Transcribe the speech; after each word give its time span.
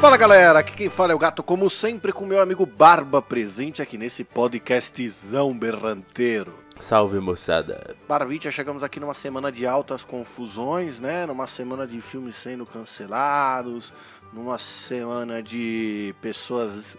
Fala 0.00 0.16
galera, 0.16 0.58
aqui 0.60 0.72
quem 0.74 0.88
fala 0.88 1.12
é 1.12 1.14
o 1.14 1.18
Gato, 1.18 1.42
como 1.42 1.68
sempre, 1.68 2.12
com 2.12 2.24
meu 2.24 2.40
amigo 2.40 2.64
Barba 2.64 3.20
presente 3.20 3.82
aqui 3.82 3.98
nesse 3.98 4.24
podcastzão 4.24 5.52
berranteiro. 5.56 6.54
Salve 6.80 7.20
moçada. 7.20 7.94
Barbite, 8.08 8.50
chegamos 8.50 8.82
aqui 8.82 8.98
numa 8.98 9.12
semana 9.12 9.52
de 9.52 9.66
altas 9.66 10.02
confusões, 10.02 10.98
né? 10.98 11.26
Numa 11.26 11.46
semana 11.46 11.86
de 11.86 12.00
filmes 12.00 12.34
sendo 12.34 12.64
cancelados, 12.64 13.92
numa 14.32 14.56
semana 14.56 15.42
de 15.42 16.14
pessoas. 16.22 16.96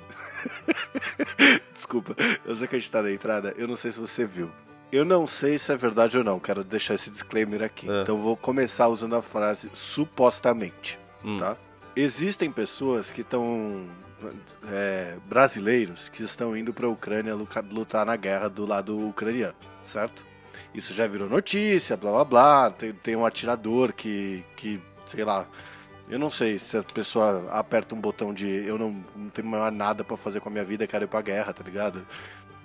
Desculpa, 1.74 2.16
eu 2.46 2.56
sei 2.56 2.68
que 2.68 2.76
a 2.76 2.80
gente 2.80 2.92
tá 2.92 3.02
na 3.02 3.12
entrada, 3.12 3.56
eu 3.58 3.68
não 3.68 3.76
sei 3.76 3.92
se 3.92 4.00
você 4.00 4.24
viu. 4.26 4.52
Eu 4.92 5.04
não 5.04 5.26
sei 5.26 5.58
se 5.58 5.72
é 5.72 5.78
verdade 5.78 6.20
ou 6.20 6.24
não, 6.24 6.40
quero 6.40 6.64
deixar 6.64 6.94
esse 6.94 7.10
disclaimer 7.10 7.64
aqui. 7.64 7.90
É. 7.90 8.02
Então 8.04 8.18
vou 8.22 8.38
começar 8.38 8.88
usando 8.90 9.16
a 9.16 9.22
frase 9.24 9.72
supostamente, 9.74 11.00
Hum. 11.26 11.40
tá? 11.40 11.58
Existem 11.96 12.52
pessoas 12.52 13.12
que 13.12 13.22
estão. 13.22 13.88
é, 14.70 15.18
brasileiros 15.28 16.08
que 16.10 16.24
estão 16.24 16.56
indo 16.56 16.74
pra 16.74 16.88
Ucrânia 16.88 17.34
luca- 17.36 17.66
lutar 17.70 18.06
na 18.06 18.16
guerra 18.16 18.48
do 18.50 18.66
lado 18.66 19.08
ucraniano, 19.10 19.56
certo? 19.82 20.24
Isso 20.74 20.94
já 20.94 21.06
virou 21.08 21.28
notícia, 21.28 21.98
blá 21.98 22.12
blá 22.12 22.26
blá. 22.26 22.70
Tem, 22.72 22.94
tem 22.94 23.16
um 23.16 23.26
atirador 23.26 23.92
que, 23.94 24.44
que, 24.56 24.80
sei 25.06 25.26
lá. 25.26 25.46
Eu 26.08 26.20
não 26.20 26.30
sei 26.32 26.60
se 26.60 26.78
a 26.78 26.84
pessoa 26.84 27.50
aperta 27.52 27.96
um 27.96 28.00
botão 28.00 28.34
de 28.34 28.48
eu 28.48 28.78
não, 28.78 29.04
não 29.16 29.30
tenho 29.30 29.48
mais 29.48 29.74
nada 29.74 30.04
pra 30.04 30.16
fazer 30.18 30.40
com 30.40 30.50
a 30.50 30.52
minha 30.52 30.64
vida, 30.64 30.86
quero 30.88 31.06
ir 31.06 31.08
pra 31.08 31.22
guerra, 31.22 31.52
tá 31.54 31.64
ligado? 31.64 32.06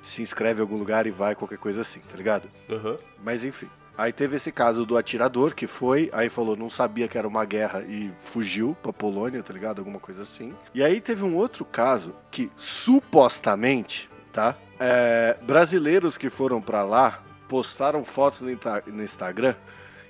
Se 0.03 0.21
inscreve 0.23 0.61
em 0.61 0.63
algum 0.63 0.77
lugar 0.77 1.07
e 1.07 1.11
vai, 1.11 1.35
qualquer 1.35 1.59
coisa 1.59 1.81
assim, 1.81 2.01
tá 2.01 2.17
ligado? 2.17 2.49
Uhum. 2.69 2.97
Mas 3.25 3.43
enfim. 3.45 3.69
Aí 3.97 4.13
teve 4.13 4.37
esse 4.37 4.53
caso 4.53 4.85
do 4.85 4.97
atirador 4.97 5.55
que 5.55 5.67
foi, 5.67 6.11
aí 6.13 6.29
falou, 6.29 6.57
não 6.57 6.69
sabia 6.69 7.09
que 7.09 7.17
era 7.17 7.27
uma 7.27 7.45
guerra 7.45 7.83
e 7.83 8.11
fugiu 8.19 8.77
pra 8.83 8.93
Polônia, 8.93 9.43
tá 9.43 9.53
ligado? 9.53 9.79
Alguma 9.79 9.99
coisa 9.99 10.23
assim. 10.23 10.55
E 10.75 10.85
aí 10.85 11.01
teve 11.01 11.25
um 11.25 11.35
outro 11.35 11.65
caso 11.65 12.15
que 12.31 12.51
supostamente, 12.57 14.11
tá? 14.33 14.55
É, 14.79 15.37
brasileiros 15.43 16.19
que 16.19 16.29
foram 16.29 16.61
pra 16.61 16.85
lá 16.85 17.23
postaram 17.49 18.05
fotos 18.05 18.43
no, 18.43 18.51
no 18.87 19.03
Instagram 19.03 19.55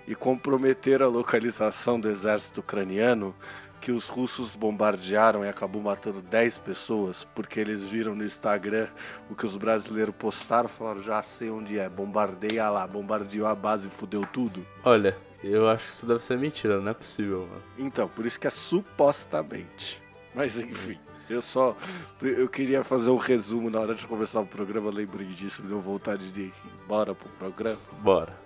e 0.07 0.15
comprometeram 0.15 1.07
a 1.07 1.09
localização 1.09 1.99
do 1.99 2.09
exército 2.09 2.61
ucraniano 2.61 3.35
que 3.81 3.93
os 3.93 4.09
russos 4.09 4.57
bombardearam 4.57 5.45
e 5.45 5.49
acabou 5.49 5.83
matando 5.83 6.21
10 6.23 6.59
pessoas 6.61 7.27
porque 7.35 7.61
eles 7.61 7.83
viram 7.85 8.15
no 8.15 8.25
Instagram 8.25 8.89
o 9.31 9.35
que 9.35 9.47
os 9.47 9.57
brasileiros 9.57 10.15
postaram 10.19 10.69
falaram 10.69 11.01
já 11.03 11.23
sei 11.23 11.51
onde 11.51 11.79
é, 11.79 11.89
bombardeia 11.89 12.69
lá, 12.71 12.87
bombardeou 12.87 13.47
a 13.47 13.55
base 13.55 13.89
e 13.89 13.91
fudeu 13.91 14.27
tudo. 14.33 14.67
Olha, 14.85 15.17
eu 15.43 15.69
acho 15.69 15.87
que 15.87 15.93
isso 15.93 16.07
deve 16.07 16.23
ser 16.23 16.39
mentira, 16.39 16.81
não 16.81 16.91
é 16.91 16.95
possível, 16.95 17.47
mano. 17.47 17.63
Então, 17.79 18.09
por 18.09 18.27
isso 18.27 18.39
que 18.39 18.47
é 18.47 18.51
supostamente. 18.51 20.03
Mas 20.35 20.59
enfim, 20.59 20.99
eu 21.29 21.41
só 21.41 21.77
eu 22.21 22.49
queria 22.49 22.85
fazer 22.85 23.11
um 23.11 23.17
resumo 23.17 23.71
na 23.71 23.81
hora 23.81 23.95
de 23.95 24.07
começar 24.07 24.41
o 24.41 24.47
programa, 24.47 24.91
lembrei 24.91 25.27
disso, 25.29 25.63
me 25.63 25.69
deu 25.69 25.81
vontade 25.81 26.31
de 26.31 26.43
ir 26.43 26.55
embora 26.85 27.15
pro 27.15 27.29
programa. 27.31 27.79
Bora. 28.03 28.37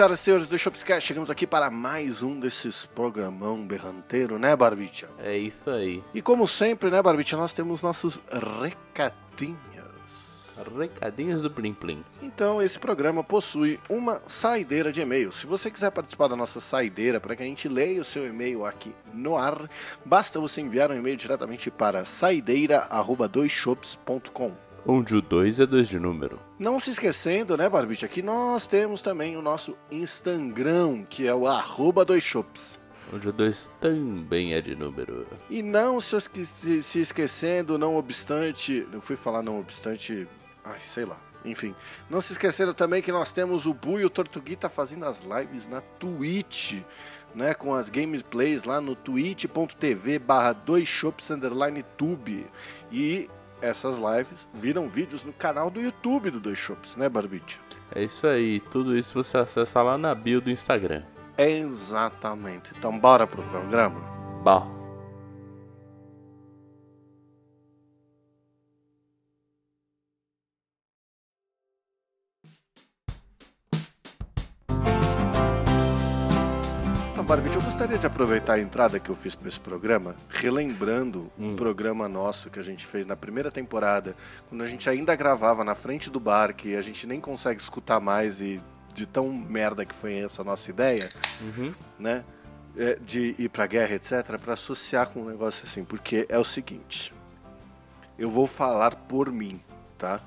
Senhoras 0.00 0.20
e 0.20 0.22
senhores 0.22 0.48
do 0.48 0.58
Shopscast, 0.58 1.06
chegamos 1.06 1.28
aqui 1.28 1.46
para 1.46 1.70
mais 1.70 2.22
um 2.22 2.40
desses 2.40 2.86
programão 2.86 3.66
berranteiro, 3.66 4.38
né, 4.38 4.56
Barbicha? 4.56 5.10
É 5.18 5.36
isso 5.36 5.68
aí. 5.68 6.02
E 6.14 6.22
como 6.22 6.48
sempre, 6.48 6.88
né, 6.88 7.02
Barbicha, 7.02 7.36
nós 7.36 7.52
temos 7.52 7.82
nossos 7.82 8.18
recadinhos. 8.62 9.58
Recadinhos 10.74 11.42
do 11.42 11.50
Plim 11.50 11.74
Plim. 11.74 12.02
Então, 12.22 12.62
esse 12.62 12.78
programa 12.78 13.22
possui 13.22 13.78
uma 13.90 14.22
saideira 14.26 14.90
de 14.90 15.02
e-mail. 15.02 15.30
Se 15.32 15.46
você 15.46 15.70
quiser 15.70 15.90
participar 15.90 16.28
da 16.28 16.36
nossa 16.36 16.60
saideira 16.60 17.20
para 17.20 17.36
que 17.36 17.42
a 17.42 17.46
gente 17.46 17.68
leia 17.68 18.00
o 18.00 18.04
seu 18.04 18.26
e-mail 18.26 18.64
aqui 18.64 18.94
no 19.12 19.36
ar, 19.36 19.68
basta 20.02 20.40
você 20.40 20.62
enviar 20.62 20.90
um 20.90 20.96
e-mail 20.96 21.18
diretamente 21.18 21.70
para 21.70 22.06
saideira@doisshops.com. 22.06 24.52
Onde 24.86 25.14
o 25.14 25.20
2 25.20 25.60
é 25.60 25.66
2 25.66 25.88
de 25.88 25.98
número. 25.98 26.40
Não 26.60 26.78
se 26.78 26.90
esquecendo, 26.90 27.56
né, 27.56 27.68
Barbicha, 27.70 28.06
que 28.06 28.20
nós 28.22 28.66
temos 28.66 29.00
também 29.00 29.34
o 29.36 29.40
nosso 29.42 29.74
Instagram, 29.90 31.04
que 31.08 31.26
é 31.26 31.34
o 31.34 31.46
arroba 31.46 32.04
doisshops. 32.04 32.78
Onde 33.12 33.28
o 33.28 33.32
2 33.32 33.70
também 33.80 34.52
é 34.52 34.60
de 34.60 34.76
número. 34.76 35.26
E 35.48 35.62
não 35.62 36.00
se, 36.00 36.14
esque- 36.14 36.44
se- 36.44 37.00
esquecendo, 37.00 37.76
não 37.78 37.96
obstante. 37.96 38.86
Eu 38.92 39.00
fui 39.00 39.16
falar 39.16 39.42
não 39.42 39.58
obstante. 39.58 40.28
Ai, 40.64 40.78
sei 40.80 41.06
lá. 41.06 41.16
Enfim. 41.44 41.74
Não 42.10 42.20
se 42.20 42.32
esquecendo 42.32 42.72
também 42.74 43.00
que 43.02 43.10
nós 43.10 43.32
temos 43.32 43.64
o 43.66 43.72
Bu 43.74 43.98
e 43.98 44.04
o 44.04 44.10
Tortuguita 44.10 44.68
fazendo 44.68 45.06
as 45.06 45.24
lives 45.24 45.66
na 45.66 45.80
Twitch. 45.80 46.74
Né, 47.34 47.54
com 47.54 47.72
as 47.72 47.88
gameplays 47.88 48.64
lá 48.64 48.80
no 48.80 48.96
twitch.tv 48.96 50.18
barra 50.18 50.52
2shops 50.52 51.30
underline 51.32 51.82
tube. 51.96 52.46
E 52.90 53.30
essas 53.60 53.96
lives 53.98 54.48
viram 54.52 54.88
vídeos 54.88 55.24
no 55.24 55.32
canal 55.32 55.70
do 55.70 55.80
YouTube 55.80 56.30
do 56.30 56.40
Dois 56.40 56.58
Shops, 56.58 56.96
né, 56.96 57.08
Barbite? 57.08 57.60
É 57.94 58.02
isso 58.02 58.26
aí. 58.26 58.60
Tudo 58.60 58.96
isso 58.96 59.14
você 59.14 59.38
acessa 59.38 59.82
lá 59.82 59.98
na 59.98 60.14
bio 60.14 60.40
do 60.40 60.50
Instagram. 60.50 61.02
Exatamente. 61.36 62.72
Então 62.76 62.98
bora 62.98 63.26
pro 63.26 63.42
programa. 63.42 64.00
Bah. 64.42 64.79
Barbite, 77.30 77.54
eu 77.54 77.62
gostaria 77.62 77.96
de 77.96 78.04
aproveitar 78.08 78.54
a 78.54 78.58
entrada 78.58 78.98
que 78.98 79.08
eu 79.08 79.14
fiz 79.14 79.36
para 79.36 79.48
esse 79.48 79.60
programa, 79.60 80.16
relembrando 80.28 81.30
um 81.38 81.50
Hum. 81.50 81.54
programa 81.56 82.08
nosso 82.08 82.50
que 82.50 82.58
a 82.58 82.62
gente 82.62 82.84
fez 82.84 83.06
na 83.06 83.14
primeira 83.14 83.52
temporada, 83.52 84.16
quando 84.48 84.62
a 84.62 84.66
gente 84.66 84.90
ainda 84.90 85.14
gravava 85.14 85.62
na 85.62 85.76
frente 85.76 86.10
do 86.10 86.18
bar, 86.18 86.52
que 86.52 86.74
a 86.74 86.82
gente 86.82 87.06
nem 87.06 87.20
consegue 87.20 87.60
escutar 87.60 88.00
mais 88.00 88.40
e 88.40 88.60
de 88.92 89.06
tão 89.06 89.28
merda 89.32 89.84
que 89.86 89.94
foi 89.94 90.14
essa 90.18 90.42
nossa 90.42 90.70
ideia, 90.70 91.08
Uhum. 91.40 91.72
né? 92.00 92.24
é, 92.76 92.96
de 93.04 93.34
ir 93.38 93.48
pra 93.48 93.66
guerra, 93.66 93.94
etc., 93.94 94.38
para 94.40 94.54
associar 94.54 95.08
com 95.08 95.20
um 95.22 95.24
negócio 95.28 95.64
assim, 95.66 95.84
porque 95.84 96.24
é 96.28 96.38
o 96.38 96.44
seguinte. 96.44 97.12
Eu 98.18 98.30
vou 98.30 98.46
falar 98.46 98.94
por 98.94 99.30
mim, 99.32 99.60
tá? 99.98 100.20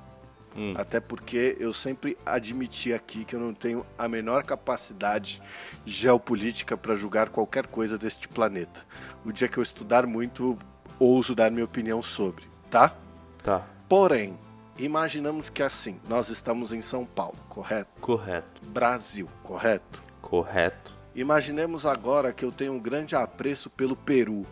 Hum. 0.56 0.74
Até 0.76 1.00
porque 1.00 1.56
eu 1.58 1.72
sempre 1.72 2.16
admiti 2.24 2.92
aqui 2.92 3.24
que 3.24 3.34
eu 3.34 3.40
não 3.40 3.52
tenho 3.52 3.84
a 3.98 4.06
menor 4.06 4.44
capacidade 4.44 5.42
geopolítica 5.84 6.76
para 6.76 6.94
julgar 6.94 7.28
qualquer 7.28 7.66
coisa 7.66 7.98
deste 7.98 8.28
planeta. 8.28 8.84
O 9.24 9.32
dia 9.32 9.48
que 9.48 9.58
eu 9.58 9.62
estudar 9.62 10.06
muito, 10.06 10.56
ouso 10.98 11.34
dar 11.34 11.50
minha 11.50 11.64
opinião 11.64 12.02
sobre, 12.02 12.44
tá? 12.70 12.94
Tá. 13.42 13.66
Porém, 13.88 14.38
imaginamos 14.78 15.50
que 15.50 15.62
assim, 15.62 16.00
nós 16.08 16.28
estamos 16.28 16.72
em 16.72 16.80
São 16.80 17.04
Paulo, 17.04 17.36
correto? 17.48 18.00
Correto. 18.00 18.62
Brasil, 18.68 19.28
correto? 19.42 20.02
Correto. 20.22 20.96
Imaginemos 21.14 21.84
agora 21.86 22.32
que 22.32 22.44
eu 22.44 22.50
tenho 22.50 22.72
um 22.72 22.80
grande 22.80 23.14
apreço 23.14 23.70
pelo 23.70 23.94
Peru, 23.94 24.46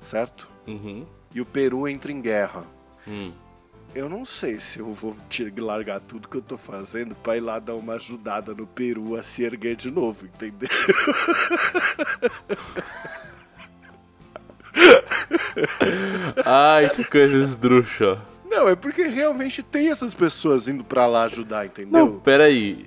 certo? 0.00 0.48
Uhum. 0.66 1.06
E 1.34 1.40
o 1.40 1.46
Peru 1.46 1.86
entra 1.86 2.12
em 2.12 2.20
guerra. 2.20 2.64
Hum. 3.06 3.32
Eu 3.94 4.08
não 4.08 4.24
sei 4.24 4.60
se 4.60 4.78
eu 4.78 4.92
vou 4.92 5.16
largar 5.58 6.00
tudo 6.00 6.28
que 6.28 6.36
eu 6.36 6.42
tô 6.42 6.56
fazendo 6.58 7.14
pra 7.14 7.36
ir 7.36 7.40
lá 7.40 7.58
dar 7.58 7.74
uma 7.74 7.94
ajudada 7.94 8.54
no 8.54 8.66
Peru 8.66 9.16
a 9.16 9.22
se 9.22 9.42
erguer 9.42 9.76
de 9.76 9.90
novo, 9.90 10.26
entendeu? 10.26 10.68
Ai, 16.44 16.90
que 16.90 17.02
coisa 17.04 17.36
esdrúxula. 17.36 18.22
Não, 18.48 18.68
é 18.68 18.76
porque 18.76 19.02
realmente 19.04 19.62
tem 19.62 19.88
essas 19.90 20.14
pessoas 20.14 20.68
indo 20.68 20.84
pra 20.84 21.06
lá 21.06 21.24
ajudar, 21.24 21.66
entendeu? 21.66 22.06
Não, 22.06 22.18
peraí. 22.20 22.86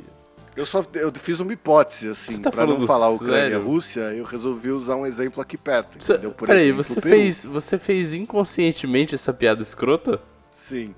Eu 0.55 0.65
só 0.65 0.83
eu 0.93 1.11
fiz 1.13 1.39
uma 1.39 1.53
hipótese, 1.53 2.09
assim, 2.09 2.33
Você 2.33 2.41
tá 2.41 2.51
pra 2.51 2.65
não 2.65 2.85
falar 2.85 3.09
Ucrânia 3.09 3.55
e? 3.55 3.59
Rússia, 3.59 4.01
eu 4.13 4.25
resolvi 4.25 4.69
usar 4.69 4.97
um 4.97 5.05
exemplo 5.05 5.41
aqui 5.41 5.57
perto, 5.57 5.97
entendeu? 5.97 6.31
Por 6.31 6.47
Peraí, 6.47 6.63
exemplo, 6.65 6.83
você 6.83 7.01
fez, 7.01 7.45
você 7.45 7.79
fez 7.79 8.13
inconscientemente 8.13 9.15
essa 9.15 9.33
piada 9.33 9.61
escrota? 9.61 10.21
Sim. 10.51 10.93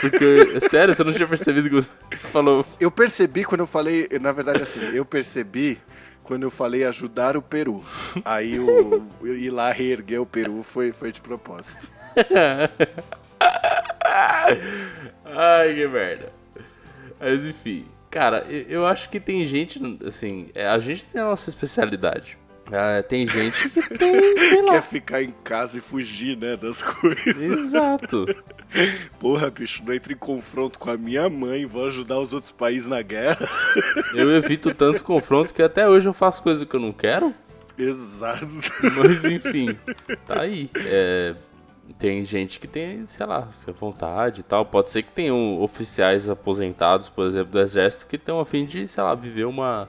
Porque, 0.00 0.60
sério, 0.68 0.94
você 0.94 1.04
não 1.04 1.12
tinha 1.12 1.28
percebido 1.28 1.68
que 1.68 1.74
você 1.74 1.90
falou. 2.32 2.64
Eu 2.78 2.90
percebi 2.90 3.44
quando 3.44 3.60
eu 3.60 3.66
falei, 3.66 4.08
na 4.20 4.32
verdade 4.32 4.62
assim, 4.62 4.80
eu 4.92 5.04
percebi 5.04 5.80
quando 6.22 6.42
eu 6.44 6.50
falei 6.50 6.84
ajudar 6.84 7.36
o 7.36 7.42
Peru. 7.42 7.84
Aí 8.24 8.58
o 8.58 9.04
ir 9.22 9.50
lá 9.50 9.72
reerguer 9.72 10.20
o 10.20 10.26
Peru 10.26 10.62
foi, 10.62 10.92
foi 10.92 11.12
de 11.12 11.20
propósito. 11.20 11.90
Ai, 15.24 15.74
que 15.74 15.88
merda. 15.88 16.32
Mas 17.18 17.44
enfim, 17.44 17.86
cara, 18.10 18.46
eu, 18.48 18.62
eu 18.62 18.86
acho 18.86 19.08
que 19.08 19.20
tem 19.20 19.44
gente, 19.46 19.80
assim, 20.06 20.50
é, 20.54 20.66
a 20.66 20.78
gente 20.78 21.06
tem 21.06 21.20
a 21.20 21.24
nossa 21.26 21.50
especialidade. 21.50 22.38
Ah, 22.72 23.02
tem 23.02 23.26
gente 23.26 23.68
que 23.68 23.80
tem, 23.98 24.36
sei 24.36 24.62
lá. 24.62 24.72
Quer 24.72 24.82
ficar 24.82 25.22
em 25.22 25.32
casa 25.42 25.78
e 25.78 25.80
fugir, 25.80 26.36
né, 26.36 26.56
das 26.56 26.82
coisas. 26.84 27.42
Exato. 27.42 28.26
Porra, 29.18 29.50
bicho, 29.50 29.82
não 29.84 29.92
entra 29.92 30.12
em 30.12 30.16
confronto 30.16 30.78
com 30.78 30.90
a 30.90 30.96
minha 30.96 31.28
mãe, 31.28 31.66
vou 31.66 31.86
ajudar 31.86 32.18
os 32.18 32.32
outros 32.32 32.52
países 32.52 32.88
na 32.88 33.02
guerra. 33.02 33.48
Eu 34.14 34.34
evito 34.36 34.72
tanto 34.72 35.02
confronto 35.02 35.52
que 35.52 35.62
até 35.62 35.88
hoje 35.88 36.08
eu 36.08 36.12
faço 36.12 36.42
coisa 36.42 36.64
que 36.64 36.74
eu 36.74 36.80
não 36.80 36.92
quero. 36.92 37.34
Exato. 37.76 38.46
Mas 38.96 39.24
enfim, 39.24 39.76
tá 40.26 40.42
aí. 40.42 40.70
É, 40.76 41.34
tem 41.98 42.24
gente 42.24 42.60
que 42.60 42.68
tem, 42.68 43.06
sei 43.06 43.26
lá, 43.26 43.48
sua 43.52 43.72
vontade 43.72 44.40
e 44.40 44.44
tal. 44.44 44.64
Pode 44.64 44.90
ser 44.90 45.02
que 45.02 45.12
tenham 45.12 45.60
oficiais 45.60 46.28
aposentados, 46.28 47.08
por 47.08 47.26
exemplo, 47.26 47.52
do 47.52 47.60
exército, 47.60 48.06
que 48.06 48.16
estão 48.16 48.38
a 48.40 48.44
fim 48.44 48.64
de, 48.64 48.86
sei 48.86 49.02
lá, 49.02 49.14
viver 49.14 49.44
uma, 49.44 49.88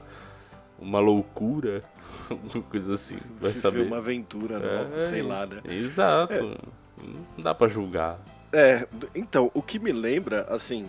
uma 0.78 1.00
loucura, 1.00 1.82
alguma 2.30 2.62
coisa 2.64 2.94
assim. 2.94 3.18
Vai 3.40 3.50
Viver 3.50 3.60
saber. 3.60 3.80
uma 3.86 3.98
aventura 3.98 4.58
nova, 4.58 4.96
É, 5.00 5.08
sei 5.08 5.22
lá, 5.22 5.46
né? 5.46 5.60
Exato. 5.64 6.58
Não 6.98 7.42
dá 7.42 7.54
pra 7.54 7.68
julgar. 7.68 8.18
É, 8.52 8.86
então, 9.14 9.50
o 9.54 9.62
que 9.62 9.78
me 9.78 9.92
lembra, 9.92 10.42
assim, 10.48 10.86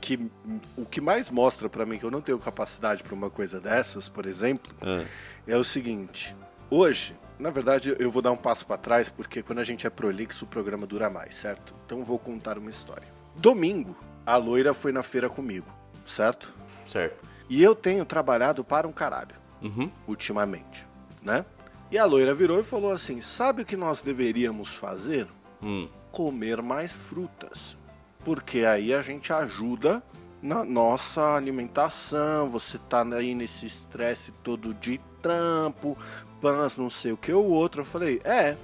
que 0.00 0.30
o 0.76 0.84
que 0.84 1.00
mais 1.00 1.28
mostra 1.30 1.68
pra 1.68 1.84
mim 1.84 1.98
que 1.98 2.04
eu 2.04 2.10
não 2.10 2.20
tenho 2.20 2.38
capacidade 2.38 3.02
pra 3.02 3.14
uma 3.14 3.28
coisa 3.30 3.60
dessas, 3.60 4.08
por 4.08 4.26
exemplo, 4.26 4.72
Ah, 4.80 5.04
é 5.46 5.56
o 5.56 5.64
seguinte. 5.64 6.34
Hoje, 6.70 7.14
na 7.38 7.50
verdade, 7.50 7.94
eu 7.98 8.10
vou 8.10 8.22
dar 8.22 8.30
um 8.32 8.36
passo 8.36 8.64
pra 8.66 8.76
trás, 8.76 9.08
porque 9.08 9.42
quando 9.42 9.58
a 9.58 9.64
gente 9.64 9.86
é 9.86 9.90
prolixo, 9.90 10.44
o 10.44 10.48
programa 10.48 10.86
dura 10.86 11.10
mais, 11.10 11.34
certo? 11.34 11.74
Então 11.84 11.98
eu 11.98 12.04
vou 12.04 12.18
contar 12.18 12.56
uma 12.56 12.70
história. 12.70 13.06
Domingo, 13.36 13.96
a 14.24 14.36
loira 14.36 14.72
foi 14.72 14.92
na 14.92 15.02
feira 15.02 15.28
comigo, 15.28 15.66
certo? 16.06 16.52
certo. 16.84 17.28
E 17.48 17.62
eu 17.62 17.74
tenho 17.74 18.04
trabalhado 18.04 18.64
para 18.64 18.86
um 18.88 18.92
caralho, 18.92 19.34
Uhum. 19.62 19.90
ultimamente, 20.06 20.86
né? 21.22 21.44
E 21.90 21.98
a 21.98 22.04
loira 22.04 22.34
virou 22.34 22.58
e 22.58 22.64
falou 22.64 22.90
assim: 22.90 23.20
sabe 23.20 23.62
o 23.62 23.64
que 23.66 23.76
nós 23.76 24.02
deveríamos 24.02 24.74
fazer? 24.74 25.28
Hum. 25.62 25.88
comer 26.10 26.60
mais 26.60 26.92
frutas. 26.92 27.76
Porque 28.24 28.60
aí 28.64 28.92
a 28.92 29.00
gente 29.00 29.32
ajuda 29.32 30.02
na 30.42 30.64
nossa 30.64 31.36
alimentação. 31.36 32.48
Você 32.50 32.78
tá 32.78 33.02
aí 33.14 33.34
nesse 33.34 33.66
estresse 33.66 34.32
todo 34.42 34.74
de 34.74 35.00
trampo, 35.22 35.96
pãs, 36.40 36.76
não 36.76 36.90
sei 36.90 37.12
o 37.12 37.16
que 37.16 37.32
o 37.32 37.44
outro. 37.44 37.82
Eu 37.82 37.84
falei, 37.84 38.20
é, 38.24 38.56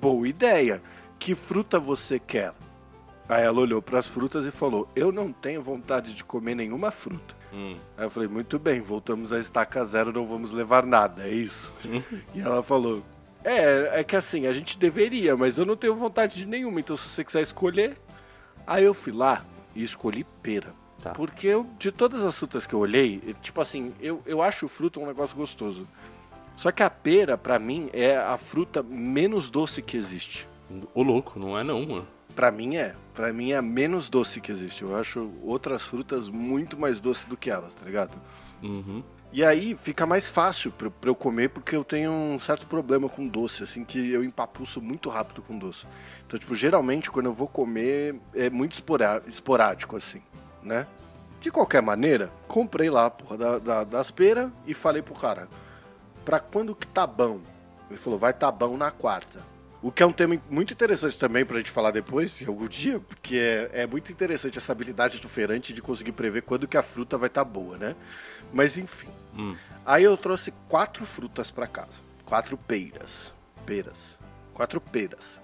boa 0.00 0.26
ideia. 0.26 0.82
Que 1.18 1.34
fruta 1.34 1.78
você 1.78 2.18
quer? 2.18 2.54
Aí 3.28 3.44
ela 3.44 3.60
olhou 3.60 3.82
para 3.82 3.98
as 3.98 4.06
frutas 4.06 4.46
e 4.46 4.50
falou: 4.50 4.88
Eu 4.96 5.12
não 5.12 5.32
tenho 5.32 5.60
vontade 5.60 6.14
de 6.14 6.24
comer 6.24 6.54
nenhuma 6.54 6.90
fruta. 6.90 7.36
Hum. 7.52 7.76
Aí 7.96 8.04
eu 8.04 8.10
falei: 8.10 8.28
Muito 8.28 8.58
bem, 8.58 8.80
voltamos 8.80 9.32
à 9.32 9.38
estaca 9.38 9.84
zero, 9.84 10.12
não 10.12 10.26
vamos 10.26 10.52
levar 10.52 10.84
nada, 10.84 11.26
é 11.26 11.30
isso? 11.30 11.72
E 12.34 12.40
ela 12.40 12.62
falou: 12.62 13.02
É, 13.44 14.00
é 14.00 14.04
que 14.04 14.16
assim, 14.16 14.46
a 14.46 14.52
gente 14.52 14.78
deveria, 14.78 15.36
mas 15.36 15.58
eu 15.58 15.66
não 15.66 15.76
tenho 15.76 15.94
vontade 15.94 16.36
de 16.36 16.46
nenhuma, 16.46 16.80
então 16.80 16.96
se 16.96 17.08
você 17.08 17.24
quiser 17.24 17.42
escolher. 17.42 17.96
Aí 18.66 18.84
eu 18.84 18.92
fui 18.92 19.12
lá 19.12 19.44
e 19.74 19.82
escolhi 19.82 20.24
pera. 20.42 20.74
Tá. 21.02 21.12
Porque 21.12 21.46
eu, 21.46 21.66
de 21.78 21.92
todas 21.92 22.22
as 22.22 22.36
frutas 22.36 22.66
que 22.66 22.74
eu 22.74 22.80
olhei, 22.80 23.34
tipo 23.40 23.60
assim, 23.60 23.94
eu, 24.00 24.20
eu 24.26 24.42
acho 24.42 24.68
fruta 24.68 25.00
um 25.00 25.06
negócio 25.06 25.36
gostoso. 25.36 25.88
Só 26.56 26.72
que 26.72 26.82
a 26.82 26.90
pera, 26.90 27.38
pra 27.38 27.58
mim, 27.58 27.88
é 27.92 28.16
a 28.16 28.36
fruta 28.36 28.82
menos 28.82 29.48
doce 29.48 29.80
que 29.80 29.96
existe. 29.96 30.48
Ô 30.92 31.02
louco, 31.02 31.38
não 31.38 31.56
é 31.56 31.62
não, 31.62 31.86
mano. 31.86 32.08
Pra 32.38 32.52
mim 32.52 32.76
é. 32.76 32.94
Pra 33.14 33.32
mim 33.32 33.50
é 33.50 33.56
a 33.56 33.62
menos 33.62 34.08
doce 34.08 34.40
que 34.40 34.52
existe. 34.52 34.82
Eu 34.82 34.94
acho 34.94 35.28
outras 35.42 35.82
frutas 35.82 36.28
muito 36.28 36.78
mais 36.78 37.00
doces 37.00 37.24
do 37.24 37.36
que 37.36 37.50
elas, 37.50 37.74
tá 37.74 37.84
ligado? 37.84 38.16
Uhum. 38.62 39.02
E 39.32 39.44
aí 39.44 39.74
fica 39.74 40.06
mais 40.06 40.30
fácil 40.30 40.70
pra, 40.70 40.88
pra 40.88 41.10
eu 41.10 41.16
comer 41.16 41.48
porque 41.48 41.74
eu 41.74 41.82
tenho 41.82 42.12
um 42.12 42.38
certo 42.38 42.64
problema 42.66 43.08
com 43.08 43.26
doce, 43.26 43.64
assim, 43.64 43.82
que 43.84 44.12
eu 44.12 44.22
empapuço 44.22 44.80
muito 44.80 45.08
rápido 45.08 45.42
com 45.42 45.58
doce. 45.58 45.84
Então, 46.28 46.38
tipo, 46.38 46.54
geralmente 46.54 47.10
quando 47.10 47.26
eu 47.26 47.34
vou 47.34 47.48
comer 47.48 48.14
é 48.32 48.48
muito 48.48 48.80
esporádico, 49.26 49.96
assim, 49.96 50.22
né? 50.62 50.86
De 51.40 51.50
qualquer 51.50 51.82
maneira, 51.82 52.30
comprei 52.46 52.88
lá 52.88 53.06
a 53.06 53.10
porra 53.10 53.36
da, 53.36 53.58
da, 53.58 53.82
das 53.82 54.12
peras 54.12 54.48
e 54.64 54.74
falei 54.74 55.02
pro 55.02 55.12
cara, 55.12 55.48
pra 56.24 56.38
quando 56.38 56.72
que 56.72 56.86
tá 56.86 57.04
bom? 57.04 57.40
Ele 57.90 57.98
falou, 57.98 58.16
vai 58.16 58.32
tá 58.32 58.48
bom 58.52 58.76
na 58.76 58.92
quarta. 58.92 59.57
O 59.80 59.92
que 59.92 60.02
é 60.02 60.06
um 60.06 60.12
tema 60.12 60.40
muito 60.50 60.72
interessante 60.72 61.16
também 61.16 61.44
pra 61.44 61.58
gente 61.58 61.70
falar 61.70 61.92
depois, 61.92 62.42
em 62.42 62.46
algum 62.46 62.66
dia, 62.66 62.98
porque 62.98 63.36
é, 63.36 63.82
é 63.82 63.86
muito 63.86 64.10
interessante 64.10 64.58
essa 64.58 64.72
habilidade 64.72 65.20
do 65.20 65.28
feirante 65.28 65.72
de 65.72 65.80
conseguir 65.80 66.12
prever 66.12 66.42
quando 66.42 66.66
que 66.66 66.76
a 66.76 66.82
fruta 66.82 67.16
vai 67.16 67.28
estar 67.28 67.44
boa, 67.44 67.78
né? 67.78 67.94
Mas 68.52 68.76
enfim. 68.76 69.08
Hum. 69.36 69.56
Aí 69.86 70.02
eu 70.02 70.16
trouxe 70.16 70.52
quatro 70.68 71.06
frutas 71.06 71.52
pra 71.52 71.66
casa. 71.66 72.02
Quatro 72.24 72.56
peiras. 72.56 73.32
Peras. 73.64 74.18
Quatro 74.52 74.80
peras. 74.80 75.40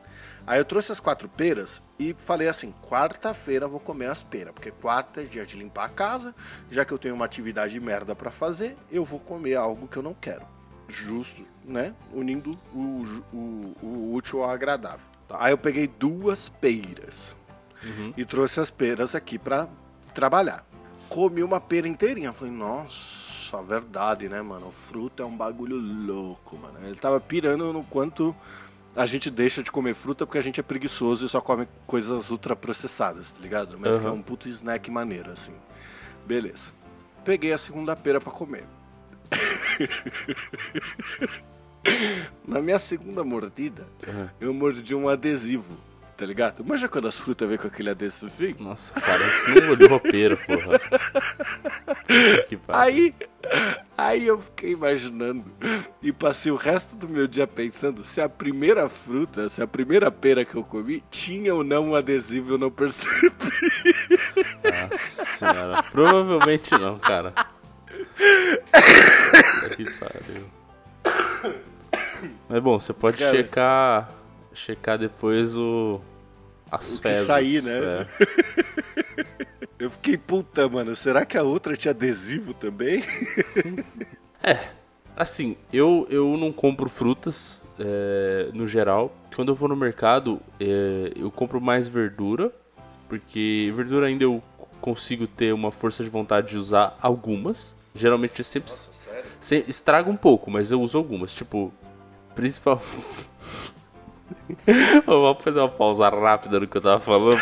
Aí 0.46 0.58
eu 0.58 0.64
trouxe 0.64 0.90
as 0.90 1.00
quatro 1.00 1.28
peras 1.28 1.80
e 1.98 2.12
falei 2.18 2.48
assim: 2.48 2.74
quarta-feira 2.82 3.66
eu 3.66 3.70
vou 3.70 3.80
comer 3.80 4.10
as 4.10 4.22
peras, 4.22 4.52
porque 4.52 4.70
quarta 4.70 5.22
é 5.22 5.24
dia 5.24 5.46
de 5.46 5.56
limpar 5.56 5.86
a 5.86 5.88
casa, 5.88 6.34
já 6.70 6.84
que 6.84 6.92
eu 6.92 6.98
tenho 6.98 7.14
uma 7.14 7.24
atividade 7.24 7.72
de 7.72 7.80
merda 7.80 8.14
pra 8.14 8.30
fazer, 8.30 8.76
eu 8.90 9.04
vou 9.04 9.20
comer 9.20 9.54
algo 9.54 9.86
que 9.86 9.96
eu 9.96 10.02
não 10.02 10.12
quero. 10.12 10.44
Justo, 10.88 11.46
né? 11.64 11.94
Unindo 12.12 12.56
o, 12.72 13.22
o- 13.32 13.76
o 13.82 14.14
útil 14.14 14.42
ao 14.42 14.50
agradável. 14.50 15.06
Aí 15.30 15.52
eu 15.52 15.58
peguei 15.58 15.86
duas 15.88 16.48
peiras 16.48 17.34
Uhum. 17.82 18.12
e 18.16 18.24
trouxe 18.24 18.60
as 18.60 18.70
peras 18.70 19.14
aqui 19.14 19.38
pra 19.38 19.68
trabalhar. 20.14 20.64
Comi 21.08 21.42
uma 21.42 21.60
pera 21.60 21.88
inteirinha. 21.88 22.32
Falei, 22.32 22.52
nossa, 22.52 23.60
verdade, 23.62 24.28
né, 24.28 24.40
mano? 24.42 24.70
Fruta 24.70 25.22
é 25.22 25.26
um 25.26 25.36
bagulho 25.36 25.76
louco, 25.76 26.56
mano. 26.56 26.78
Ele 26.86 26.96
tava 26.96 27.20
pirando 27.20 27.72
no 27.72 27.84
quanto 27.84 28.34
a 28.96 29.06
gente 29.06 29.30
deixa 29.30 29.62
de 29.62 29.70
comer 29.72 29.94
fruta 29.94 30.24
porque 30.24 30.38
a 30.38 30.42
gente 30.42 30.60
é 30.60 30.62
preguiçoso 30.62 31.26
e 31.26 31.28
só 31.28 31.40
come 31.40 31.66
coisas 31.86 32.30
ultraprocessadas, 32.30 33.32
tá 33.32 33.40
ligado? 33.40 33.76
Mas 33.78 33.98
que 33.98 34.06
é 34.06 34.10
um 34.10 34.22
puto 34.22 34.48
snack 34.48 34.90
maneiro, 34.90 35.30
assim. 35.30 35.52
Beleza. 36.26 36.70
Peguei 37.24 37.52
a 37.52 37.58
segunda 37.58 37.96
pera 37.96 38.20
pra 38.20 38.32
comer. 38.32 38.64
Na 42.46 42.60
minha 42.60 42.78
segunda 42.78 43.22
mordida, 43.24 43.86
Uhum. 44.06 44.28
eu 44.40 44.54
mordi 44.54 44.94
um 44.94 45.08
adesivo, 45.08 45.76
tá 46.16 46.24
ligado? 46.26 46.64
Mas 46.64 46.80
já 46.80 46.88
quando 46.88 47.08
as 47.08 47.16
frutas 47.16 47.48
vêm 47.48 47.58
com 47.58 47.66
aquele 47.66 47.90
adesivinho? 47.90 48.56
Nossa, 48.60 48.92
não 49.60 49.70
olhou 49.70 49.94
a 49.96 50.00
pera, 50.00 50.36
porra. 50.36 50.80
Aí, 52.68 53.14
aí 53.96 54.26
eu 54.26 54.38
fiquei 54.38 54.72
imaginando 54.72 55.44
e 56.02 56.12
passei 56.12 56.52
o 56.52 56.56
resto 56.56 56.96
do 56.96 57.08
meu 57.08 57.26
dia 57.26 57.46
pensando 57.46 58.04
se 58.04 58.20
a 58.20 58.28
primeira 58.28 58.88
fruta, 58.88 59.48
se 59.48 59.62
a 59.62 59.66
primeira 59.66 60.10
pera 60.10 60.44
que 60.44 60.54
eu 60.54 60.62
comi 60.62 61.02
tinha 61.10 61.54
ou 61.54 61.64
não 61.64 61.90
um 61.90 61.94
adesivo, 61.94 62.54
eu 62.54 62.58
não 62.58 62.70
percebi. 62.70 63.30
Nossa 64.90 65.24
senhora. 65.24 65.82
Provavelmente 65.84 66.70
não, 66.72 66.98
cara. 66.98 67.32
Que 69.76 69.84
pariu. 69.98 70.46
Mas 72.54 72.62
bom, 72.62 72.78
você 72.78 72.92
pode 72.92 73.18
Cara. 73.18 73.36
checar. 73.36 74.10
Checar 74.52 74.96
depois 74.96 75.56
o. 75.56 76.00
As 76.70 76.98
O 76.98 77.02
que 77.02 77.08
fezes. 77.08 77.26
sair, 77.26 77.60
né? 77.64 77.72
é. 77.82 78.06
Eu 79.76 79.90
fiquei, 79.90 80.16
puta, 80.16 80.68
mano, 80.68 80.94
será 80.94 81.26
que 81.26 81.36
a 81.36 81.42
outra 81.42 81.76
tinha 81.76 81.90
adesivo 81.90 82.54
também? 82.54 83.02
Assim, 85.16 85.56
eu, 85.72 86.06
eu 86.08 86.36
não 86.36 86.52
compro 86.52 86.88
frutas 86.88 87.64
é, 87.76 88.50
no 88.54 88.68
geral. 88.68 89.12
Quando 89.34 89.48
eu 89.50 89.54
vou 89.56 89.68
no 89.68 89.74
mercado, 89.74 90.40
é, 90.60 91.12
eu 91.16 91.32
compro 91.32 91.60
mais 91.60 91.88
verdura. 91.88 92.52
Porque 93.08 93.72
verdura 93.74 94.06
ainda 94.06 94.22
eu 94.22 94.40
consigo 94.80 95.26
ter 95.26 95.52
uma 95.52 95.72
força 95.72 96.04
de 96.04 96.08
vontade 96.08 96.50
de 96.50 96.56
usar 96.58 96.96
algumas. 97.02 97.76
Geralmente 97.96 98.38
eu 98.38 98.44
sempre 98.44 98.70
sério? 98.72 99.24
Se- 99.40 99.64
estraga 99.66 100.08
um 100.08 100.16
pouco, 100.16 100.52
mas 100.52 100.70
eu 100.70 100.80
uso 100.80 100.96
algumas. 100.96 101.34
Tipo, 101.34 101.72
principal. 102.34 102.82
Vamos 105.06 105.42
fazer 105.42 105.58
uma 105.58 105.68
pausa 105.68 106.08
rápida 106.08 106.60
no 106.60 106.66
que 106.66 106.76
eu 106.76 106.82
tava 106.82 107.00
falando. 107.00 107.38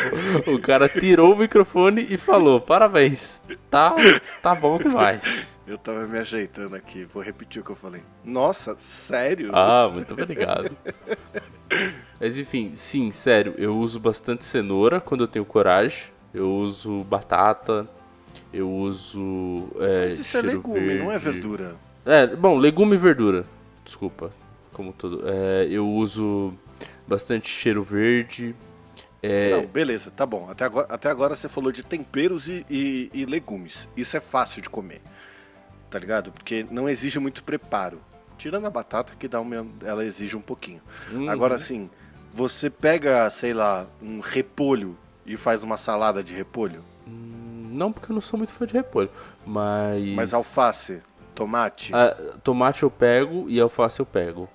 O 0.47 0.61
cara 0.61 0.89
tirou 0.89 1.33
o 1.33 1.37
microfone 1.37 2.07
e 2.09 2.17
falou: 2.17 2.61
Parabéns, 2.61 3.43
tá, 3.71 3.95
tá 4.43 4.55
bom 4.55 4.77
demais. 4.77 5.59
Eu 5.67 5.79
tava 5.79 6.07
me 6.07 6.19
ajeitando 6.19 6.75
aqui, 6.75 7.05
vou 7.05 7.23
repetir 7.23 7.63
o 7.63 7.65
que 7.65 7.71
eu 7.71 7.77
falei. 7.77 8.03
Nossa, 8.25 8.75
sério? 8.77 9.51
Ah, 9.55 9.89
muito 9.93 10.13
obrigado. 10.13 10.77
Mas 12.21 12.37
enfim, 12.37 12.73
sim, 12.75 13.11
sério, 13.13 13.55
eu 13.57 13.77
uso 13.77 13.99
bastante 13.99 14.45
cenoura 14.45 15.01
quando 15.01 15.23
eu 15.23 15.29
tenho 15.29 15.45
coragem. 15.45 16.13
Eu 16.35 16.51
uso 16.51 17.05
batata, 17.05 17.87
eu 18.53 18.71
uso. 18.71 19.69
É, 19.79 20.09
Mas 20.09 20.19
isso 20.19 20.37
é 20.37 20.43
legume, 20.43 20.81
verde. 20.81 21.05
não 21.05 21.13
é 21.13 21.19
verdura. 21.19 21.77
É, 22.05 22.27
bom, 22.27 22.59
legume 22.59 22.97
e 22.97 22.99
verdura. 22.99 23.45
Desculpa, 23.85 24.31
como 24.73 24.93
todo. 24.93 25.23
É, 25.29 25.67
eu 25.71 25.89
uso 25.89 26.53
bastante 27.07 27.49
cheiro 27.49 27.83
verde. 27.83 28.55
É, 29.23 29.51
Não, 29.51 29.67
beleza, 29.67 30.11
tá 30.11 30.27
bom. 30.27 30.51
Até 30.51 30.65
agora, 30.65 30.87
até 30.91 31.09
agora 31.09 31.35
você 31.37 31.49
falou 31.49 31.71
de 31.71 31.83
temperos 31.85 32.49
e, 32.49 32.67
e- 32.69 33.11
e 33.15 33.25
legumes. 33.25 33.89
Isso 33.97 34.17
é 34.17 34.21
fácil 34.21 34.61
de 34.61 34.69
comer. 34.69 35.01
Tá 35.89 35.99
ligado? 35.99 36.33
Porque 36.33 36.67
não 36.71 36.89
exige 36.89 37.19
muito 37.19 37.45
preparo. 37.45 38.01
Tirando 38.37 38.67
a 38.67 38.71
batata, 38.71 39.13
que 39.17 39.29
dá 39.29 39.41
uma, 39.41 39.65
ela 39.85 40.05
exige 40.05 40.37
um 40.37 40.41
pouquinho. 40.41 40.81
Uhum. 41.13 41.29
Agora, 41.31 41.55
assim, 41.55 41.89
você 42.33 42.69
pega, 42.69 43.29
sei 43.31 43.55
lá, 43.55 43.87
um 44.03 44.19
repolho 44.19 44.97
e 45.25 45.37
faz 45.37 45.63
uma 45.63 45.77
salada 45.77 46.23
de 46.25 46.33
repolho. 46.35 46.83
Não, 47.07 47.93
porque 47.93 48.11
eu 48.11 48.15
não 48.15 48.21
sou 48.21 48.37
muito 48.39 48.53
fã 48.53 48.67
de 48.67 48.73
repolho. 48.75 49.11
Mas. 49.47 50.09
Mas 50.17 50.35
alface, 50.35 51.01
tomate. 51.35 51.95
Ah, 51.95 52.17
tomate 52.43 52.83
eu 52.83 52.91
pego 52.91 53.49
e 53.49 53.61
alface 53.61 54.01
eu 54.01 54.07
pego. 54.07 54.49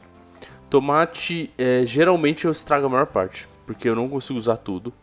Tomate, 0.70 1.52
é, 1.58 1.86
geralmente 1.86 2.46
eu 2.46 2.52
estrago 2.52 2.88
a 2.88 2.90
maior 2.90 3.08
parte. 3.08 3.48
Porque 3.66 3.90
eu 3.90 3.96
não 3.96 4.08
consigo 4.08 4.40
usar 4.40 4.58
tudo. 4.58 4.94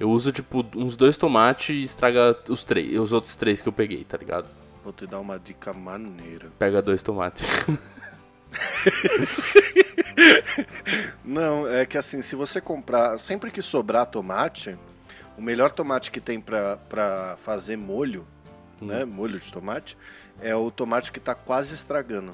Eu 0.00 0.10
uso, 0.10 0.32
tipo, 0.32 0.64
uns 0.74 0.96
dois 0.96 1.16
tomates 1.16 1.70
e 1.70 1.82
estraga 1.82 2.36
os 2.48 2.64
três, 2.64 2.98
os 2.98 3.12
outros 3.12 3.36
três 3.36 3.62
que 3.62 3.68
eu 3.68 3.72
peguei, 3.72 4.04
tá 4.04 4.16
ligado? 4.16 4.48
Vou 4.82 4.92
te 4.92 5.06
dar 5.06 5.20
uma 5.20 5.38
dica 5.38 5.72
maneira. 5.72 6.48
Pega 6.58 6.82
dois 6.82 7.02
tomates. 7.02 7.46
Não, 11.24 11.68
é 11.68 11.86
que 11.86 11.96
assim, 11.96 12.20
se 12.20 12.34
você 12.34 12.60
comprar, 12.60 13.18
sempre 13.18 13.50
que 13.50 13.62
sobrar 13.62 14.06
tomate, 14.06 14.76
o 15.38 15.42
melhor 15.42 15.70
tomate 15.70 16.10
que 16.10 16.20
tem 16.20 16.40
pra, 16.40 16.76
pra 16.76 17.36
fazer 17.38 17.76
molho, 17.76 18.26
né, 18.80 19.04
molho 19.04 19.38
de 19.38 19.52
tomate, 19.52 19.96
é 20.40 20.54
o 20.54 20.70
tomate 20.70 21.12
que 21.12 21.20
tá 21.20 21.34
quase 21.34 21.74
estragando. 21.74 22.32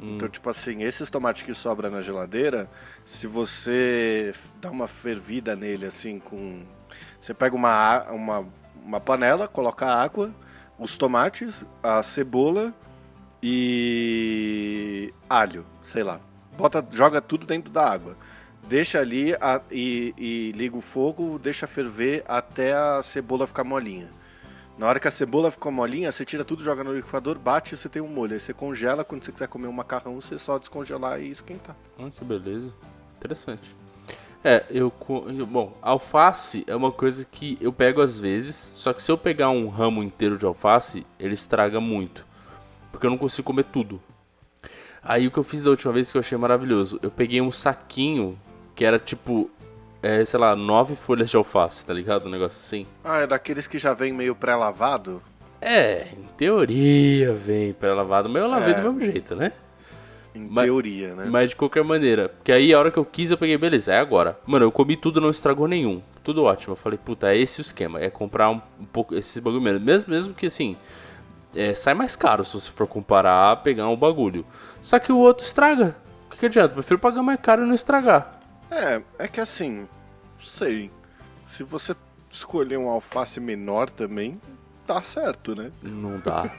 Então, 0.00 0.28
tipo 0.28 0.48
assim, 0.48 0.82
esses 0.82 1.10
tomates 1.10 1.42
que 1.42 1.52
sobram 1.54 1.90
na 1.90 2.00
geladeira, 2.00 2.70
se 3.04 3.26
você 3.26 4.32
dá 4.60 4.70
uma 4.70 4.86
fervida 4.88 5.56
nele, 5.56 5.86
assim, 5.86 6.18
com... 6.18 6.62
Você 7.20 7.34
pega 7.34 7.54
uma, 7.56 8.04
uma, 8.10 8.46
uma 8.84 9.00
panela, 9.00 9.48
coloca 9.48 9.86
água, 9.86 10.32
os 10.78 10.96
tomates, 10.96 11.66
a 11.82 12.02
cebola 12.02 12.72
e 13.42 15.12
alho, 15.28 15.64
sei 15.82 16.02
lá. 16.02 16.20
Bota, 16.56 16.84
joga 16.90 17.20
tudo 17.20 17.46
dentro 17.46 17.72
da 17.72 17.88
água. 17.90 18.16
Deixa 18.68 19.00
ali 19.00 19.34
a- 19.34 19.60
e, 19.70 20.14
e 20.16 20.52
liga 20.56 20.76
o 20.76 20.80
fogo, 20.80 21.38
deixa 21.38 21.66
ferver 21.66 22.22
até 22.28 22.72
a 22.72 23.02
cebola 23.02 23.46
ficar 23.46 23.64
molinha. 23.64 24.10
Na 24.78 24.86
hora 24.86 25.00
que 25.00 25.08
a 25.08 25.10
cebola 25.10 25.50
ficou 25.50 25.72
molinha, 25.72 26.12
você 26.12 26.24
tira 26.24 26.44
tudo, 26.44 26.62
joga 26.62 26.84
no 26.84 26.90
liquidificador, 26.90 27.36
bate 27.38 27.74
e 27.74 27.76
você 27.76 27.88
tem 27.88 28.00
um 28.00 28.06
molho. 28.06 28.34
Aí 28.34 28.40
você 28.40 28.54
congela, 28.54 29.04
quando 29.04 29.24
você 29.24 29.32
quiser 29.32 29.48
comer 29.48 29.66
um 29.66 29.72
macarrão, 29.72 30.20
você 30.20 30.38
só 30.38 30.56
descongelar 30.56 31.20
e 31.20 31.30
esquentar. 31.30 31.74
Ah, 31.98 32.08
que 32.16 32.24
beleza. 32.24 32.72
Interessante. 33.16 33.74
É, 34.44 34.64
eu- 34.70 34.92
Bom, 35.50 35.72
alface 35.82 36.62
é 36.68 36.76
uma 36.76 36.92
coisa 36.92 37.24
que 37.24 37.58
eu 37.60 37.72
pego 37.72 38.00
às 38.00 38.20
vezes, 38.20 38.54
só 38.54 38.92
que 38.92 39.02
se 39.02 39.10
eu 39.10 39.18
pegar 39.18 39.50
um 39.50 39.68
ramo 39.68 40.00
inteiro 40.00 40.38
de 40.38 40.46
alface, 40.46 41.04
ele 41.18 41.34
estraga 41.34 41.80
muito. 41.80 42.24
Porque 42.92 43.04
eu 43.04 43.10
não 43.10 43.18
consigo 43.18 43.46
comer 43.46 43.64
tudo. 43.64 44.00
Aí 45.02 45.26
o 45.26 45.30
que 45.32 45.38
eu 45.38 45.44
fiz 45.44 45.64
da 45.64 45.70
última 45.70 45.92
vez 45.92 46.12
que 46.12 46.16
eu 46.16 46.20
achei 46.20 46.38
maravilhoso, 46.38 47.00
eu 47.02 47.10
peguei 47.10 47.40
um 47.40 47.50
saquinho 47.50 48.38
que 48.76 48.84
era 48.84 48.98
tipo, 48.98 49.50
é, 50.02 50.24
sei 50.24 50.38
lá, 50.38 50.54
nove 50.54 50.94
folhas 50.96 51.28
de 51.30 51.36
alface, 51.36 51.84
tá 51.84 51.92
ligado? 51.92 52.26
Um 52.26 52.30
negócio 52.30 52.58
assim. 52.60 52.86
Ah, 53.04 53.18
é 53.18 53.26
daqueles 53.26 53.66
que 53.66 53.78
já 53.78 53.94
vem 53.94 54.12
meio 54.12 54.34
pré-lavado? 54.34 55.22
É, 55.60 56.06
em 56.16 56.26
teoria 56.36 57.32
vem 57.34 57.72
pré-lavado, 57.72 58.28
mas 58.28 58.42
eu 58.42 58.48
lavei 58.48 58.74
É. 58.74 58.80
do 58.80 58.92
mesmo 58.92 59.00
jeito, 59.12 59.34
né? 59.34 59.52
Em 60.34 60.46
Mas- 60.48 60.66
teoria, 60.66 61.14
né? 61.16 61.26
Mas 61.28 61.50
de 61.50 61.56
qualquer 61.56 61.82
maneira. 61.82 62.28
Porque 62.28 62.52
aí 62.52 62.72
a 62.72 62.78
hora 62.78 62.90
que 62.92 62.98
eu 62.98 63.04
quis, 63.04 63.30
eu 63.30 63.36
peguei, 63.38 63.56
beleza, 63.58 63.92
é 63.92 63.98
agora. 63.98 64.38
Mano, 64.46 64.66
eu 64.66 64.70
comi 64.70 64.96
tudo, 64.96 65.20
não 65.20 65.30
estragou 65.30 65.66
nenhum. 65.66 66.00
Tudo 66.22 66.44
ótimo. 66.44 66.74
Eu 66.74 66.76
falei, 66.76 66.98
puta, 67.02 67.32
é 67.32 67.36
esse 67.38 67.60
o 67.60 67.62
esquema. 67.62 67.98
É 68.00 68.08
comprar 68.08 68.50
um, 68.50 68.60
um 68.78 68.84
pouco 68.84 69.16
esses 69.16 69.36
bagulho 69.42 69.60
mesmo. 69.62 69.80
Mesmo, 69.80 70.10
mesmo 70.12 70.34
que 70.34 70.46
assim. 70.46 70.76
é, 71.56 71.74
sai 71.74 71.94
mais 71.94 72.14
caro 72.14 72.44
se 72.44 72.52
você 72.52 72.70
for 72.70 72.86
comparar, 72.86 73.56
pegar 73.62 73.88
um 73.88 73.96
bagulho. 73.96 74.44
Só 74.80 74.98
que 75.00 75.10
o 75.10 75.16
outro 75.18 75.44
estraga. 75.44 75.96
O 76.28 76.30
que, 76.32 76.38
que 76.40 76.46
adianta? 76.46 76.68
Eu 76.72 76.74
prefiro 76.74 77.00
pagar 77.00 77.22
mais 77.22 77.40
caro 77.40 77.64
e 77.64 77.66
não 77.66 77.74
estragar. 77.74 78.37
É, 78.70 79.02
é 79.18 79.28
que 79.28 79.40
assim, 79.40 79.88
sei. 80.38 80.90
Se 81.46 81.62
você 81.62 81.94
escolher 82.30 82.76
um 82.78 82.88
alface 82.88 83.40
menor 83.40 83.88
também, 83.88 84.38
tá 84.86 85.02
certo, 85.02 85.54
né? 85.54 85.70
Não 85.82 86.18
dá. 86.20 86.50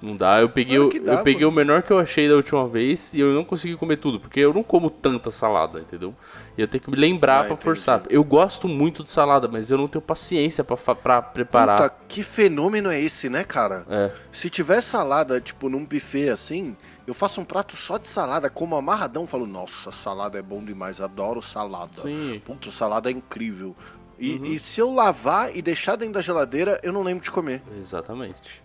Não 0.00 0.14
dá. 0.16 0.40
Eu 0.40 0.48
peguei, 0.50 0.76
Claro 0.76 1.04
dá, 1.04 1.12
eu 1.14 1.22
peguei 1.22 1.44
o 1.46 1.50
menor 1.50 1.82
que 1.82 1.90
eu 1.92 1.98
achei 1.98 2.28
da 2.28 2.34
última 2.34 2.68
vez 2.68 3.14
e 3.14 3.20
eu 3.20 3.32
não 3.34 3.44
consegui 3.44 3.76
comer 3.76 3.96
tudo, 3.96 4.20
porque 4.20 4.40
eu 4.40 4.52
não 4.52 4.62
como 4.62 4.90
tanta 4.90 5.30
salada, 5.30 5.80
entendeu? 5.80 6.14
Ia 6.58 6.66
ter 6.68 6.78
que 6.78 6.90
me 6.90 6.96
lembrar 6.96 7.36
Ah, 7.36 7.44
pra 7.44 7.46
entendi. 7.54 7.62
forçar. 7.62 8.02
Eu 8.10 8.22
gosto 8.22 8.68
muito 8.68 9.02
de 9.02 9.10
salada, 9.10 9.48
mas 9.48 9.70
eu 9.70 9.78
não 9.78 9.88
tenho 9.88 10.02
paciência 10.02 10.62
pra 10.62 11.22
preparar. 11.22 11.78
Puta, 11.90 11.94
que 12.08 12.22
fenômeno 12.22 12.90
é 12.90 13.00
esse, 13.00 13.28
né, 13.30 13.42
cara? 13.44 13.86
É. 13.88 14.10
Se 14.30 14.50
tiver 14.50 14.82
salada, 14.82 15.40
tipo, 15.40 15.68
num 15.70 15.84
buffet 15.84 16.28
assim, 16.28 16.76
eu 17.06 17.14
faço 17.14 17.40
um 17.40 17.44
prato 17.44 17.76
só 17.76 17.98
de 17.98 18.08
salada, 18.08 18.50
como 18.50 18.76
amarradão, 18.76 19.26
falo, 19.26 19.46
nossa, 19.46 19.92
salada 19.92 20.38
é 20.38 20.42
bom 20.42 20.64
demais, 20.64 21.00
adoro 21.00 21.40
salada. 21.40 22.02
Sim. 22.02 22.40
Puta, 22.44 22.70
salada 22.70 23.08
é 23.10 23.12
incrível. 23.12 23.74
E, 24.18 24.36
Uhum. 24.36 24.44
e 24.46 24.58
se 24.58 24.80
eu 24.80 24.90
lavar 24.92 25.54
e 25.54 25.60
deixar 25.60 25.96
dentro 25.96 26.14
da 26.14 26.20
geladeira, 26.22 26.80
eu 26.82 26.92
não 26.92 27.02
lembro 27.02 27.22
de 27.22 27.30
comer. 27.30 27.62
Exatamente. 27.78 28.62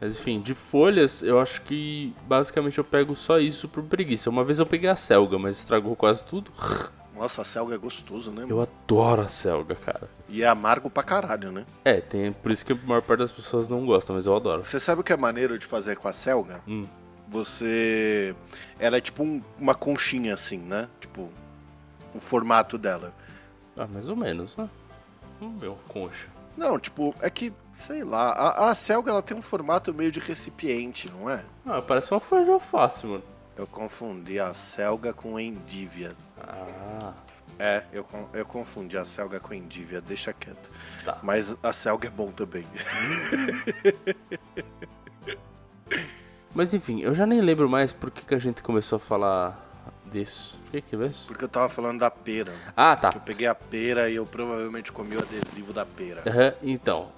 Mas 0.00 0.18
enfim, 0.18 0.40
de 0.40 0.52
folhas, 0.54 1.22
eu 1.22 1.38
acho 1.38 1.62
que 1.62 2.12
basicamente 2.26 2.76
eu 2.78 2.82
pego 2.84 3.14
só 3.14 3.38
isso 3.38 3.68
por 3.68 3.84
preguiça. 3.84 4.28
Uma 4.28 4.42
vez 4.44 4.58
eu 4.58 4.66
peguei 4.66 4.90
a 4.90 4.96
selga, 4.96 5.38
mas 5.38 5.58
estragou 5.58 5.94
quase 5.94 6.24
tudo. 6.24 6.50
Nossa, 7.16 7.42
a 7.42 7.44
selga 7.44 7.76
é 7.76 7.78
gostoso, 7.78 8.32
né? 8.32 8.42
Eu 8.42 8.56
mano? 8.56 8.62
adoro 8.84 9.22
a 9.22 9.28
selga, 9.28 9.76
cara. 9.76 10.10
E 10.28 10.42
é 10.42 10.48
amargo 10.48 10.90
pra 10.90 11.04
caralho, 11.04 11.52
né? 11.52 11.64
É, 11.84 12.00
tem, 12.00 12.32
por 12.32 12.50
isso 12.50 12.66
que 12.66 12.72
a 12.72 12.78
maior 12.84 13.02
parte 13.02 13.20
das 13.20 13.30
pessoas 13.30 13.68
não 13.68 13.86
gosta, 13.86 14.12
mas 14.12 14.26
eu 14.26 14.34
adoro. 14.34 14.64
Você 14.64 14.80
sabe 14.80 15.02
o 15.02 15.04
que 15.04 15.12
é 15.12 15.16
maneiro 15.16 15.56
de 15.56 15.64
fazer 15.66 15.96
com 15.96 16.08
a 16.08 16.12
selga? 16.12 16.60
Hum. 16.66 16.82
Você. 17.32 18.34
Ela 18.78 18.98
é 18.98 19.00
tipo 19.00 19.22
um- 19.22 19.42
uma 19.58 19.74
conchinha 19.74 20.34
assim, 20.34 20.58
né? 20.58 20.88
Tipo, 21.00 21.30
o 22.14 22.20
formato 22.20 22.76
dela. 22.76 23.12
Ah, 23.76 23.86
mais 23.86 24.08
ou 24.10 24.16
menos, 24.16 24.54
né? 24.56 24.68
Hum, 25.40 25.56
meu, 25.60 25.78
concha. 25.88 26.28
Não, 26.56 26.78
tipo, 26.78 27.14
é 27.22 27.30
que, 27.30 27.50
sei 27.72 28.04
lá, 28.04 28.30
a, 28.32 28.70
a 28.70 28.74
selga 28.74 29.10
ela 29.10 29.22
tem 29.22 29.34
um 29.34 29.40
formato 29.42 29.94
meio 29.94 30.12
de 30.12 30.20
recipiente, 30.20 31.10
não 31.10 31.30
é? 31.30 31.42
Ah, 31.64 31.80
parece 31.80 32.10
uma 32.12 32.20
folha 32.20 32.44
de 32.44 32.50
alface, 32.50 33.06
mano. 33.06 33.22
Eu 33.56 33.66
confundi 33.66 34.38
a 34.38 34.52
selga 34.52 35.12
com 35.14 35.40
endívia. 35.40 36.14
Ah, 36.38 37.14
É, 37.58 37.82
eu, 37.92 38.06
eu 38.34 38.44
confundi 38.44 38.98
a 38.98 39.04
selga 39.04 39.38
com 39.40 39.54
endívia, 39.54 40.00
deixa 40.02 40.32
quieto. 40.32 40.70
Tá. 41.04 41.18
Mas 41.22 41.56
a 41.62 41.72
selga 41.72 42.08
é 42.08 42.10
bom 42.10 42.30
também. 42.30 42.66
mas 46.54 46.74
enfim, 46.74 47.00
eu 47.00 47.14
já 47.14 47.26
nem 47.26 47.40
lembro 47.40 47.68
mais 47.68 47.92
por 47.92 48.10
que, 48.10 48.24
que 48.24 48.34
a 48.34 48.38
gente 48.38 48.62
começou 48.62 48.96
a 48.96 49.00
falar 49.00 49.70
disso. 50.10 50.58
Por 50.64 50.70
que 50.72 50.80
que 50.82 50.94
é 50.94 50.98
mesmo? 50.98 51.26
Porque 51.26 51.44
eu 51.44 51.48
tava 51.48 51.68
falando 51.68 52.00
da 52.00 52.10
pera. 52.10 52.52
Ah, 52.76 52.94
tá. 52.96 53.12
Eu 53.14 53.20
peguei 53.20 53.46
a 53.46 53.54
pera 53.54 54.10
e 54.10 54.16
eu 54.16 54.26
provavelmente 54.26 54.92
comi 54.92 55.16
o 55.16 55.20
adesivo 55.20 55.72
da 55.72 55.84
pera. 55.86 56.22
Aham, 56.26 56.52
então, 56.62 57.08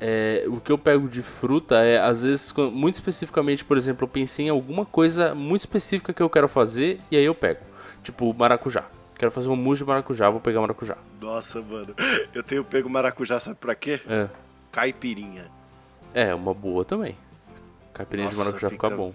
é, 0.00 0.44
o 0.46 0.60
que 0.60 0.70
eu 0.70 0.78
pego 0.78 1.08
de 1.08 1.22
fruta 1.22 1.76
é, 1.82 1.98
às 1.98 2.22
vezes, 2.22 2.52
muito 2.72 2.94
especificamente, 2.94 3.64
por 3.64 3.76
exemplo, 3.76 4.04
eu 4.04 4.08
pensei 4.08 4.46
em 4.46 4.50
alguma 4.50 4.84
coisa 4.84 5.34
muito 5.34 5.62
específica 5.62 6.12
que 6.12 6.22
eu 6.22 6.30
quero 6.30 6.48
fazer 6.48 6.98
e 7.10 7.16
aí 7.16 7.24
eu 7.24 7.34
pego. 7.34 7.60
Tipo, 8.02 8.32
maracujá. 8.34 8.84
Quero 9.18 9.30
fazer 9.30 9.48
um 9.48 9.56
mousse 9.56 9.82
de 9.82 9.88
maracujá, 9.88 10.28
vou 10.28 10.40
pegar 10.40 10.60
maracujá. 10.60 10.96
Nossa, 11.20 11.62
mano. 11.62 11.94
Eu 12.34 12.42
tenho 12.42 12.64
pego 12.64 12.90
maracujá, 12.90 13.38
sabe 13.38 13.56
pra 13.56 13.74
quê? 13.74 14.00
É, 14.06 14.28
Caipirinha. 14.70 15.50
é 16.12 16.34
uma 16.34 16.52
boa 16.52 16.84
também. 16.84 17.16
Caipirinha 17.94 18.28
de 18.28 18.36
maracujá 18.36 18.68
fica... 18.68 18.88
fica- 18.88 18.96
bom. 18.96 19.12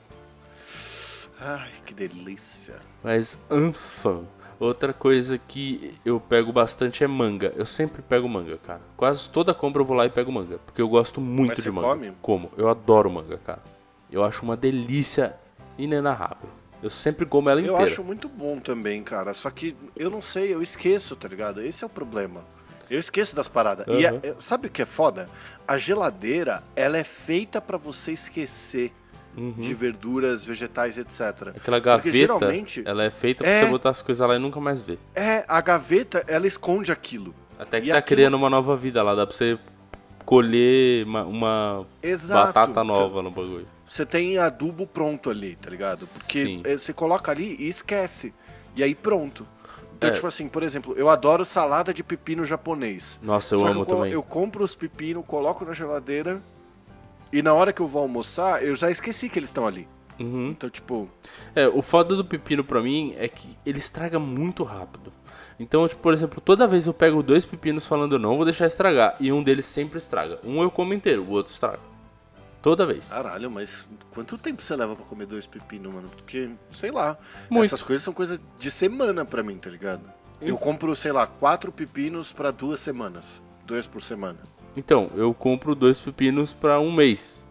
Ai, 1.40 1.70
que 1.86 1.94
delícia. 1.94 2.76
Mas, 3.04 3.38
anfã. 3.50 4.22
Outra 4.60 4.92
coisa 4.92 5.38
que 5.38 5.94
eu 6.04 6.20
pego 6.20 6.52
bastante 6.52 7.02
é 7.02 7.08
manga. 7.08 7.54
Eu 7.56 7.66
sempre 7.66 8.02
pego 8.02 8.28
manga, 8.28 8.58
cara. 8.58 8.82
Quase 8.98 9.30
toda 9.30 9.54
compra 9.54 9.82
eu 9.82 9.86
vou 9.86 9.96
lá 9.96 10.06
e 10.06 10.10
pego 10.10 10.32
manga. 10.34 10.58
Porque 10.66 10.82
eu 10.82 10.90
gosto 10.90 11.22
muito 11.22 11.50
Mas 11.50 11.58
de 11.58 11.64
você 11.64 11.72
manga. 11.72 11.88
come? 11.88 12.14
Como? 12.22 12.52
Eu 12.58 12.68
adoro 12.68 13.10
manga, 13.10 13.38
cara. 13.38 13.64
Eu 14.12 14.22
acho 14.24 14.44
uma 14.44 14.58
delícia 14.58 15.34
inenarrável. 15.78 16.50
Eu 16.84 16.90
sempre 16.90 17.26
como 17.26 17.50
ela 17.50 17.62
Eu 17.62 17.74
inteira. 17.74 17.90
acho 17.90 18.04
muito 18.04 18.28
bom 18.28 18.58
também, 18.60 19.02
cara. 19.02 19.34
Só 19.34 19.50
que 19.50 19.78
eu 19.96 20.10
não 20.10 20.22
sei, 20.22 20.54
eu 20.54 20.62
esqueço, 20.62 21.16
tá 21.16 21.28
ligado? 21.30 21.62
Esse 21.62 21.84
é 21.86 21.88
o 21.88 21.90
problema. 21.90 22.42
Eu 22.90 23.00
esqueço 23.00 23.36
das 23.36 23.48
paradas. 23.48 23.86
E 23.88 24.06
Uhum. 24.06 24.20
é- 24.24 24.34
sabe 24.40 24.68
o 24.68 24.70
que 24.72 24.82
é 24.82 24.86
foda? 24.86 25.28
A 25.68 25.78
geladeira, 25.78 26.64
ela 26.76 26.98
é 26.98 27.04
feita 27.04 27.62
pra 27.62 27.78
você 27.78 28.12
esquecer 28.14 28.92
Uhum. 29.38 29.52
de 29.52 29.74
verduras, 29.76 30.44
vegetais, 30.44 30.98
etc. 30.98 31.20
Aquela 31.56 31.78
Porque 31.80 31.80
gaveta, 31.82 32.12
geralmente 32.12 32.84
ela 32.86 33.04
é 33.04 33.10
feita 33.12 33.44
pra 33.44 33.54
É. 33.54 33.64
você 33.64 33.70
botar 33.70 33.90
as 33.92 34.02
coisas 34.02 34.28
lá 34.28 34.36
e 34.36 34.40
nunca 34.40 34.60
mais 34.60 34.82
ver. 34.82 34.98
é 35.16 35.46
a 35.48 35.62
gaveta, 35.62 36.24
ela 36.28 36.48
esconde 36.48 36.92
aquilo. 36.92 37.34
Até 37.60 37.80
que 37.80 37.88
E 37.88 37.92
tá 37.92 37.98
aquilo- 38.00 38.18
criando 38.18 38.34
uma 38.36 38.50
nova 38.50 38.76
vida 38.76 39.04
lá, 39.04 39.14
dá 39.14 39.28
pra 39.28 39.36
você 39.36 39.60
colher 40.26 41.06
uma, 41.06 41.24
uma 41.24 41.86
batata 42.30 42.84
nova 42.84 43.22
no 43.22 43.30
bagulho. 43.32 43.68
Você 43.86 44.06
tem 44.06 44.38
adubo 44.38 44.86
pronto 44.86 45.30
ali, 45.30 45.56
tá 45.56 45.70
ligado? 45.70 46.06
Porque 46.08 46.46
Sim. 46.46 46.62
eh, 46.64 46.78
você 46.78 46.94
coloca 46.94 47.32
ali 47.32 47.56
e 47.60 47.68
esquece. 47.68 48.34
E 48.76 48.84
aí 48.84 48.94
pronto. 48.94 49.48
Então, 50.00 50.10
É. 50.12 50.14
tipo 50.14 50.28
assim, 50.28 50.48
por 50.48 50.64
exemplo, 50.64 50.94
eu 50.96 51.10
adoro 51.10 51.44
salada 51.44 51.94
de 51.94 52.02
pepino 52.02 52.46
japonês. 52.46 53.20
Nossa, 53.22 53.54
eu 53.54 53.60
Só 53.60 53.68
amo 53.68 53.82
eu, 53.82 53.86
também. 53.86 54.12
eu 54.14 54.24
compro 54.24 54.64
os 54.64 54.74
pepinos, 54.74 55.26
coloco 55.28 55.66
na 55.66 55.74
geladeira 55.74 56.42
e 57.34 57.42
na 57.42 57.54
hora 57.54 57.74
que 57.74 57.82
eu 57.82 57.86
vou 57.88 58.02
almoçar, 58.04 58.64
eu 58.64 58.74
já 58.76 58.90
esqueci 58.90 59.28
que 59.28 59.38
eles 59.38 59.50
estão 59.50 59.68
ali. 59.68 59.86
Uhum. 60.18 60.52
Então, 60.52 60.70
tipo, 60.70 61.10
É, 61.54 61.68
o 61.68 61.82
foda 61.82 62.16
do 62.16 62.24
pepino 62.24 62.64
pra 62.64 62.82
mim 62.82 63.14
é 63.18 63.28
que 63.28 63.58
ele 63.66 63.78
estraga 63.78 64.18
muito 64.18 64.64
rápido. 64.64 65.12
Então, 65.60 65.86
tipo, 65.86 66.02
por 66.02 66.14
exemplo, 66.14 66.40
toda 66.40 66.66
vez 66.66 66.88
eu 66.88 66.94
pego 66.94 67.22
dois 67.22 67.46
pepinos 67.46 67.86
falando 67.86 68.18
não, 68.18 68.38
vou 68.38 68.46
deixar 68.46 68.68
estragar. 68.68 69.18
E 69.20 69.34
um 69.34 69.44
deles 69.44 69.66
sempre 69.66 69.98
estraga. 69.98 70.40
Um 70.46 70.62
eu 70.64 70.72
como 70.72 70.94
inteiro, 70.94 71.24
o 71.24 71.32
outro 71.32 71.52
estraga. 71.52 71.80
Toda 72.62 72.86
vez. 72.86 73.10
caralho, 73.10 73.50
mas 73.50 73.88
quanto 74.12 74.38
tempo 74.38 74.62
você 74.62 74.76
leva 74.76 74.96
pra 74.96 75.06
comer 75.06 75.26
dois 75.26 75.48
pepinos, 75.48 75.94
mano? 75.94 76.10
Porque, 76.10 76.50
sei 76.72 76.92
lá, 76.92 77.18
Muito. 77.50 77.66
essas 77.66 77.82
coisas 77.82 78.04
são 78.04 78.14
coisas 78.14 78.40
de 78.58 78.70
semana 78.70 79.24
pra 79.24 79.42
mim, 79.42 79.58
tá 79.58 79.70
ligado? 79.70 80.02
Eu 80.42 80.58
compro, 80.58 80.96
sei 80.96 81.12
lá, 81.12 81.28
quatro 81.28 81.72
pepinos 81.72 82.32
pra 82.32 82.52
duas 82.52 82.80
semanas. 82.80 83.42
Dois 83.66 83.86
por 83.86 84.02
semana. 84.02 84.40
Então, 84.76 85.10
eu 85.16 85.34
compro 85.34 85.76
dois 85.76 86.00
pepinos 86.00 86.54
pra 86.54 86.80
um 86.80 86.92
mês. 86.92 87.46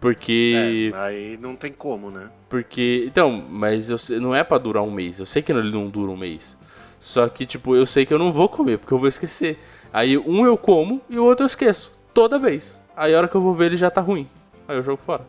Porque. 0.00 0.92
É, 0.92 0.98
aí 0.98 1.38
não 1.38 1.56
tem 1.56 1.72
como, 1.72 2.10
né? 2.10 2.30
Porque. 2.48 3.04
Então, 3.06 3.42
mas 3.48 3.88
eu 3.88 3.98
não 4.20 4.34
é 4.34 4.44
pra 4.44 4.58
durar 4.58 4.82
um 4.82 4.90
mês. 4.90 5.18
Eu 5.18 5.26
sei 5.26 5.42
que 5.42 5.52
ele 5.52 5.70
não 5.70 5.88
dura 5.88 6.10
um 6.10 6.16
mês. 6.16 6.58
Só 6.98 7.28
que, 7.28 7.46
tipo, 7.46 7.76
eu 7.76 7.86
sei 7.86 8.04
que 8.04 8.12
eu 8.12 8.18
não 8.18 8.32
vou 8.32 8.48
comer, 8.48 8.78
porque 8.78 8.92
eu 8.92 8.98
vou 8.98 9.08
esquecer. 9.08 9.58
Aí 9.92 10.18
um 10.18 10.44
eu 10.44 10.56
como 10.56 11.00
e 11.08 11.18
o 11.18 11.24
outro 11.24 11.44
eu 11.44 11.46
esqueço. 11.46 11.92
Toda 12.12 12.38
vez. 12.38 12.82
Aí 12.96 13.14
a 13.14 13.18
hora 13.18 13.28
que 13.28 13.34
eu 13.34 13.40
vou 13.40 13.54
ver 13.54 13.66
ele 13.66 13.76
já 13.76 13.90
tá 13.90 14.00
ruim. 14.00 14.28
Aí 14.68 14.76
eu 14.76 14.82
jogo 14.82 15.02
fora. 15.04 15.26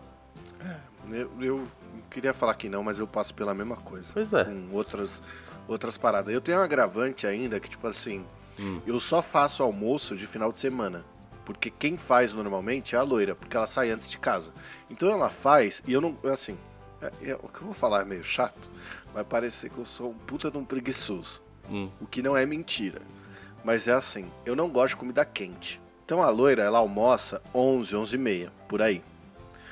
Eu, 1.11 1.31
eu 1.41 1.63
queria 2.09 2.33
falar 2.33 2.53
que 2.55 2.67
não, 2.69 2.83
mas 2.83 2.99
eu 2.99 3.07
passo 3.07 3.33
pela 3.33 3.53
mesma 3.53 3.75
coisa. 3.75 4.07
Pois 4.13 4.33
é. 4.33 4.43
Com 4.43 4.69
outras, 4.73 5.21
outras 5.67 5.97
paradas. 5.97 6.33
Eu 6.33 6.41
tenho 6.41 6.59
um 6.59 6.61
agravante 6.61 7.25
ainda 7.27 7.59
que, 7.59 7.69
tipo 7.69 7.87
assim, 7.87 8.25
Hum. 8.59 8.79
eu 8.87 8.99
só 8.99 9.21
faço 9.21 9.61
almoço 9.63 10.15
de 10.15 10.25
final 10.25 10.51
de 10.51 10.59
semana. 10.59 11.03
Porque 11.43 11.69
quem 11.69 11.97
faz 11.97 12.33
normalmente 12.33 12.95
é 12.95 12.97
a 12.97 13.03
loira, 13.03 13.35
porque 13.35 13.55
ela 13.55 13.67
sai 13.67 13.91
antes 13.91 14.09
de 14.09 14.17
casa. 14.17 14.51
Então 14.89 15.09
ela 15.09 15.29
faz, 15.29 15.83
e 15.85 15.93
eu 15.93 16.01
não. 16.01 16.17
Assim, 16.31 16.57
é- 17.01 17.31
é- 17.31 17.35
o 17.35 17.47
que 17.49 17.59
eu 17.59 17.65
vou 17.65 17.73
falar 17.73 18.01
é 18.01 18.05
meio 18.05 18.23
chato, 18.23 18.67
vai 19.13 19.23
parecer 19.23 19.69
que 19.69 19.77
eu 19.77 19.85
sou 19.85 20.09
um 20.11 20.13
puta 20.13 20.49
de 20.49 20.57
um 20.57 20.65
preguiçoso. 20.65 21.41
Hum. 21.69 21.89
O 22.01 22.07
que 22.07 22.21
não 22.23 22.35
é 22.35 22.45
mentira. 22.45 23.01
Mas 23.63 23.87
é 23.87 23.93
assim, 23.93 24.25
eu 24.45 24.55
não 24.55 24.69
gosto 24.69 24.89
de 24.91 24.95
comida 24.97 25.23
quente. 25.25 25.79
Então 26.05 26.21
a 26.21 26.29
loira, 26.29 26.61
ela 26.61 26.77
almoça 26.77 27.41
11, 27.53 27.95
11 27.95 28.15
e 28.15 28.17
meia, 28.19 28.51
por 28.67 28.79
aí. 28.79 29.03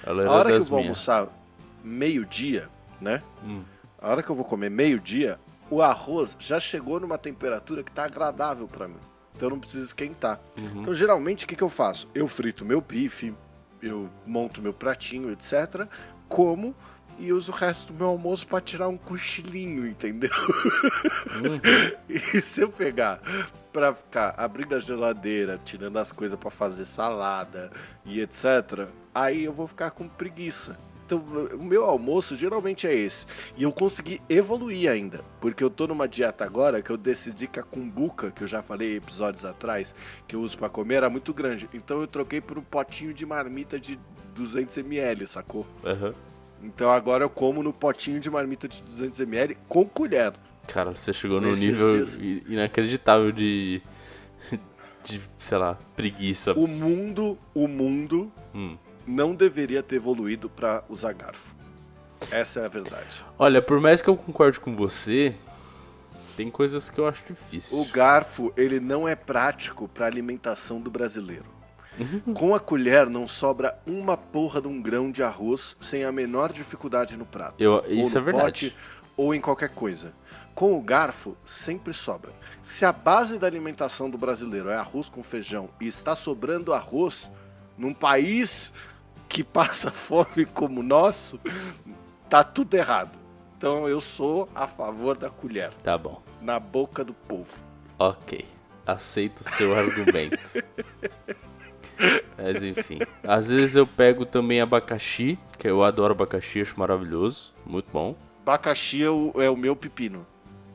A 0.03 0.09
A 0.09 0.31
hora 0.31 0.49
que 0.49 0.57
eu 0.57 0.63
vou 0.65 0.79
almoçar 0.79 1.27
meio-dia, 1.83 2.67
né? 2.99 3.21
Hum. 3.45 3.63
A 4.01 4.09
hora 4.09 4.23
que 4.23 4.29
eu 4.29 4.35
vou 4.35 4.43
comer 4.43 4.71
meio-dia, 4.71 5.39
o 5.69 5.81
arroz 5.81 6.35
já 6.39 6.59
chegou 6.59 6.99
numa 6.99 7.17
temperatura 7.17 7.83
que 7.83 7.91
tá 7.91 8.05
agradável 8.05 8.67
pra 8.67 8.87
mim. 8.87 8.97
Então 9.35 9.47
eu 9.47 9.51
não 9.51 9.59
preciso 9.59 9.85
esquentar. 9.85 10.41
Uhum. 10.57 10.81
Então 10.81 10.93
geralmente 10.93 11.45
o 11.45 11.47
que, 11.47 11.55
que 11.55 11.63
eu 11.63 11.69
faço? 11.69 12.07
Eu 12.15 12.27
frito 12.27 12.65
meu 12.65 12.81
bife, 12.81 13.33
eu 13.81 14.09
monto 14.25 14.61
meu 14.61 14.73
pratinho, 14.73 15.31
etc. 15.31 15.87
Como 16.27 16.75
e 17.19 17.31
uso 17.31 17.51
o 17.51 17.55
resto 17.55 17.91
do 17.91 17.99
meu 17.99 18.07
almoço 18.07 18.47
pra 18.47 18.61
tirar 18.61 18.87
um 18.87 18.97
cochilinho, 18.97 19.87
entendeu? 19.87 20.31
Uhum. 21.35 21.93
E 22.33 22.41
se 22.41 22.61
eu 22.61 22.69
pegar 22.69 23.21
pra 23.71 23.93
ficar 23.93 24.35
abrindo 24.37 24.75
a 24.75 24.79
geladeira, 24.79 25.59
tirando 25.63 25.97
as 25.97 26.11
coisas 26.11 26.37
pra 26.37 26.51
fazer 26.51 26.85
salada 26.85 27.71
e 28.05 28.21
etc, 28.21 28.87
aí 29.13 29.43
eu 29.43 29.53
vou 29.53 29.67
ficar 29.67 29.91
com 29.91 30.07
preguiça. 30.07 30.77
Então, 31.05 31.19
o 31.53 31.63
meu 31.63 31.83
almoço 31.85 32.35
geralmente 32.35 32.87
é 32.87 32.93
esse. 32.93 33.25
E 33.57 33.63
eu 33.63 33.71
consegui 33.71 34.21
evoluir 34.29 34.89
ainda. 34.89 35.21
Porque 35.41 35.63
eu 35.63 35.69
tô 35.69 35.85
numa 35.85 36.07
dieta 36.07 36.45
agora 36.45 36.81
que 36.81 36.89
eu 36.89 36.97
decidi 36.97 37.45
que 37.47 37.59
a 37.59 37.63
cumbuca, 37.63 38.31
que 38.31 38.43
eu 38.43 38.47
já 38.47 38.61
falei 38.61 38.95
episódios 38.95 39.43
atrás, 39.43 39.93
que 40.27 40.35
eu 40.35 40.41
uso 40.41 40.57
pra 40.57 40.69
comer, 40.69 40.95
era 40.95 41.09
muito 41.09 41.33
grande. 41.33 41.69
Então 41.73 41.99
eu 42.01 42.07
troquei 42.07 42.39
por 42.39 42.57
um 42.57 42.63
potinho 42.63 43.13
de 43.13 43.25
marmita 43.25 43.79
de 43.79 43.99
200ml, 44.35 45.25
sacou? 45.25 45.67
Aham. 45.83 46.13
Então 46.63 46.89
agora 46.91 47.23
eu 47.25 47.29
como 47.29 47.61
no 47.61 47.73
potinho 47.73 48.19
de 48.19 48.29
marmita 48.29 48.67
de 48.67 48.81
200ml 48.83 49.57
com 49.67 49.85
colher. 49.85 50.33
Cara, 50.67 50.95
você 50.95 51.11
chegou 51.11 51.41
num 51.41 51.51
nível 51.51 51.97
dias. 52.05 52.17
inacreditável 52.47 53.31
de. 53.33 53.81
de, 55.03 55.19
sei 55.37 55.57
lá, 55.57 55.77
preguiça. 55.95 56.53
O 56.53 56.67
mundo, 56.67 57.37
o 57.53 57.67
mundo 57.67 58.31
Hum. 58.55 58.77
não 59.05 59.35
deveria 59.35 59.83
ter 59.83 59.97
evoluído 59.97 60.49
pra 60.49 60.83
usar 60.87 61.11
garfo. 61.13 61.53
Essa 62.31 62.61
é 62.61 62.65
a 62.65 62.69
verdade. 62.69 63.23
Olha, 63.37 63.61
por 63.61 63.81
mais 63.81 64.01
que 64.01 64.09
eu 64.09 64.15
concorde 64.15 64.57
com 64.57 64.73
você, 64.73 65.35
tem 66.37 66.49
coisas 66.49 66.89
que 66.89 66.97
eu 66.97 67.05
acho 67.07 67.21
difícil. 67.27 67.77
O 67.79 67.85
garfo, 67.89 68.53
ele 68.55 68.79
não 68.79 69.05
é 69.05 69.13
prático 69.15 69.89
pra 69.89 70.05
alimentação 70.05 70.79
do 70.79 70.89
brasileiro. 70.89 71.45
Com 72.33 72.55
a 72.55 72.59
colher 72.59 73.07
não 73.09 73.27
sobra 73.27 73.77
uma 73.85 74.17
porra 74.17 74.61
de 74.61 74.67
um 74.67 74.81
grão 74.81 75.11
de 75.11 75.21
arroz 75.23 75.75
sem 75.81 76.03
a 76.03 76.11
menor 76.11 76.51
dificuldade 76.51 77.15
no 77.17 77.25
prato. 77.25 77.55
Eu- 77.61 77.73
ou 77.73 77.85
isso 77.87 78.13
no 78.15 78.17
é 78.19 78.21
verdade. 78.21 78.43
pote, 78.71 78.77
ou 79.15 79.33
em 79.35 79.39
qualquer 79.41 79.69
coisa. 79.69 80.13
Com 80.55 80.77
o 80.77 80.81
garfo, 80.81 81.35
sempre 81.45 81.93
sobra. 81.93 82.31
Se 82.61 82.85
a 82.85 82.91
base 82.91 83.37
da 83.39 83.47
alimentação 83.47 84.09
do 84.09 84.17
brasileiro 84.17 84.69
é 84.69 84.75
arroz 84.75 85.09
com 85.09 85.21
feijão 85.23 85.69
e 85.81 85.87
está 85.87 86.13
sobrando 86.15 86.73
arroz 86.73 87.29
num 87.77 87.93
país 87.93 88.71
que 89.27 89.43
passa 89.43 89.91
fome 89.91 90.45
como 90.45 90.79
o 90.81 90.83
nosso, 90.83 91.39
tá 92.29 92.43
tudo 92.43 92.73
errado. 92.75 93.17
Então 93.57 93.87
eu 93.87 93.99
sou 94.01 94.47
a 94.53 94.67
favor 94.67 95.17
da 95.17 95.29
colher, 95.29 95.73
Tá 95.83 95.97
bom. 95.97 96.21
na 96.41 96.59
boca 96.59 97.03
do 97.03 97.13
povo. 97.13 97.55
Ok. 97.97 98.45
Aceito 98.85 99.39
o 99.39 99.43
seu 99.43 99.73
argumento. 99.75 100.37
Mas 102.43 102.63
enfim. 102.63 102.99
Às 103.23 103.49
vezes 103.49 103.75
eu 103.75 103.87
pego 103.87 104.25
também 104.25 104.59
abacaxi, 104.61 105.39
que 105.57 105.67
eu 105.67 105.83
adoro 105.83 106.13
abacaxi, 106.13 106.61
acho 106.61 106.79
maravilhoso. 106.79 107.53
Muito 107.65 107.91
bom. 107.91 108.15
Abacaxi 108.41 109.03
é 109.03 109.09
o, 109.09 109.33
é 109.41 109.49
o 109.49 109.55
meu 109.55 109.75
pepino. 109.75 110.25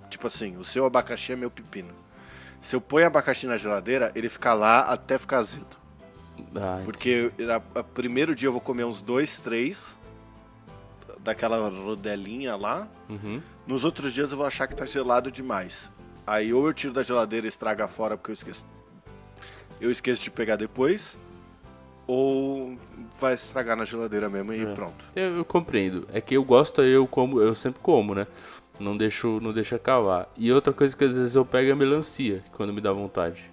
Tipo 0.09 0.27
assim, 0.27 0.57
o 0.57 0.65
seu 0.65 0.87
abacaxi 0.87 1.33
é 1.33 1.37
meu 1.37 1.51
pepino. 1.51 1.93
Se 2.61 2.75
eu 2.75 2.81
ponho 2.81 3.07
abacaxi 3.07 3.47
na 3.47 3.57
geladeira, 3.57 4.11
ele 4.15 4.29
fica 4.29 4.55
lá 4.55 4.81
até 4.81 5.19
ficar 5.19 5.39
azedo. 5.39 5.77
Ai, 6.55 6.83
Porque 6.85 7.31
a, 7.75 7.81
a 7.81 7.85
primeiro 7.85 8.35
dia 8.35 8.49
eu 8.49 8.53
vou 8.53 8.61
comer 8.61 8.85
uns 8.85 9.03
dois, 9.03 9.39
três 9.41 9.97
daquela 11.21 11.69
rodelinha 11.69 12.57
lá. 12.57 12.89
uhum. 13.09 13.43
Nos 13.67 13.85
outros 13.85 14.15
dias 14.15 14.31
eu 14.31 14.37
vou 14.39 14.47
achar 14.47 14.67
que 14.67 14.75
tá 14.75 14.87
gelado 14.87 15.31
demais. 15.31 15.93
Aí 16.27 16.53
ou 16.55 16.67
eu 16.67 16.73
tiro 16.73 16.93
da 16.93 17.03
geladeira 17.03 17.47
e 17.47 17.49
estraga 17.49 17.87
fora 17.87 18.17
porque 18.17 18.31
eu 18.31 18.35
esqueço. 18.35 18.65
Eu 19.81 19.91
esqueço 19.91 20.23
de 20.23 20.31
pegar 20.31 20.57
depois. 20.57 21.19
Ou 22.09 22.77
vai 23.21 23.35
estragar 23.35 23.77
na 23.77 23.85
geladeira 23.85 24.29
mesmo 24.31 24.53
e 24.53 24.63
É. 24.63 24.75
pronto. 24.75 25.05
Eu, 25.15 25.37
eu 25.37 25.45
compreendo. 25.45 26.09
É 26.13 26.21
que 26.21 26.35
eu 26.35 26.43
gosto, 26.43 26.83
eu 26.83 27.07
como, 27.07 27.41
eu 27.41 27.55
sempre 27.55 27.81
como, 27.83 28.15
né? 28.15 28.27
Não 28.81 28.97
deixo, 28.97 29.39
não 29.43 29.53
deixo 29.53 29.75
acabar. 29.75 30.27
E 30.37 30.51
outra 30.51 30.73
coisa 30.73 30.97
que 30.97 31.05
às 31.05 31.15
vezes 31.17 31.35
eu 31.35 31.45
pego 31.45 31.71
é 31.71 31.75
melancia, 31.75 32.43
quando 32.53 32.73
me 32.73 32.81
dá 32.81 32.91
vontade. 32.93 33.51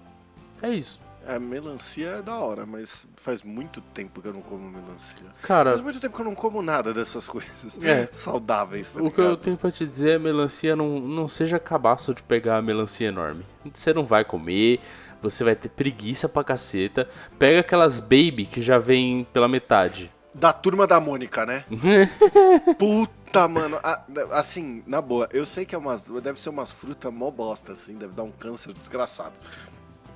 É 0.62 0.70
isso. 0.70 0.98
A 1.26 1.40
melancia 1.40 2.06
é 2.10 2.22
da 2.22 2.36
hora, 2.38 2.64
mas 2.64 3.04
faz 3.16 3.42
muito 3.42 3.80
tempo 3.80 4.22
que 4.22 4.28
eu 4.28 4.32
não 4.32 4.40
como 4.40 4.70
melancia. 4.70 5.24
Cara, 5.42 5.70
Faz 5.72 5.82
muito 5.82 5.98
tempo 6.00 6.14
que 6.14 6.20
eu 6.22 6.24
não 6.24 6.36
como 6.36 6.62
nada 6.62 6.94
dessas 6.94 7.26
coisas 7.28 7.52
É. 7.82 8.08
saudáveis. 8.12 8.92
Tá 8.94 9.02
o 9.02 9.10
que 9.10 9.20
eu 9.20 9.36
tenho 9.36 9.56
pra 9.56 9.72
te 9.72 9.84
dizer 9.84 10.10
é 10.10 10.18
melancia 10.18 10.76
não, 10.76 11.00
não 11.00 11.26
seja 11.26 11.58
cabaço 11.58 12.14
de 12.14 12.22
pegar 12.22 12.56
a 12.58 12.62
melancia 12.62 13.08
enorme. 13.08 13.44
Você 13.74 13.92
não 13.92 14.06
vai 14.06 14.24
comer, 14.24 14.78
você 15.22 15.44
vai 15.44 15.54
ter 15.56 15.68
preguiça 15.68 16.28
pra 16.28 16.44
caceta. 16.44 17.08
Pega 17.38 17.60
aquelas 17.60 18.00
baby 18.00 18.46
que 18.46 18.62
já 18.62 18.78
vem 18.78 19.26
pela 19.32 19.48
metade. 19.48 20.12
Da 20.34 20.52
turma 20.52 20.86
da 20.86 21.00
Mônica, 21.00 21.46
né? 21.46 21.64
Puta, 22.78 23.48
mano. 23.48 23.78
a- 23.82 24.04
assim, 24.32 24.82
na 24.86 25.00
boa, 25.00 25.28
eu 25.32 25.46
sei 25.46 25.64
que 25.64 25.74
é 25.74 25.78
umas, 25.78 26.08
deve 26.22 26.38
ser 26.38 26.50
umas 26.50 26.70
frutas 26.70 27.12
mó 27.12 27.30
bosta, 27.30 27.72
assim, 27.72 27.94
deve 27.94 28.12
dar 28.14 28.22
um 28.22 28.30
câncer 28.30 28.72
desgraçado. 28.72 29.34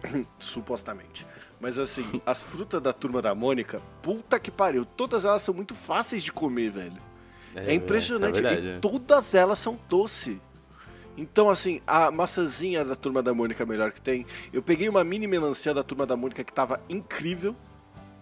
Supostamente. 0.39 1.27
Mas 1.61 1.79
assim, 1.79 2.21
as 2.25 2.43
frutas 2.43 2.81
da 2.81 2.93
turma 2.93 3.21
da 3.23 3.35
Mônica, 3.35 3.81
puta 4.03 4.39
que 4.39 4.51
pariu, 4.51 4.85
todas 4.85 5.25
elas 5.25 5.43
são 5.43 5.55
muito 5.55 5.75
fáceis 5.75 6.23
de 6.23 6.33
comer, 6.33 6.71
velho. 6.71 7.11
É, 7.55 7.75
impressionante. 7.75 8.39
isso 8.39 8.47
é 8.47 8.61
e 8.61 8.69
é. 8.77 8.79
todas 8.79 9.35
elas 9.35 9.59
são 9.59 9.79
doce. 9.89 10.41
Então, 11.17 11.51
assim, 11.51 11.81
a 11.87 12.11
maçãzinha 12.11 12.85
da 12.85 12.95
Turma 12.95 13.23
da 13.23 13.35
Mônica 13.35 13.63
é 13.63 13.65
a 13.65 13.67
melhor 13.67 13.93
que 13.93 14.01
tem. 14.01 14.27
Eu 14.53 14.63
peguei 14.63 14.89
uma 14.89 15.05
mini 15.05 15.27
melancia 15.27 15.75
da 15.75 15.83
Turma 15.83 16.07
da 16.07 16.17
Mônica 16.17 16.43
que 16.45 16.53
tava 16.53 16.81
incrível, 16.89 17.55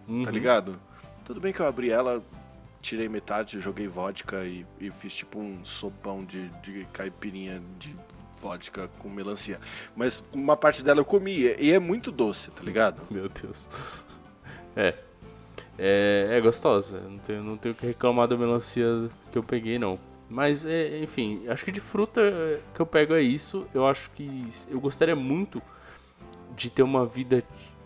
Uhum. 0.08 0.24
tá 0.24 0.30
ligado? 0.30 0.80
Tudo 1.24 1.40
bem 1.40 1.52
que 1.52 1.60
eu 1.60 1.66
abri 1.66 1.90
ela, 1.90 2.22
tirei 2.80 3.08
metade, 3.08 3.60
joguei 3.60 3.86
vodka 3.86 4.42
e, 4.44 4.64
e 4.80 4.90
fiz 4.90 5.14
tipo 5.14 5.38
um 5.38 5.62
sopão 5.62 6.24
de, 6.24 6.48
de 6.62 6.86
caipirinha 6.92 7.62
de 7.78 7.94
vodka 8.40 8.88
com 8.98 9.08
melancia. 9.10 9.60
Mas 9.94 10.24
uma 10.32 10.56
parte 10.56 10.82
dela 10.82 11.00
eu 11.00 11.04
comi 11.04 11.54
e 11.58 11.70
é 11.70 11.78
muito 11.78 12.10
doce, 12.10 12.50
tá 12.50 12.62
ligado? 12.62 13.02
Meu 13.10 13.28
Deus. 13.28 13.68
É. 14.74 14.94
É, 15.78 16.28
é 16.32 16.40
gostosa. 16.40 17.00
Não 17.00 17.18
tenho, 17.18 17.44
não 17.44 17.56
tenho 17.56 17.74
o 17.74 17.76
que 17.78 17.86
reclamar 17.86 18.26
da 18.26 18.36
melancia 18.36 18.86
que 19.30 19.36
eu 19.38 19.42
peguei, 19.42 19.78
não. 19.78 19.98
Mas, 20.30 20.66
é, 20.66 20.98
enfim, 21.02 21.42
acho 21.48 21.64
que 21.64 21.72
de 21.72 21.80
fruta 21.80 22.20
é, 22.20 22.60
que 22.74 22.80
eu 22.80 22.86
pego 22.86 23.14
é 23.14 23.22
isso. 23.22 23.66
Eu 23.72 23.86
acho 23.86 24.10
que 24.10 24.48
eu 24.70 24.78
gostaria 24.78 25.16
muito 25.16 25.62
de 26.54 26.70
ter 26.70 26.82
uma 26.82 27.06
vida 27.06 27.42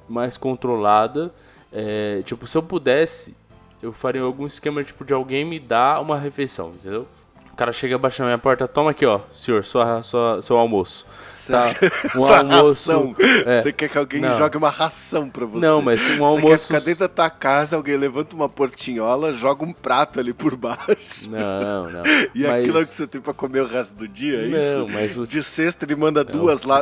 mais 0.09 0.37
controlada. 0.37 1.33
É, 1.72 2.22
tipo, 2.24 2.46
se 2.46 2.59
eu 2.59 2.62
pudesse, 2.62 3.37
eu 3.81 3.92
faria 3.92 4.22
algum 4.22 4.46
esquema 4.46 4.83
tipo 4.83 5.05
de 5.05 5.12
alguém 5.12 5.44
me 5.44 5.61
dar 5.61 6.00
uma 6.00 6.18
refeição, 6.18 6.70
entendeu? 6.70 7.07
O 7.52 7.57
cara 7.57 7.70
chega, 7.70 7.98
baixa 7.98 8.22
na 8.22 8.31
minha 8.31 8.38
porta, 8.38 8.66
toma 8.66 8.90
aqui, 8.90 9.07
ó, 9.07 9.20
senhor, 9.33 9.62
sua, 9.62 10.02
sua, 10.02 10.40
seu 10.42 10.57
almoço. 10.57 11.07
Tá, 11.50 11.66
um 12.16 12.24
Essa 12.24 12.38
almoço. 12.38 12.90
ração. 12.92 13.16
é. 13.46 13.61
Você 13.61 13.72
quer 13.72 13.88
que 13.88 13.98
alguém 13.98 14.20
Não. 14.20 14.37
jogue 14.37 14.57
uma 14.57 14.70
ração 14.70 15.28
pra 15.28 15.44
você. 15.46 15.66
Não, 15.66 15.83
mas 15.83 16.00
um 16.00 16.05
Você 16.05 16.16
quer 16.16 16.22
almoço. 16.24 16.66
ficar 16.68 16.78
dentro 16.81 17.00
da 17.00 17.09
tua 17.09 17.31
casa, 17.31 17.76
alguém 17.76 17.96
levanta 17.96 18.37
uma 18.37 18.48
portinhola, 18.48 19.33
joga 19.33 19.64
um 19.64 19.72
prato 19.72 20.20
ali 20.20 20.33
por 20.33 20.55
baixo. 20.57 21.28
Não, 21.31 21.90
não. 21.90 22.02
E 22.35 22.42
mas... 22.44 22.61
aquilo 22.62 22.78
é 22.78 22.85
que 22.85 22.90
você 22.90 23.07
tem 23.07 23.20
pra 23.20 23.35
comer 23.35 23.61
o 23.62 23.66
resto 23.66 23.94
do 23.96 24.07
dia, 24.07 24.44
é 24.44 24.46
Não, 24.48 24.59
isso? 24.59 24.88
mas 24.92 25.16
o- 25.18 25.26
De 25.26 25.42
sexta 25.42 25.85
ele 25.85 25.96
manda 25.96 26.22
duas 26.24 26.62
lá, 26.62 26.81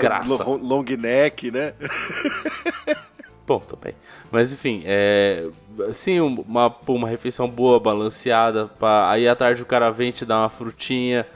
long 0.63 0.85
neck, 0.99 1.51
né? 1.51 1.75
Bom, 3.47 3.59
também. 3.59 3.95
Mas 4.31 4.53
enfim, 4.53 4.83
é. 4.85 5.49
Assim, 5.89 6.21
uma, 6.21 6.73
uma 6.87 7.09
refeição 7.09 7.49
boa, 7.49 7.81
balanceada. 7.81 8.67
Pra... 8.79 9.11
Aí 9.11 9.27
à 9.27 9.35
tarde 9.35 9.63
o 9.63 9.67
cara 9.67 9.91
vem 9.91 10.13
te 10.13 10.25
dar 10.25 10.41
uma 10.43 10.49
frutinha 10.49 11.27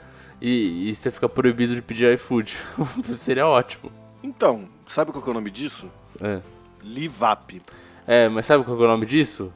e, 0.41 0.89
e 0.89 0.95
você 0.95 1.09
fica 1.11 1.27
proibido 1.29 1.75
de 1.75 1.81
pedir 1.81 2.13
iFood. 2.13 2.57
Seria 3.13 3.47
ótimo. 3.47 3.91
Então, 4.23 4.67
sabe 4.87 5.11
qual 5.11 5.23
que 5.23 5.29
é 5.29 5.31
o 5.31 5.35
nome 5.35 5.51
disso? 5.51 5.89
É. 6.21 6.39
Livap. 6.83 7.61
É, 8.07 8.29
mas 8.29 8.45
sabe 8.45 8.63
qual 8.63 8.77
que 8.77 8.83
é 8.83 8.85
o 8.85 8.89
nome 8.89 9.05
disso? 9.05 9.51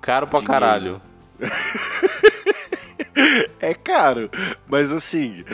Caro 0.00 0.26
pra 0.26 0.40
Dinheiro. 0.40 0.52
caralho. 0.60 1.02
É 3.60 3.74
caro, 3.74 4.30
mas 4.68 4.92
assim, 4.92 5.44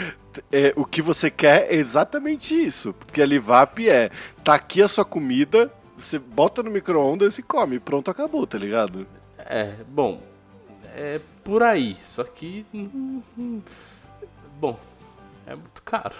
é, 0.52 0.72
o 0.76 0.84
que 0.84 1.00
você 1.00 1.30
quer 1.30 1.72
é 1.72 1.76
exatamente 1.76 2.54
isso. 2.54 2.92
Porque 2.92 3.22
a 3.22 3.26
Livap 3.26 3.88
é, 3.88 4.10
tá 4.42 4.54
aqui 4.54 4.82
a 4.82 4.88
sua 4.88 5.04
comida, 5.04 5.72
você 5.96 6.18
bota 6.18 6.62
no 6.62 6.70
micro-ondas 6.70 7.38
e 7.38 7.42
come, 7.42 7.78
pronto, 7.78 8.10
acabou, 8.10 8.46
tá 8.46 8.58
ligado? 8.58 9.06
É, 9.38 9.74
bom. 9.88 10.20
É 10.94 11.20
por 11.42 11.62
aí. 11.62 11.96
Só 12.02 12.22
que. 12.24 12.66
Bom, 14.60 14.78
é 15.46 15.54
muito 15.54 15.82
caro. 15.82 16.14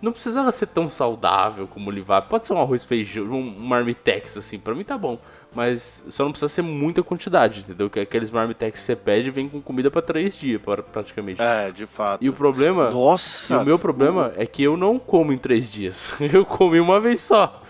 Não 0.00 0.12
precisava 0.12 0.50
ser 0.52 0.66
tão 0.66 0.90
saudável 0.90 1.66
como 1.66 1.88
o 1.88 1.92
Livap. 1.92 2.28
Pode 2.28 2.46
ser 2.46 2.52
um 2.54 2.60
arroz 2.60 2.84
feijão, 2.84 3.24
um 3.24 3.58
marmitex, 3.60 4.36
assim, 4.36 4.58
pra 4.58 4.74
mim 4.74 4.84
tá 4.84 4.98
bom. 4.98 5.18
Mas 5.54 6.02
só 6.08 6.24
não 6.24 6.30
precisa 6.32 6.48
ser 6.48 6.62
muita 6.62 7.02
quantidade, 7.02 7.60
entendeu? 7.60 7.88
Que 7.90 8.00
aqueles 8.00 8.30
marmitex 8.30 8.80
que 8.80 8.84
você 8.86 8.96
pede 8.96 9.30
vem 9.30 9.48
com 9.50 9.60
comida 9.60 9.90
pra 9.90 10.00
três 10.00 10.34
dias, 10.36 10.60
pra- 10.60 10.82
praticamente. 10.82 11.40
É, 11.42 11.70
de 11.70 11.86
fato. 11.86 12.24
E 12.24 12.28
o 12.28 12.32
problema. 12.32 12.90
Nossa! 12.90 13.52
E 13.54 13.56
o 13.58 13.64
meu 13.64 13.78
problema 13.78 14.32
é 14.36 14.46
que 14.46 14.62
eu 14.62 14.76
não 14.78 14.98
como 14.98 15.30
em 15.32 15.36
três 15.38 15.70
dias. 15.70 16.14
Eu 16.32 16.46
comi 16.46 16.80
uma 16.80 16.98
vez 17.00 17.20
só. 17.20 17.62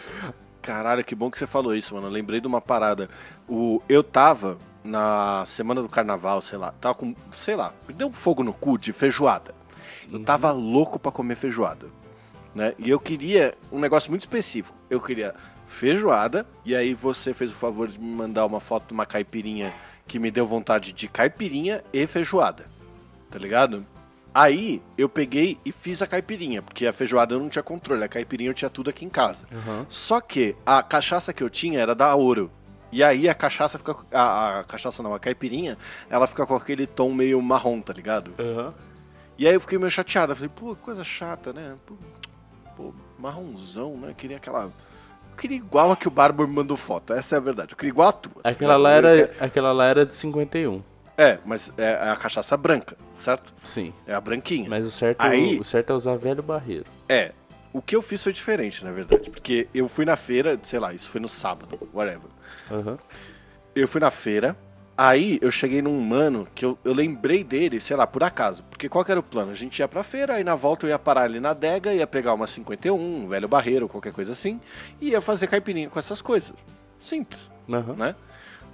Caralho, 0.62 1.02
que 1.05 1.14
bom 1.14 1.28
que 1.28 1.37
você 1.37 1.46
falou 1.46 1.74
isso, 1.74 1.92
mano. 1.94 2.07
Eu 2.07 2.12
lembrei 2.12 2.40
de 2.40 2.46
uma 2.46 2.61
parada. 2.61 3.11
O, 3.48 3.83
eu 3.88 4.02
tava 4.05 4.57
na 4.85 5.42
semana 5.44 5.83
do 5.83 5.88
carnaval, 5.88 6.40
sei 6.40 6.59
lá, 6.59 6.72
tava 6.81 6.94
com, 6.94 7.14
sei 7.33 7.57
lá, 7.57 7.72
me 7.88 7.92
deu 7.94 8.07
um 8.07 8.12
fogo 8.12 8.44
no 8.44 8.52
cu 8.52 8.78
de 8.78 8.92
feijoada. 8.92 9.52
Eu 10.12 10.25
tava 10.25 10.51
louco 10.53 10.98
pra 10.98 11.11
comer 11.11 11.37
feijoada, 11.37 11.87
né? 12.55 12.75
E 12.79 12.90
eu 12.90 13.01
queria 13.01 13.55
um 13.70 13.79
negócio 13.79 14.11
muito 14.11 14.22
específico. 14.22 14.77
Eu 14.90 15.01
queria 15.01 15.35
feijoada, 15.66 16.46
e 16.64 16.77
aí 16.77 16.92
você 16.94 17.33
fez 17.33 17.51
o 17.51 17.55
favor 17.55 17.88
de 17.88 17.98
me 17.98 18.14
mandar 18.14 18.44
uma 18.44 18.61
foto 18.61 18.88
de 18.88 18.92
uma 18.92 19.07
caipirinha 19.07 19.72
que 20.07 20.18
me 20.18 20.31
deu 20.31 20.46
vontade 20.46 20.92
de 20.92 21.09
caipirinha 21.09 21.83
e 21.92 22.07
feijoada. 22.07 22.66
Tá 23.31 23.38
ligado? 23.38 23.87
Aí 24.35 24.83
eu 24.96 25.09
peguei 25.09 25.59
e 25.64 25.72
fiz 25.72 26.01
a 26.01 26.07
caipirinha, 26.07 26.62
porque 26.62 26.87
a 26.87 26.92
feijoada 26.92 27.35
eu 27.35 27.40
não 27.40 27.48
tinha 27.48 27.62
controle, 27.62 28.05
a 28.05 28.09
caipirinha 28.09 28.51
eu 28.51 28.55
tinha 28.55 28.70
tudo 28.70 28.90
aqui 28.90 29.05
em 29.05 29.11
casa. 29.11 29.44
Só 29.88 30.20
que 30.20 30.55
a 30.64 30.83
cachaça 30.83 31.33
que 31.33 31.42
eu 31.42 31.51
tinha 31.51 31.81
era 31.81 31.94
da 31.94 32.14
Ouro. 32.14 32.51
E 32.90 33.03
aí 33.03 33.27
a 33.29 33.35
cachaça 33.35 33.79
fica. 33.79 33.96
A, 34.12 34.61
a 34.61 34.64
cachaça 34.64 35.03
não, 35.03 35.14
a 35.14 35.18
caipirinha, 35.18 35.79
ela 36.11 36.27
fica 36.27 36.46
com 36.46 36.55
aquele 36.55 36.87
tom 36.87 37.12
meio 37.12 37.40
marrom, 37.40 37.81
tá 37.81 37.92
ligado? 37.92 38.35
Aham. 38.38 38.75
E 39.38 39.47
aí 39.47 39.55
eu 39.55 39.61
fiquei 39.61 39.79
meio 39.79 39.90
chateado. 39.90 40.35
Falei, 40.35 40.51
pô, 40.55 40.75
coisa 40.77 41.03
chata, 41.05 41.53
né? 41.53 41.75
Pô, 41.87 41.95
pô, 42.77 42.95
marronzão, 43.18 43.97
né? 43.97 44.14
Queria 44.16 44.37
aquela. 44.37 44.64
Eu 44.64 45.37
queria 45.37 45.57
igual 45.57 45.90
a 45.90 45.97
que 45.97 46.07
o 46.07 46.11
Barber 46.11 46.47
me 46.47 46.55
mandou 46.55 46.77
foto, 46.77 47.12
essa 47.14 47.37
é 47.37 47.38
a 47.38 47.40
verdade. 47.40 47.73
Eu 47.73 47.77
queria 47.77 47.90
igual 47.90 48.09
a 48.09 48.12
tua. 48.12 48.33
Aquela 48.45 48.77
lá, 48.77 48.90
era, 48.90 49.16
quero- 49.29 49.45
aquela 49.45 49.73
lá 49.73 49.87
era 49.87 50.05
de 50.07 50.14
51. 50.14 50.83
É, 51.16 51.38
mas 51.45 51.73
é 51.77 52.11
a 52.11 52.16
cachaça 52.16 52.57
branca, 52.57 52.97
certo? 53.14 53.53
Sim. 53.64 53.92
É 54.07 54.14
a 54.14 54.21
branquinha. 54.21 54.68
Mas 54.68 54.87
o 54.87 54.90
certo, 54.90 55.21
Aí- 55.21 55.59
o 55.59 55.64
certo 55.64 55.92
é 55.92 55.97
usar 55.97 56.16
velho 56.16 56.42
barreiro. 56.42 56.85
É. 57.09 57.33
O 57.73 57.81
que 57.81 57.97
eu 57.97 58.03
fiz 58.03 58.23
foi 58.23 58.33
diferente, 58.33 58.85
na 58.85 58.92
verdade. 58.92 59.31
Porque 59.31 59.66
eu 59.75 59.88
fui 59.88 60.05
na 60.05 60.16
feira, 60.16 60.59
sei 60.62 60.79
lá, 60.79 60.92
isso 60.92 61.09
foi 61.11 61.21
no 61.21 61.29
sábado, 61.29 61.79
whatever. 61.95 62.31
Aham. 62.71 62.99
Eu 63.75 63.88
fui 63.88 64.01
na 64.01 64.11
feira, 64.11 64.55
aí 64.96 65.38
eu 65.42 65.50
cheguei 65.50 65.81
num 65.83 66.00
mano 66.00 66.46
que 66.55 66.64
eu, 66.64 66.78
eu 66.85 66.92
lembrei 66.92 67.42
dele, 67.42 67.81
sei 67.81 67.96
lá, 67.96 68.07
por 68.07 68.22
acaso. 68.22 68.62
Porque 68.70 68.88
qual 68.88 69.05
que 69.05 69.11
era 69.11 69.20
o 69.20 69.22
plano? 69.22 69.50
A 69.50 69.55
gente 69.55 69.78
ia 69.78 69.88
pra 69.88 70.02
feira, 70.02 70.35
aí 70.35 70.44
na 70.44 70.55
volta 70.55 70.87
eu 70.87 70.90
ia 70.90 70.98
parar 70.98 71.22
ali 71.22 71.40
na 71.40 71.50
adega, 71.50 71.92
ia 71.94 72.07
pegar 72.07 72.35
uma 72.35 72.46
51, 72.46 72.94
um 72.94 73.26
velho 73.28 73.48
barreiro, 73.48 73.88
qualquer 73.88 74.12
coisa 74.12 74.33
assim, 74.33 74.61
e 75.00 75.11
ia 75.11 75.20
fazer 75.20 75.46
caipirinha 75.46 75.88
com 75.88 75.98
essas 75.98 76.20
coisas. 76.22 76.52
Simples, 76.98 77.50
Aham. 77.68 77.94
né? 77.96 78.14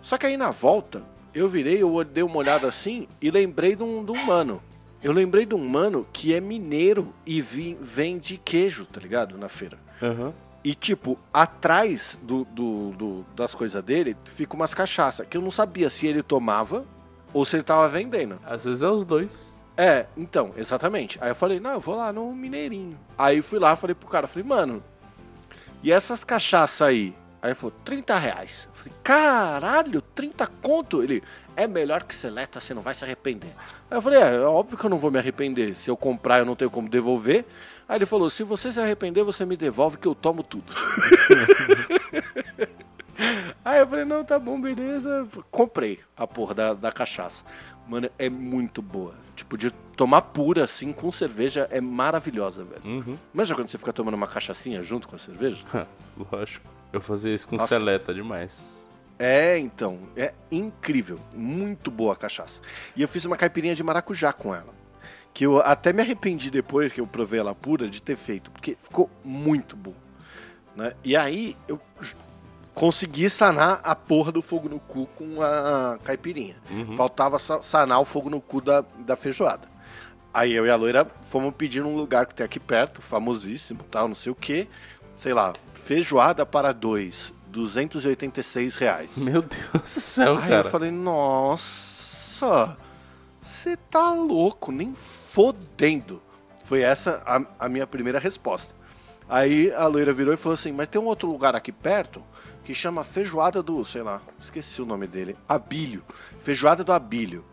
Só 0.02 0.16
que 0.18 0.26
aí 0.26 0.36
na 0.36 0.50
volta, 0.50 1.02
eu 1.34 1.48
virei, 1.48 1.82
eu 1.82 2.04
dei 2.04 2.22
uma 2.22 2.36
olhada 2.36 2.66
assim 2.66 3.06
e 3.20 3.30
lembrei 3.30 3.74
de 3.74 3.82
um, 3.82 4.04
de 4.04 4.10
um 4.12 4.24
mano. 4.24 4.62
Eu 5.02 5.12
lembrei 5.12 5.46
de 5.46 5.54
um 5.54 5.68
mano 5.68 6.04
que 6.12 6.34
é 6.34 6.40
mineiro 6.40 7.14
e 7.24 7.40
vi- 7.40 7.78
vende 7.80 8.36
queijo, 8.44 8.84
tá 8.84 9.00
ligado? 9.00 9.38
Na 9.38 9.48
feira. 9.48 9.78
Aham. 10.02 10.32
E, 10.68 10.74
tipo, 10.74 11.18
atrás 11.32 12.18
do, 12.22 12.44
do- 12.44 12.90
do- 12.90 13.26
das 13.34 13.54
coisas 13.54 13.82
dele, 13.82 14.14
fica 14.34 14.54
umas 14.54 14.74
cachaças, 14.74 15.26
que 15.26 15.34
eu 15.34 15.40
não 15.40 15.50
sabia 15.50 15.88
se 15.88 16.06
ele 16.06 16.22
tomava 16.22 16.84
ou 17.32 17.42
se 17.46 17.56
ele 17.56 17.62
tava 17.62 17.88
vendendo. 17.88 18.38
Às 18.44 18.66
vezes 18.66 18.82
é 18.82 18.88
os 18.90 19.02
dois. 19.02 19.64
É, 19.78 20.04
então, 20.14 20.50
exatamente. 20.58 21.16
Aí 21.22 21.30
eu 21.30 21.34
falei, 21.34 21.58
não, 21.58 21.70
eu 21.72 21.80
vou 21.80 21.94
lá 21.94 22.12
no 22.12 22.30
Mineirinho. 22.34 22.98
Aí 23.16 23.40
fui 23.40 23.58
lá, 23.58 23.74
falei 23.76 23.94
pro 23.94 24.10
cara, 24.10 24.26
falei, 24.26 24.46
mano, 24.46 24.82
e 25.82 25.90
essas 25.90 26.22
cachaças 26.22 26.82
aí? 26.86 27.14
Aí 27.40 27.50
ele 27.50 27.54
falou, 27.54 27.74
30 27.84 28.18
reais. 28.18 28.68
Eu 28.68 28.74
falei, 28.74 28.92
caralho, 29.02 30.02
30 30.02 30.46
conto? 30.60 31.02
Ele, 31.02 31.22
é 31.56 31.66
melhor 31.66 32.02
que 32.02 32.14
seleta, 32.14 32.60
você 32.60 32.74
não 32.74 32.82
vai 32.82 32.94
se 32.94 33.04
arrepender. 33.04 33.52
Aí 33.90 33.96
eu 33.96 34.02
falei, 34.02 34.20
é, 34.20 34.34
é 34.36 34.40
óbvio 34.40 34.76
que 34.76 34.84
eu 34.84 34.90
não 34.90 34.98
vou 34.98 35.10
me 35.10 35.18
arrepender. 35.18 35.74
Se 35.76 35.90
eu 35.90 35.96
comprar, 35.96 36.40
eu 36.40 36.44
não 36.44 36.56
tenho 36.56 36.70
como 36.70 36.88
devolver. 36.88 37.44
Aí 37.88 37.96
ele 37.96 38.06
falou, 38.06 38.28
se 38.28 38.42
você 38.42 38.72
se 38.72 38.80
arrepender, 38.80 39.24
você 39.24 39.44
me 39.44 39.56
devolve 39.56 39.96
que 39.96 40.06
eu 40.08 40.14
tomo 40.14 40.42
tudo. 40.42 40.74
Aí 43.64 43.80
eu 43.80 43.86
falei, 43.86 44.04
não, 44.04 44.24
tá 44.24 44.38
bom, 44.38 44.60
beleza. 44.60 45.26
Comprei 45.50 46.00
a 46.16 46.26
porra 46.26 46.54
da, 46.54 46.74
da 46.74 46.92
cachaça. 46.92 47.44
Mano, 47.86 48.10
é 48.18 48.28
muito 48.28 48.82
boa. 48.82 49.14
Tipo, 49.34 49.56
de 49.56 49.70
tomar 49.96 50.22
pura, 50.22 50.64
assim, 50.64 50.92
com 50.92 51.10
cerveja, 51.10 51.66
é 51.70 51.80
maravilhosa, 51.80 52.62
velho. 52.64 52.82
Uhum. 52.84 53.18
Imagina 53.32 53.56
quando 53.56 53.68
você 53.68 53.78
fica 53.78 53.92
tomando 53.92 54.14
uma 54.14 54.26
cachaçinha 54.26 54.82
junto 54.82 55.08
com 55.08 55.16
a 55.16 55.18
cerveja? 55.18 55.64
Lógico. 56.32 56.77
Eu 56.92 57.00
fazia 57.00 57.34
isso 57.34 57.46
com 57.48 57.56
Nossa. 57.56 57.78
seleta 57.78 58.12
demais. 58.14 58.88
É, 59.18 59.58
então, 59.58 59.98
é 60.16 60.32
incrível. 60.50 61.18
Muito 61.34 61.90
boa 61.90 62.12
a 62.12 62.16
cachaça. 62.16 62.60
E 62.96 63.02
eu 63.02 63.08
fiz 63.08 63.24
uma 63.24 63.36
caipirinha 63.36 63.74
de 63.74 63.82
maracujá 63.82 64.32
com 64.32 64.54
ela. 64.54 64.72
Que 65.34 65.44
eu 65.44 65.60
até 65.60 65.92
me 65.92 66.00
arrependi 66.02 66.50
depois 66.50 66.92
que 66.92 67.00
eu 67.00 67.06
provei 67.06 67.38
ela 67.40 67.54
pura 67.54 67.88
de 67.88 68.02
ter 68.02 68.16
feito, 68.16 68.50
porque 68.50 68.76
ficou 68.82 69.10
muito 69.24 69.76
bom. 69.76 69.94
Né? 70.74 70.92
E 71.04 71.16
aí 71.16 71.56
eu 71.66 71.80
consegui 72.74 73.28
sanar 73.28 73.80
a 73.82 73.94
porra 73.94 74.30
do 74.30 74.40
fogo 74.40 74.68
no 74.68 74.78
cu 74.78 75.06
com 75.16 75.42
a 75.42 75.98
caipirinha. 76.04 76.56
Faltava 76.96 77.38
sa- 77.38 77.60
sanar 77.62 78.00
o 78.00 78.04
fogo 78.04 78.30
no 78.30 78.40
cu 78.40 78.60
da, 78.60 78.84
da 79.00 79.16
feijoada. 79.16 79.68
Aí 80.32 80.52
eu 80.52 80.64
e 80.66 80.70
a 80.70 80.76
loira 80.76 81.04
fomos 81.30 81.52
pedir 81.54 81.82
num 81.82 81.96
lugar 81.96 82.26
que 82.26 82.34
tem 82.34 82.44
aqui 82.46 82.60
perto, 82.60 83.02
famosíssimo, 83.02 83.82
tal, 83.90 84.06
não 84.06 84.14
sei 84.14 84.30
o 84.30 84.34
que. 84.34 84.68
Sei 85.18 85.34
lá, 85.34 85.52
feijoada 85.74 86.46
para 86.46 86.72
dois, 86.72 87.34
286 87.48 88.76
reais. 88.76 89.16
Meu 89.16 89.42
Deus 89.42 89.82
do 89.82 89.88
céu, 89.88 90.36
Aí 90.38 90.48
cara. 90.48 90.68
eu 90.68 90.70
falei, 90.70 90.92
nossa, 90.92 92.78
Você 93.42 93.76
tá 93.76 94.12
louco, 94.12 94.70
nem 94.70 94.94
fodendo. 94.94 96.22
Foi 96.64 96.82
essa 96.82 97.20
a, 97.26 97.66
a 97.66 97.68
minha 97.68 97.84
primeira 97.84 98.20
resposta. 98.20 98.72
Aí 99.28 99.72
a 99.72 99.86
loira 99.88 100.12
virou 100.12 100.32
e 100.32 100.36
falou 100.36 100.54
assim: 100.54 100.70
Mas 100.70 100.86
tem 100.86 101.00
um 101.00 101.06
outro 101.06 101.28
lugar 101.28 101.56
aqui 101.56 101.72
perto 101.72 102.22
que 102.64 102.72
chama 102.72 103.02
Feijoada 103.02 103.60
do, 103.62 103.84
sei 103.84 104.02
lá, 104.02 104.22
esqueci 104.40 104.80
o 104.80 104.86
nome 104.86 105.06
dele, 105.08 105.36
Abílio. 105.48 106.04
Feijoada 106.40 106.84
do 106.84 106.92
Abílio. 106.92 107.44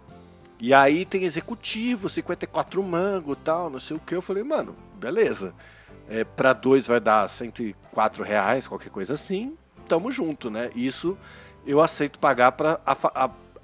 E 0.59 0.73
aí 0.73 1.03
tem 1.03 1.23
executivo, 1.23 2.09
54 2.09 2.83
mango 2.83 3.35
tal, 3.35 3.69
não 3.69 3.79
sei 3.79 3.97
o 3.97 3.99
que. 3.99 4.13
Eu 4.15 4.21
falei, 4.21 4.43
mano, 4.43 4.75
beleza. 4.95 5.53
É, 6.07 6.23
para 6.23 6.53
dois 6.53 6.87
vai 6.87 6.99
dar 6.99 7.27
104 7.27 8.23
reais, 8.23 8.67
qualquer 8.67 8.89
coisa 8.89 9.13
assim. 9.13 9.57
Tamo 9.87 10.11
junto, 10.11 10.49
né? 10.49 10.69
Isso 10.75 11.17
eu 11.65 11.81
aceito 11.81 12.19
pagar 12.19 12.51
pra 12.51 12.79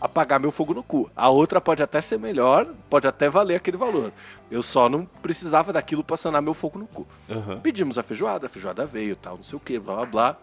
apagar 0.02 0.40
meu 0.40 0.50
fogo 0.50 0.74
no 0.74 0.82
cu. 0.82 1.10
A 1.16 1.30
outra 1.30 1.62
pode 1.62 1.84
até 1.84 2.02
ser 2.02 2.18
melhor, 2.18 2.68
pode 2.90 3.08
até 3.08 3.30
valer 3.30 3.56
aquele 3.56 3.78
valor. 3.78 4.12
Eu 4.50 4.64
só 4.64 4.90
não 4.90 5.06
precisava 5.06 5.72
daquilo 5.72 6.04
pra 6.04 6.18
sanar 6.18 6.42
meu 6.42 6.56
fogo 6.56 6.80
no 6.80 6.88
cu. 6.88 7.08
Uhum. 7.30 7.60
Pedimos 7.62 8.00
a 8.00 8.04
feijoada, 8.04 8.48
a 8.48 8.50
feijoada 8.50 8.86
veio, 8.86 9.16
tal, 9.16 9.36
não 9.36 9.44
sei 9.44 9.58
o 9.58 9.60
que, 9.60 9.78
blá 9.78 9.98
blá 9.98 10.06
blá. 10.06 10.38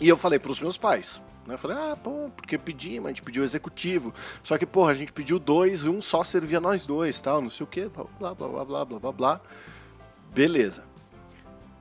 E 0.00 0.08
eu 0.08 0.16
falei 0.16 0.38
pros 0.38 0.60
meus 0.60 0.76
pais. 0.76 1.20
Né? 1.46 1.54
Eu 1.54 1.58
falei, 1.58 1.76
ah, 1.76 1.96
pô, 1.96 2.30
porque 2.36 2.58
pedimos, 2.58 3.06
a 3.06 3.08
gente 3.08 3.22
pediu 3.22 3.44
executivo. 3.44 4.12
Só 4.42 4.58
que, 4.58 4.66
porra, 4.66 4.90
a 4.90 4.94
gente 4.94 5.12
pediu 5.12 5.38
dois 5.38 5.84
e 5.84 5.88
um 5.88 6.02
só 6.02 6.24
servia 6.24 6.60
nós 6.60 6.84
dois, 6.84 7.20
tal, 7.20 7.40
não 7.40 7.50
sei 7.50 7.64
o 7.64 7.66
que, 7.66 7.88
blá 7.88 8.34
blá 8.34 8.34
blá 8.34 8.64
blá 8.64 8.84
blá 8.84 8.98
blá 8.98 9.12
blá. 9.12 9.40
Beleza. 10.32 10.84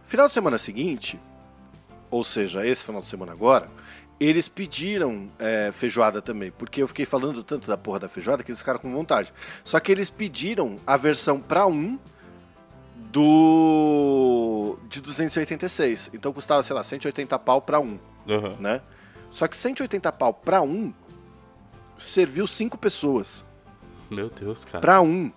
Final 0.08 0.28
de 0.28 0.34
semana 0.34 0.58
seguinte, 0.58 1.20
ou 2.10 2.24
seja, 2.24 2.66
esse 2.66 2.84
final 2.84 3.02
de 3.02 3.08
semana 3.08 3.34
agora, 3.34 3.70
eles 4.20 4.48
pediram 4.48 5.30
é, 5.38 5.72
feijoada 5.72 6.22
também, 6.22 6.52
porque 6.52 6.82
eu 6.82 6.88
fiquei 6.88 7.06
falando 7.06 7.44
tanto 7.44 7.68
da 7.68 7.78
porra 7.78 8.00
da 8.00 8.10
feijoada 8.10 8.44
que 8.44 8.50
eles 8.50 8.60
ficaram 8.60 8.80
com 8.80 8.92
vontade. 8.92 9.34
Só 9.64 9.80
que 9.80 9.92
eles 9.92 10.10
pediram 10.10 10.78
a 10.88 10.98
versão 10.98 11.40
para 11.40 11.68
um 11.68 12.00
do 12.96 14.78
de 14.90 15.02
286. 15.02 16.12
Então 16.14 16.34
custava, 16.34 16.64
sei 16.64 16.76
lá, 16.76 16.84
180 16.84 17.38
pau 17.40 17.62
para 17.62 17.80
um, 17.80 18.00
uhum. 18.28 18.56
né? 18.60 18.82
Só 19.30 19.48
que 19.48 19.56
180 19.56 20.12
pau 20.14 20.34
para 20.34 20.62
um 20.62 20.94
serviu 21.98 22.48
cinco 22.48 22.78
pessoas. 22.78 23.46
Meu 24.10 24.30
Deus, 24.30 24.64
cara. 24.64 24.80
Para 24.80 25.02
um. 25.02 25.32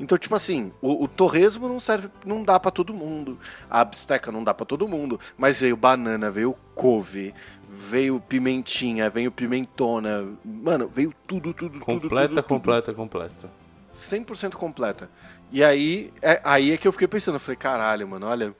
Então, 0.00 0.16
tipo 0.16 0.34
assim, 0.34 0.72
o, 0.80 1.04
o 1.04 1.06
torresmo 1.06 1.68
não 1.68 1.78
serve, 1.78 2.08
não 2.24 2.42
dá 2.42 2.58
para 2.58 2.70
todo 2.70 2.94
mundo. 2.94 3.38
A 3.68 3.84
bisteca 3.84 4.32
não 4.32 4.42
dá 4.42 4.54
para 4.54 4.64
todo 4.64 4.88
mundo. 4.88 5.20
Mas 5.36 5.60
veio 5.60 5.76
banana, 5.76 6.30
veio 6.30 6.56
couve, 6.74 7.34
veio 7.68 8.18
pimentinha, 8.18 9.10
veio 9.10 9.30
pimentona. 9.30 10.26
Mano, 10.42 10.88
veio 10.88 11.14
tudo, 11.26 11.52
tudo, 11.52 11.78
completa, 11.80 11.92
tudo. 11.92 12.08
Completa, 12.08 12.94
completa, 12.94 12.94
completa. 12.94 13.50
100% 13.94 14.54
completa. 14.54 15.10
E 15.52 15.62
aí 15.62 16.10
é, 16.22 16.40
aí 16.42 16.72
é 16.72 16.78
que 16.78 16.88
eu 16.88 16.92
fiquei 16.92 17.06
pensando. 17.06 17.34
Eu 17.34 17.40
falei, 17.40 17.56
caralho, 17.56 18.08
mano, 18.08 18.26
olha. 18.26 18.54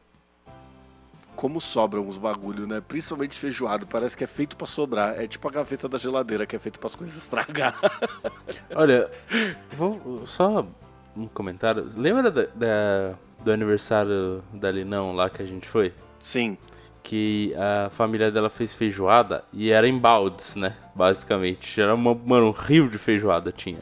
Como 1.37 1.59
sobram 1.59 2.07
os 2.07 2.18
bagulho, 2.18 2.66
né? 2.66 2.83
Principalmente 2.87 3.38
feijoado. 3.38 3.87
Parece 3.87 4.14
que 4.14 4.22
é 4.22 4.26
feito 4.26 4.59
para 4.59 4.66
sobrar. 4.66 5.18
É 5.18 5.26
tipo 5.26 5.48
a 5.48 5.50
gaveta 5.50 5.88
da 5.88 5.96
geladeira 5.96 6.44
que 6.44 6.55
é 6.55 6.59
feito 6.59 6.79
para 6.79 6.88
as 6.88 6.94
coisas 6.94 7.16
estragar. 7.16 7.81
Olha, 8.76 9.11
vou 9.74 10.26
só 10.26 10.66
um 11.16 11.27
comentário. 11.27 11.88
Lembra 11.96 12.31
da, 12.31 12.46
da, 12.55 13.14
do 13.44 13.53
aniversário 13.53 14.42
da 14.53 14.70
Linão 14.70 15.14
lá 15.14 15.29
que 15.29 15.42
a 15.42 15.46
gente 15.46 15.68
foi? 15.68 15.92
Sim. 16.18 16.57
Que 17.03 17.55
a 17.57 17.90
família 17.90 18.31
dela 18.31 18.51
fez 18.51 18.75
feijoada 18.75 19.44
e 19.53 19.70
era 19.70 19.88
em 19.88 19.99
baldes, 19.99 20.57
né? 20.57 20.75
Basicamente. 20.94 21.81
Era 21.81 21.94
uma, 21.94 22.14
mano, 22.14 22.49
um 22.49 22.51
rio 22.51 22.88
de 22.88 22.99
feijoada 22.99 23.51
tinha. 23.51 23.81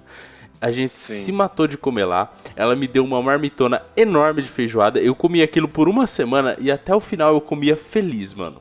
A 0.60 0.70
gente 0.70 0.96
Sim. 0.96 1.24
se 1.24 1.32
matou 1.32 1.66
de 1.66 1.78
comer 1.78 2.04
lá. 2.04 2.32
Ela 2.56 2.74
me 2.74 2.88
deu 2.88 3.04
uma 3.04 3.22
marmitona 3.22 3.82
enorme 3.96 4.42
de 4.42 4.48
feijoada. 4.48 5.00
Eu 5.00 5.14
comi 5.14 5.42
aquilo 5.42 5.68
por 5.68 5.88
uma 5.88 6.06
semana 6.06 6.56
e 6.58 6.70
até 6.70 6.94
o 6.94 7.00
final 7.00 7.34
eu 7.34 7.40
comia 7.40 7.76
feliz, 7.76 8.34
mano. 8.34 8.60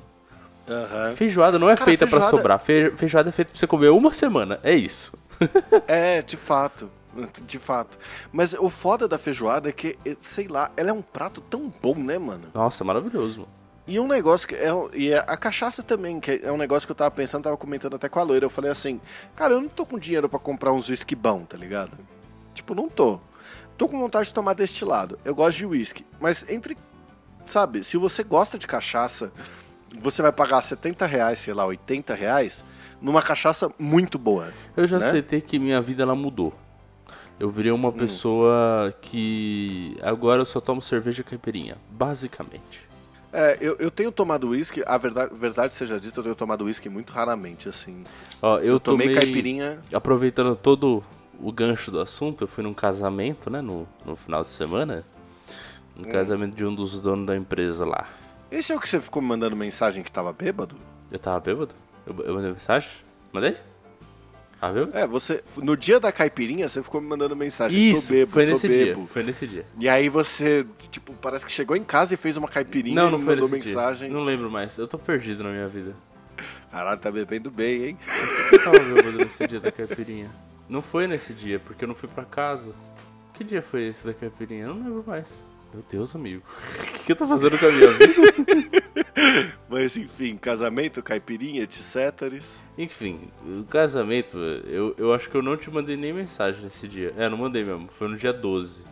Uhum. 0.67 1.15
Feijoada 1.15 1.58
não 1.58 1.69
é 1.69 1.75
Cara, 1.75 1.86
feita 1.86 2.06
feijoada... 2.06 2.30
para 2.30 2.38
sobrar. 2.38 2.60
Feijoada 2.60 3.30
é 3.30 3.32
feita 3.32 3.51
pra 3.51 3.60
você 3.60 3.65
comer 3.65 3.89
uma 3.89 4.13
semana. 4.13 4.60
É 4.63 4.75
isso. 4.75 5.17
é, 5.88 6.21
de 6.21 6.38
fato. 6.38 6.89
De 7.45 7.60
fato. 7.60 7.97
Mas 8.32 8.53
o 8.53 8.69
foda 8.69 9.08
da 9.08 9.17
feijoada 9.17 9.69
é 9.69 9.71
que, 9.71 9.97
sei 10.19 10.47
lá, 10.47 10.71
ela 10.75 10.89
é 10.89 10.93
um 10.93 11.01
prato 11.01 11.41
tão 11.41 11.71
bom, 11.82 11.95
né, 11.95 12.17
mano? 12.17 12.49
Nossa, 12.53 12.84
maravilhoso, 12.84 13.41
mano. 13.41 13.58
E 13.88 13.99
um 14.01 14.08
negócio 14.08 14.45
que 14.45 14.53
é. 14.53 14.69
E 14.93 15.13
a 15.13 15.38
cachaça 15.38 15.82
também, 15.82 16.19
que 16.19 16.41
é 16.43 16.51
um 16.51 16.58
negócio 16.58 16.86
que 16.86 16.91
eu 16.91 16.95
tava 16.95 17.10
pensando, 17.10 17.43
tava 17.43 17.56
comentando 17.56 17.95
até 17.95 18.10
com 18.10 18.19
a 18.19 18.23
loira. 18.23 18.45
Eu 18.45 18.49
falei 18.49 18.69
assim, 18.69 18.99
cara, 19.34 19.53
eu 19.53 19.62
não 19.62 19.69
tô 19.69 19.86
com 19.86 19.97
dinheiro 19.97 20.27
para 20.27 20.39
comprar 20.39 20.73
uns 20.73 20.89
whisky 20.89 21.15
bom, 21.15 21.45
tá 21.45 21.56
ligado? 21.56 21.97
Tipo, 22.53 22.75
não 22.75 22.89
tô. 22.89 23.17
Tô 23.77 23.88
com 23.88 23.97
vontade 23.97 24.27
de 24.27 24.34
tomar 24.34 24.53
destilado. 24.53 25.17
Eu 25.23 25.34
gosto 25.34 25.58
de 25.58 25.65
whisky. 25.65 26.06
Mas 26.19 26.45
entre. 26.49 26.77
Sabe, 27.45 27.82
se 27.82 27.95
você 27.95 28.25
gosta 28.25 28.60
de 28.60 28.67
cachaça, 28.67 29.32
você 30.01 30.21
vai 30.21 30.34
pagar 30.34 30.62
70 30.62 31.06
reais, 31.06 31.39
sei 31.39 31.53
lá, 31.53 31.65
80 31.65 32.13
reais, 32.13 32.65
numa 33.01 33.21
cachaça 33.21 33.71
muito 33.80 34.19
boa. 34.19 34.51
Eu 34.75 34.86
já 34.86 34.99
né? 34.99 35.08
aceitei 35.08 35.39
que 35.39 35.58
minha 35.58 35.82
vida 35.82 36.03
ela 36.03 36.15
mudou. 36.15 36.53
Eu 37.39 37.52
virei 37.52 37.71
uma 37.71 37.89
hum. 37.89 37.93
pessoa 37.93 38.93
que 39.00 39.95
agora 40.02 40.41
eu 40.41 40.45
só 40.45 40.60
tomo 40.60 40.82
cerveja 40.82 41.23
caipirinha, 41.23 41.78
basicamente. 41.91 42.88
É, 43.32 43.58
eu, 43.62 43.76
eu 43.78 43.91
tenho 43.91 44.12
tomado 44.12 44.50
uísque, 44.50 44.82
a 44.86 44.97
verdade, 44.97 45.36
verdade 45.36 45.76
seja 45.76 46.00
dita, 46.00 46.19
eu 46.19 46.23
tenho 46.23 46.36
tomado 46.36 46.63
uísque 46.63 46.89
muito 46.89 47.12
raramente, 47.12 47.69
assim. 47.69 48.04
Ó, 48.41 48.58
eu, 48.58 48.73
eu 48.73 48.80
tomei, 48.80 49.08
tomei 49.08 49.21
caipirinha. 49.21 49.80
Aproveitando 49.93 50.56
todo 50.56 51.04
o 51.39 51.52
gancho 51.52 51.91
do 51.91 52.00
assunto, 52.00 52.45
eu 52.45 52.47
fui 52.47 52.63
num 52.63 52.73
casamento, 52.73 53.50
né, 53.50 53.62
no, 53.62 53.88
no 54.06 54.15
final 54.15 54.41
de 54.41 54.47
semana. 54.47 55.06
No 55.95 56.08
hum. 56.08 56.12
casamento 56.12 56.56
de 56.56 56.65
um 56.65 56.73
dos 56.73 57.00
donos 57.00 57.28
da 57.28 57.36
empresa 57.36 57.86
lá. 57.86 58.08
Esse 58.50 58.71
é 58.71 58.76
o 58.76 58.80
que 58.80 58.88
você 58.88 59.00
ficou 59.02 59.21
me 59.21 59.28
mandando 59.28 59.56
mensagem 59.56 60.02
que 60.02 60.12
tava 60.12 60.32
bêbado? 60.32 60.76
Eu 61.12 61.19
tava 61.19 61.39
bêbado? 61.39 61.76
Eu, 62.06 62.15
eu 62.23 62.34
mandei 62.34 62.52
mensagem? 62.52 62.89
Mandei? 63.32 63.58
Ah, 64.62 64.72
viu? 64.72 64.89
É, 64.91 65.06
você. 65.06 65.43
No 65.58 65.78
dia 65.78 66.00
da 66.00 66.12
caipirinha, 66.12 66.67
você 66.67 66.82
ficou 66.82 67.00
me 67.00 67.08
mandando 67.08 67.36
mensagem. 67.36 67.89
Isso, 67.89 68.08
tô 68.08 68.13
bebo, 68.13 68.32
foi 68.32 68.46
nesse 68.46 68.67
bebo. 68.67 69.00
dia. 69.00 69.08
Foi 69.08 69.24
nesse 69.24 69.48
dia. 69.48 69.65
E 69.80 69.88
aí 69.88 70.10
você, 70.10 70.65
tipo, 70.91 71.13
parece 71.13 71.46
que 71.46 71.52
chegou 71.52 71.76
em 71.76 71.84
casa 71.84 72.15
e 72.15 72.17
fez 72.17 72.38
uma 72.38 72.48
caipirinha 72.48 72.96
não, 72.96 73.12
não 73.12 73.20
e 73.20 73.24
foi 73.24 73.36
mandou 73.36 73.50
mensagem. 73.50 74.10
Dia. 74.10 74.17
Não 74.17 74.26
lembro 74.26 74.50
mais. 74.50 74.78
Eu 74.78 74.88
tô 74.88 74.98
perdido 74.98 75.43
na 75.43 75.52
minha 75.52 75.67
vida. 75.67 75.93
Caralho, 76.72 77.00
tá 77.00 77.12
bebendo 77.12 77.52
bem, 77.52 77.86
hein? 77.86 77.98
Eu 78.52 78.63
tava 78.63 78.80
bebendo 78.80 79.17
nesse 79.20 79.48
dia 79.48 79.60
da 79.60 79.72
caipirinha. 79.72 80.30
Não 80.67 80.82
foi 80.82 81.08
nesse 81.08 81.34
dia, 81.34 81.60
porque 81.60 81.84
eu 81.84 81.88
não 81.88 81.96
fui 81.96 82.10
pra 82.10 82.26
casa. 82.26 82.74
Que 83.34 83.43
dia 83.43 83.62
foi 83.62 83.88
esse 83.88 84.06
da 84.06 84.13
caipirinha? 84.13 84.65
Eu 84.65 84.76
não 84.76 84.84
lembro 84.84 85.04
mais. 85.06 85.46
Meu 85.73 85.84
Deus, 85.89 86.15
amigo. 86.15 86.43
O 86.97 87.06
que 87.08 87.13
eu 87.13 87.15
tô 87.15 87.25
fazendo 87.25 87.58
com 87.58 87.65
a 87.65 87.71
minha 87.71 87.89
vida? 87.93 89.53
Mas 89.69 89.95
enfim, 89.95 90.36
casamento, 90.36 91.01
caipirinha, 91.01 91.63
etc. 91.63 92.41
Enfim, 92.77 93.32
o 93.45 93.63
casamento, 93.63 94.38
eu, 94.38 94.93
eu 94.97 95.13
acho 95.13 95.30
que 95.30 95.38
eu 95.38 95.41
não 95.41 95.56
te 95.56 95.71
mandei 95.71 95.95
nem 95.95 96.12
mensagem 96.12 96.62
nesse 96.62 96.86
dia. 96.86 97.13
É, 97.17 97.30
não 97.30 97.38
mandei 97.38 97.63
mesmo. 97.63 97.88
Foi 97.97 98.10
no 98.10 98.17
dia 98.17 98.34
12. 98.34 98.84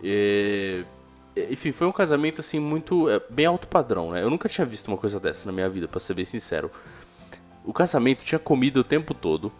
E, 0.00 0.84
enfim, 1.50 1.72
foi 1.72 1.86
um 1.86 1.92
casamento 1.92 2.40
assim 2.40 2.60
muito. 2.60 3.08
É, 3.08 3.20
bem 3.30 3.46
alto 3.46 3.66
padrão, 3.66 4.12
né? 4.12 4.22
Eu 4.22 4.30
nunca 4.30 4.48
tinha 4.48 4.66
visto 4.66 4.88
uma 4.88 4.96
coisa 4.96 5.18
dessa 5.18 5.46
na 5.46 5.52
minha 5.52 5.68
vida, 5.68 5.88
pra 5.88 5.98
ser 5.98 6.14
bem 6.14 6.24
sincero. 6.24 6.70
O 7.64 7.72
casamento 7.72 8.24
tinha 8.24 8.38
comida 8.38 8.80
o 8.80 8.84
tempo 8.84 9.14
todo, 9.14 9.52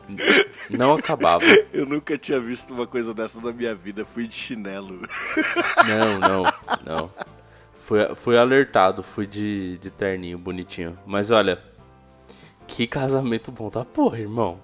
não 0.69 0.95
acabava. 0.95 1.45
Eu 1.73 1.87
nunca 1.87 2.19
tinha 2.19 2.41
visto 2.41 2.75
uma 2.75 2.87
coisa 2.87 3.15
dessa 3.15 3.41
na 3.41 3.53
minha 3.53 3.75
vida, 3.75 4.05
fui 4.05 4.27
de 4.27 4.35
chinelo. 4.35 5.07
Não, 5.87 6.19
não, 6.19 6.43
não. 6.85 7.11
Fui, 7.79 7.99
fui 8.17 8.37
alertado, 8.37 9.03
fui 9.03 9.27
de, 9.27 9.79
de 9.79 9.91
terninho 9.91 10.37
bonitinho. 10.37 10.99
Mas 11.07 11.31
olha, 11.31 11.63
que 12.67 12.87
casamento 12.87 13.53
bom 13.53 13.71
tá 13.71 13.85
porra, 13.85 14.19
irmão. 14.19 14.59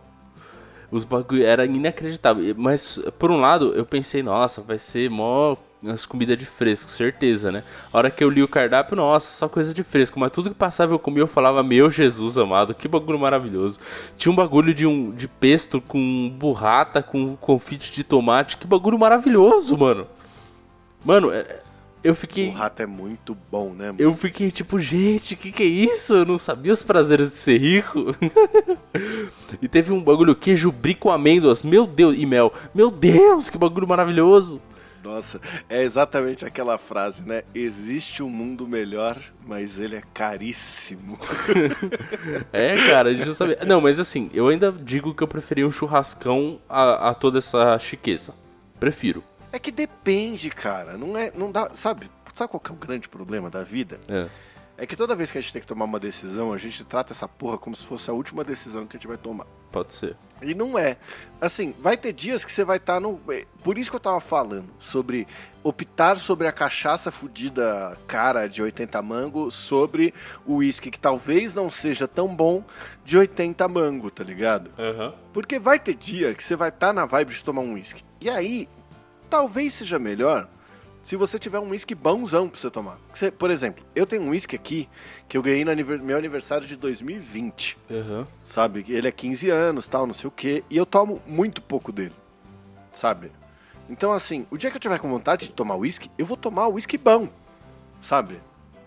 Os 0.91 1.05
bagulho 1.05 1.45
era 1.45 1.65
inacreditável. 1.65 2.55
Mas 2.57 2.99
por 3.19 3.31
um 3.31 3.37
lado, 3.37 3.73
eu 3.75 3.85
pensei, 3.87 4.23
nossa, 4.23 4.63
vai 4.63 4.79
ser 4.79 5.11
mó 5.11 5.57
as 5.87 6.05
comidas 6.05 6.37
de 6.37 6.45
fresco, 6.45 6.91
certeza, 6.91 7.53
né? 7.53 7.63
A 7.93 7.99
hora 7.99 8.11
que 8.11 8.23
eu 8.23 8.31
li 8.31 8.43
o 8.43 8.49
cardápio, 8.49 8.97
nossa, 8.97 9.27
só 9.33 9.49
coisa 9.49 9.73
de 9.73 9.83
fresco. 9.83 10.19
Mas 10.19 10.33
tudo 10.33 10.51
que 10.51 10.57
passava 10.57 10.93
eu 10.93 10.99
comia, 10.99 11.23
eu 11.23 11.29
falava, 11.29 11.63
meu 11.63 11.91
Jesus 11.91 12.37
amado, 12.37 12.75
que 12.75 12.89
bagulho 12.89 13.19
maravilhoso. 13.19 13.79
Tinha 14.17 14.33
um 14.33 14.37
bagulho 14.37 14.75
de, 14.75 14.87
um, 14.87 15.13
de 15.13 15.29
pesto 15.29 15.81
com 15.81 16.31
burrata, 16.37 17.03
com 17.03 17.37
confite 17.37 17.93
de 17.93 18.03
tomate, 18.03 18.57
que 18.57 18.67
bagulho 18.67 18.99
maravilhoso, 18.99 19.77
mano. 19.77 20.07
Mano, 21.05 21.31
é, 21.31 21.61
eu 22.03 22.15
fiquei. 22.15 22.49
O 22.49 22.53
rato 22.53 22.83
é 22.83 22.87
muito 22.87 23.37
bom, 23.51 23.71
né? 23.71 23.87
Mano? 23.87 24.01
Eu 24.01 24.15
fiquei 24.15 24.51
tipo, 24.51 24.79
gente, 24.79 25.37
que 25.37 25.53
que 25.53 25.63
é 25.63 25.67
isso? 25.67 26.15
Eu 26.15 26.25
não 26.25 26.39
sabia 26.39 26.73
os 26.73 26.83
prazeres 26.83 27.31
de 27.31 27.37
ser 27.37 27.59
rico. 27.59 28.17
e 29.63 29.69
teve 29.69 29.93
um 29.93 30.03
bagulho 30.03 30.35
queijo 30.35 30.73
brie 30.73 30.95
com 30.95 31.11
amêndoas, 31.11 31.63
meu 31.63 31.87
Deus, 31.87 32.17
e 32.19 32.27
mel. 32.27 32.53
Meu 32.75 32.91
Deus, 32.91 33.49
que 33.49 33.59
bagulho 33.59 33.87
maravilhoso. 33.87 34.61
Nossa, 35.03 35.41
é 35.69 35.83
exatamente 35.83 36.45
aquela 36.45 36.77
frase, 36.77 37.23
né? 37.23 37.43
Existe 37.55 38.23
um 38.23 38.29
mundo 38.29 38.67
melhor, 38.67 39.17
mas 39.47 39.79
ele 39.79 39.97
é 39.97 40.03
caríssimo. 40.13 41.19
é, 42.53 42.75
cara, 42.89 43.11
a 43.11 43.15
gente 43.15 43.27
não 43.27 43.35
sabia. 43.35 43.59
Não, 43.67 43.81
mas 43.81 43.99
assim, 43.99 44.31
eu 44.35 44.49
ainda 44.49 44.73
digo 44.73 45.15
que 45.15 45.23
eu 45.23 45.29
preferia 45.29 45.67
um 45.67 45.71
churrascão 45.71 46.61
a, 46.69 47.11
a 47.11 47.15
toda 47.15 47.39
essa 47.39 47.79
chiqueza. 47.79 48.35
Prefiro. 48.79 49.23
É 49.53 49.59
que 49.59 49.71
depende, 49.71 50.51
cara. 50.51 50.97
Não 50.97 51.17
é, 51.17 51.33
não 51.35 51.51
dá, 51.51 51.71
sabe? 51.75 52.11
Sabe 52.35 52.51
qual 52.51 52.61
que 52.61 52.71
é 52.71 52.75
o 52.75 52.77
grande 52.77 53.09
problema 53.09 53.51
da 53.51 53.65
vida? 53.65 53.99
É. 54.09 54.29
É 54.77 54.87
que 54.87 54.95
toda 54.95 55.17
vez 55.17 55.33
que 55.33 55.39
a 55.39 55.41
gente 55.41 55.53
tem 55.53 55.61
que 55.61 55.67
tomar 55.67 55.87
uma 55.87 55.99
decisão, 55.99 56.53
a 56.53 56.59
gente 56.59 56.85
trata 56.85 57.13
essa 57.13 57.27
porra 57.27 57.59
como 57.59 57.75
se 57.75 57.85
fosse 57.85 58.09
a 58.09 58.13
última 58.13 58.45
decisão 58.45 58.87
que 58.87 58.97
a 58.97 58.99
gente 58.99 59.09
vai 59.09 59.17
tomar. 59.17 59.45
Pode 59.71 59.93
ser. 59.95 60.17
E 60.41 60.55
não 60.55 60.79
é. 60.79 60.97
Assim, 61.41 61.75
vai 61.81 61.97
ter 61.97 62.13
dias 62.13 62.45
que 62.45 62.53
você 62.53 62.65
vai 62.65 62.77
estar 62.77 62.95
tá 62.95 63.01
no. 63.01 63.21
É, 63.31 63.45
por 63.63 63.77
isso 63.77 63.91
que 63.91 63.97
eu 63.97 64.01
tava 64.01 64.21
falando 64.21 64.69
sobre 64.79 65.27
optar 65.63 66.17
sobre 66.17 66.47
a 66.47 66.53
cachaça 66.53 67.11
fudida 67.11 67.99
cara 68.07 68.47
de 68.47 68.63
80 68.63 69.03
mango 69.03 69.51
sobre 69.51 70.15
o 70.47 70.57
uísque 70.57 70.91
que 70.91 70.99
talvez 70.99 71.55
não 71.55 71.71
seja 71.71 72.07
tão 72.07 72.35
bom 72.35 72.65
de 73.05 73.19
80 73.19 73.67
mango, 73.69 74.11
tá 74.11 74.23
ligado? 74.23 74.71
Uhum. 74.79 75.13
Porque 75.33 75.59
vai 75.59 75.79
ter 75.79 75.95
dia 75.95 76.35
que 76.35 76.43
você 76.43 76.57
vai 76.57 76.69
estar 76.69 76.89
tá 76.89 76.93
na 76.93 77.05
vibe 77.05 77.35
de 77.35 77.45
tomar 77.45 77.63
um 77.63 77.75
uísque. 77.75 78.05
E 78.21 78.31
aí, 78.31 78.69
talvez 79.29 79.75
seja 79.75 79.99
melhor 79.99 80.49
se 81.09 81.17
você 81.17 81.39
tiver 81.39 81.59
um 81.59 81.71
whisky 81.71 81.95
bonzão 81.95 82.51
pra 82.51 82.61
você 82.61 82.71
tomar. 82.71 82.99
Você, 83.15 83.31
por 83.31 83.51
exemplo, 83.51 83.83
eu 83.97 84.05
tenho 84.05 84.21
um 84.21 84.29
whisky 84.29 84.55
aqui 84.55 84.87
que 85.27 85.39
eu 85.39 85.43
ganhei 85.43 85.65
no 85.65 85.75
meu 86.05 86.19
aniversário 86.19 86.69
de 86.69 86.77
2020. 86.77 87.79
Uhum. 87.89 88.27
Sabe? 88.45 88.85
Ele 88.87 89.09
é 89.09 89.11
15 89.11 89.49
anos, 89.49 89.89
tal, 89.89 90.07
não 90.07 90.13
sei 90.13 90.29
o 90.29 90.31
quê. 90.31 90.63
E 90.69 90.77
eu 90.77 90.85
tomo 90.85 91.23
muito 91.27 91.63
pouco 91.63 91.91
dele. 91.91 92.13
Sabe? 92.93 93.33
Então, 93.89 94.13
assim, 94.13 94.47
o 94.51 94.59
dia 94.59 94.71
que 94.71 94.77
eu 94.77 94.81
tiver 94.81 94.99
com 94.99 95.09
vontade 95.09 95.47
de 95.47 95.53
tomar 95.55 95.77
whisky, 95.77 96.11
eu 96.19 96.27
vou 96.27 96.37
tomar 96.37 96.67
whisky 96.67 96.99
bom. 96.99 97.27
Sabe? 98.03 98.39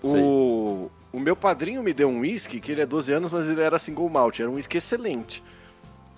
O, 0.04 0.92
o 1.12 1.20
meu 1.20 1.36
padrinho 1.36 1.82
me 1.82 1.92
deu 1.92 2.08
um 2.08 2.20
whisky 2.20 2.60
que 2.60 2.72
ele 2.72 2.82
é 2.82 2.86
12 2.86 3.14
anos, 3.14 3.32
mas 3.32 3.48
ele 3.48 3.62
era 3.62 3.80
single 3.80 4.08
malt. 4.08 4.40
Era 4.40 4.48
um 4.48 4.54
whisky 4.54 4.78
excelente 4.78 5.44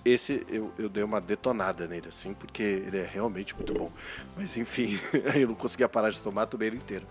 esse 0.04 0.44
eu, 0.48 0.70
eu 0.78 0.88
dei 0.88 1.02
uma 1.02 1.20
detonada 1.20 1.86
nele, 1.86 2.08
assim, 2.08 2.34
porque 2.34 2.62
ele 2.62 2.98
é 2.98 3.08
realmente 3.10 3.54
muito 3.54 3.72
bom. 3.72 3.90
Mas 4.36 4.56
enfim, 4.56 4.98
eu 5.34 5.48
não 5.48 5.54
conseguia 5.54 5.88
parar 5.88 6.10
de 6.10 6.20
tomar, 6.20 6.46
tomei 6.46 6.68
ele 6.68 6.76
inteiro. 6.76 7.06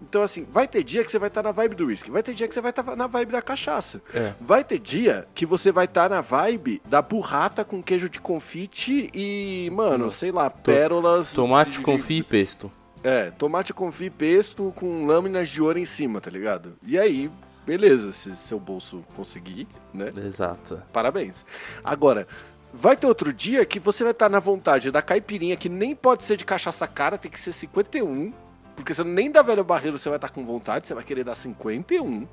Então, 0.00 0.22
assim, 0.22 0.46
vai 0.50 0.68
ter 0.68 0.84
dia 0.84 1.04
que 1.04 1.10
você 1.10 1.18
vai 1.18 1.28
estar 1.28 1.42
tá 1.42 1.48
na 1.48 1.52
vibe 1.52 1.74
do 1.74 1.86
whisky, 1.86 2.10
vai 2.10 2.22
ter 2.22 2.32
dia 2.32 2.46
que 2.46 2.54
você 2.54 2.60
vai 2.60 2.70
estar 2.70 2.84
tá 2.84 2.94
na 2.94 3.08
vibe 3.08 3.32
da 3.32 3.42
cachaça. 3.42 4.00
É. 4.14 4.32
Vai 4.40 4.62
ter 4.62 4.78
dia 4.78 5.26
que 5.34 5.44
você 5.44 5.72
vai 5.72 5.86
estar 5.86 6.08
tá 6.08 6.14
na 6.14 6.20
vibe 6.20 6.80
da 6.86 7.02
burrata 7.02 7.64
com 7.64 7.82
queijo 7.82 8.08
de 8.08 8.20
confite 8.20 9.10
e, 9.12 9.68
mano, 9.72 10.06
hum. 10.06 10.10
sei 10.10 10.30
lá, 10.30 10.48
pérolas. 10.48 11.32
Tomate, 11.32 11.78
de, 11.78 11.80
confit 11.80 12.20
e 12.20 12.22
pesto. 12.22 12.70
É, 13.02 13.30
tomate, 13.32 13.74
confit 13.74 14.06
e 14.06 14.10
pesto 14.10 14.72
com 14.76 15.04
lâminas 15.04 15.48
de 15.48 15.60
ouro 15.60 15.78
em 15.78 15.84
cima, 15.84 16.20
tá 16.20 16.30
ligado? 16.30 16.76
E 16.86 16.96
aí, 16.96 17.28
beleza, 17.68 18.12
se 18.12 18.34
seu 18.34 18.58
bolso 18.58 19.04
conseguir, 19.14 19.68
né? 19.92 20.10
Exato. 20.24 20.82
Parabéns. 20.90 21.44
Agora, 21.84 22.26
vai 22.72 22.96
ter 22.96 23.06
outro 23.06 23.30
dia 23.30 23.66
que 23.66 23.78
você 23.78 24.02
vai 24.02 24.12
estar 24.12 24.30
na 24.30 24.40
vontade 24.40 24.90
da 24.90 25.02
caipirinha, 25.02 25.54
que 25.54 25.68
nem 25.68 25.94
pode 25.94 26.24
ser 26.24 26.38
de 26.38 26.46
cachaça 26.46 26.86
cara, 26.88 27.18
tem 27.18 27.30
que 27.30 27.38
ser 27.38 27.52
51. 27.52 28.32
Porque 28.74 28.94
você 28.94 29.04
nem 29.04 29.30
da 29.30 29.42
velho 29.42 29.62
barreiro 29.62 29.98
você 29.98 30.08
vai 30.08 30.16
estar 30.16 30.30
com 30.30 30.46
vontade, 30.46 30.88
você 30.88 30.94
vai 30.94 31.04
querer 31.04 31.24
dar 31.24 31.34
51 31.34 32.26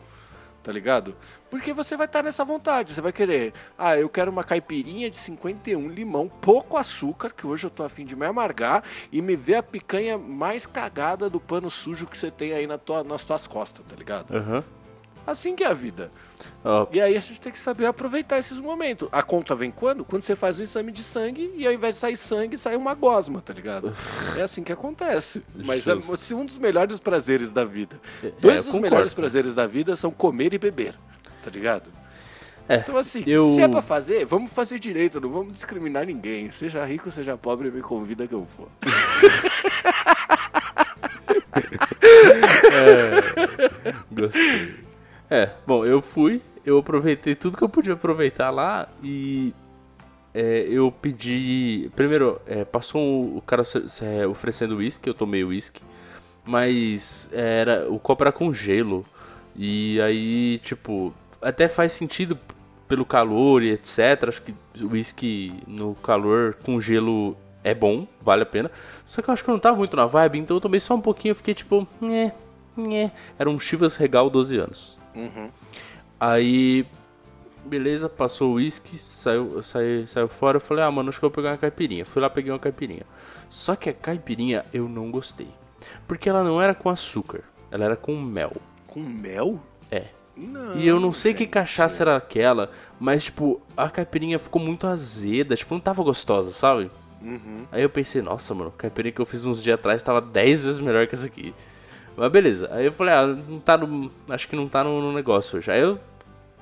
tá 0.63 0.71
ligado? 0.71 1.15
Porque 1.47 1.71
você 1.71 1.95
vai 1.95 2.07
estar 2.07 2.23
nessa 2.23 2.43
vontade, 2.43 2.91
você 2.91 2.99
vai 2.99 3.13
querer, 3.13 3.53
ah, 3.77 3.95
eu 3.97 4.09
quero 4.09 4.31
uma 4.31 4.43
caipirinha 4.43 5.11
de 5.11 5.15
51 5.15 5.87
limão, 5.89 6.27
pouco 6.27 6.75
açúcar, 6.75 7.29
que 7.29 7.45
hoje 7.45 7.67
eu 7.67 7.69
tô 7.69 7.83
afim 7.83 8.03
de 8.03 8.15
me 8.15 8.25
amargar 8.25 8.83
e 9.11 9.21
me 9.21 9.35
ver 9.35 9.57
a 9.57 9.63
picanha 9.63 10.17
mais 10.17 10.65
cagada 10.65 11.29
do 11.29 11.39
pano 11.39 11.69
sujo 11.69 12.07
que 12.07 12.17
você 12.17 12.31
tem 12.31 12.51
aí 12.51 12.65
na 12.65 12.79
tua, 12.79 13.03
nas 13.03 13.23
tuas 13.23 13.45
costas, 13.45 13.85
tá 13.87 13.95
ligado? 13.95 14.33
Uhum. 14.33 14.63
Assim 15.25 15.55
que 15.55 15.63
é 15.63 15.67
a 15.67 15.73
vida. 15.73 16.11
Oh. 16.63 16.87
E 16.91 16.99
aí 16.99 17.15
a 17.15 17.19
gente 17.19 17.39
tem 17.39 17.51
que 17.51 17.59
saber 17.59 17.85
aproveitar 17.85 18.39
esses 18.39 18.59
momentos. 18.59 19.07
A 19.11 19.21
conta 19.21 19.55
vem 19.55 19.69
quando? 19.71 20.03
Quando 20.03 20.23
você 20.23 20.35
faz 20.35 20.59
um 20.59 20.63
exame 20.63 20.91
de 20.91 21.03
sangue 21.03 21.51
e 21.55 21.65
ao 21.65 21.73
invés 21.73 21.95
de 21.95 22.01
sair 22.01 22.17
sangue, 22.17 22.57
sai 22.57 22.75
uma 22.75 22.93
gosma, 22.93 23.41
tá 23.41 23.53
ligado? 23.53 23.95
é 24.35 24.41
assim 24.41 24.63
que 24.63 24.71
acontece. 24.71 25.43
Mas 25.55 25.87
é 25.87 25.93
um 26.33 26.45
dos 26.45 26.57
melhores 26.57 26.99
prazeres 26.99 27.53
da 27.53 27.63
vida. 27.63 27.99
É, 28.23 28.31
Dois 28.39 28.57
dos 28.57 28.65
concordo. 28.65 28.81
melhores 28.81 29.13
prazeres 29.13 29.53
da 29.53 29.67
vida 29.67 29.95
são 29.95 30.09
comer 30.11 30.53
e 30.53 30.57
beber, 30.57 30.95
tá 31.43 31.51
ligado? 31.51 31.89
É, 32.67 32.77
então 32.77 32.97
assim, 32.97 33.23
eu... 33.27 33.53
se 33.53 33.61
é 33.61 33.67
pra 33.67 33.83
fazer, 33.83 34.25
vamos 34.25 34.51
fazer 34.51 34.79
direito, 34.79 35.21
não 35.21 35.29
vamos 35.29 35.53
discriminar 35.53 36.07
ninguém. 36.07 36.51
Seja 36.51 36.83
rico, 36.83 37.11
seja 37.11 37.37
pobre, 37.37 37.69
me 37.69 37.81
convida 37.81 38.27
que 38.27 38.33
eu 38.33 38.47
vou. 38.57 38.67
é, 42.73 43.93
gostei. 44.11 44.84
É, 45.29 45.49
bom, 45.65 45.85
eu 45.85 46.01
fui, 46.01 46.41
eu 46.65 46.77
aproveitei 46.77 47.35
tudo 47.35 47.57
que 47.57 47.63
eu 47.63 47.69
podia 47.69 47.93
aproveitar 47.93 48.49
lá 48.51 48.87
e 49.03 49.53
é, 50.33 50.67
eu 50.69 50.91
pedi. 50.91 51.89
Primeiro, 51.95 52.41
é, 52.45 52.65
passou 52.65 53.37
o 53.37 53.41
cara 53.41 53.63
é, 54.01 54.27
oferecendo 54.27 54.77
uísque, 54.77 55.09
eu 55.09 55.13
tomei 55.13 55.43
uísque, 55.43 55.81
mas 56.45 57.29
era 57.31 57.89
o 57.89 57.97
copo 57.97 58.23
era 58.23 58.31
com 58.31 58.53
gelo. 58.53 59.05
E 59.55 60.01
aí, 60.01 60.59
tipo, 60.59 61.13
até 61.41 61.67
faz 61.69 61.93
sentido 61.93 62.37
pelo 62.87 63.05
calor 63.05 63.63
e 63.63 63.71
etc. 63.71 64.25
Acho 64.27 64.41
que 64.41 64.53
uísque 64.81 65.53
no 65.65 65.95
calor 65.95 66.55
com 66.63 66.79
gelo 66.79 67.37
é 67.63 67.73
bom, 67.73 68.07
vale 68.21 68.43
a 68.43 68.45
pena. 68.45 68.69
Só 69.05 69.21
que 69.21 69.29
eu 69.29 69.33
acho 69.33 69.43
que 69.43 69.49
eu 69.49 69.53
não 69.53 69.59
tava 69.59 69.77
muito 69.77 69.95
na 69.95 70.05
vibe, 70.05 70.39
então 70.39 70.57
eu 70.57 70.61
tomei 70.61 70.79
só 70.79 70.93
um 70.95 71.01
pouquinho, 71.01 71.31
eu 71.31 71.35
fiquei 71.35 71.53
tipo, 71.53 71.87
nhé, 72.01 72.33
nhé. 72.77 73.11
Era 73.39 73.49
um 73.49 73.57
Chivas 73.57 73.95
Regal 73.95 74.29
12 74.29 74.57
anos. 74.57 75.04
Uhum. 75.15 75.49
Aí, 76.19 76.85
beleza, 77.65 78.07
passou 78.07 78.51
o 78.51 78.53
uísque, 78.55 78.97
saiu, 78.97 79.61
saiu, 79.63 80.07
saiu 80.07 80.27
fora. 80.27 80.57
Eu 80.57 80.61
falei, 80.61 80.83
ah, 80.83 80.91
mano, 80.91 81.09
acho 81.09 81.19
que 81.19 81.25
eu 81.25 81.29
vou 81.29 81.35
pegar 81.35 81.51
uma 81.51 81.57
caipirinha. 81.57 82.05
Fui 82.05 82.21
lá, 82.21 82.29
peguei 82.29 82.51
uma 82.51 82.59
caipirinha. 82.59 83.03
Só 83.49 83.75
que 83.75 83.89
a 83.89 83.93
caipirinha 83.93 84.65
eu 84.73 84.87
não 84.89 85.11
gostei. 85.11 85.49
Porque 86.07 86.29
ela 86.29 86.43
não 86.43 86.61
era 86.61 86.73
com 86.73 86.89
açúcar, 86.89 87.43
ela 87.71 87.85
era 87.85 87.95
com 87.95 88.19
mel. 88.19 88.53
Com 88.87 89.01
mel? 89.01 89.59
É. 89.91 90.07
Não, 90.35 90.75
e 90.75 90.87
eu 90.87 90.99
não 90.99 91.11
sei 91.11 91.31
gente. 91.31 91.45
que 91.45 91.47
cachaça 91.47 92.03
era 92.03 92.17
aquela, 92.17 92.69
mas 92.99 93.25
tipo, 93.25 93.61
a 93.77 93.89
caipirinha 93.89 94.37
ficou 94.37 94.61
muito 94.61 94.85
azeda, 94.85 95.55
tipo, 95.55 95.73
não 95.73 95.79
tava 95.79 96.03
gostosa, 96.03 96.51
sabe? 96.51 96.91
Uhum. 97.21 97.65
Aí 97.71 97.81
eu 97.81 97.89
pensei, 97.89 98.21
nossa, 98.21 98.53
mano, 98.53 98.73
a 98.75 98.81
caipirinha 98.81 99.13
que 99.13 99.21
eu 99.21 99.25
fiz 99.25 99.45
uns 99.45 99.63
dias 99.63 99.79
atrás 99.79 100.03
tava 100.03 100.21
10 100.21 100.63
vezes 100.65 100.79
melhor 100.79 101.07
que 101.07 101.15
essa 101.15 101.25
aqui. 101.25 101.53
Mas 102.17 102.31
beleza. 102.31 102.69
Aí 102.71 102.85
eu 102.85 102.91
falei, 102.91 103.13
ah, 103.13 103.27
não 103.27 103.59
tá 103.59 103.77
no. 103.77 104.11
Acho 104.29 104.47
que 104.47 104.55
não 104.55 104.67
tá 104.67 104.83
no, 104.83 105.01
no 105.01 105.13
negócio 105.13 105.57
hoje. 105.57 105.71
Aí 105.71 105.81
eu 105.81 105.99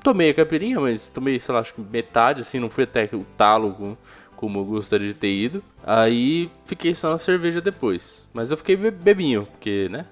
tomei 0.04 0.32
a 0.32 0.34
caipirinha, 0.34 0.80
mas 0.80 1.10
tomei, 1.10 1.40
sei 1.40 1.54
lá, 1.54 1.62
acho 1.62 1.74
que 1.74 1.82
metade, 1.82 2.42
assim, 2.42 2.60
não 2.60 2.70
fui 2.70 2.84
até 2.84 3.10
o 3.14 3.26
talo 3.38 3.98
como, 4.36 4.60
eu 4.60 4.66
gostaria 4.66 5.08
de 5.08 5.14
ter 5.14 5.32
ido. 5.32 5.64
Aí 5.86 6.50
fiquei 6.66 6.94
só 6.94 7.12
na 7.12 7.18
cerveja 7.18 7.62
depois. 7.62 8.28
Mas 8.34 8.52
eu 8.52 8.58
fiquei 8.58 8.76
bebinho, 8.76 9.46
porque, 9.46 9.88
né? 9.90 10.06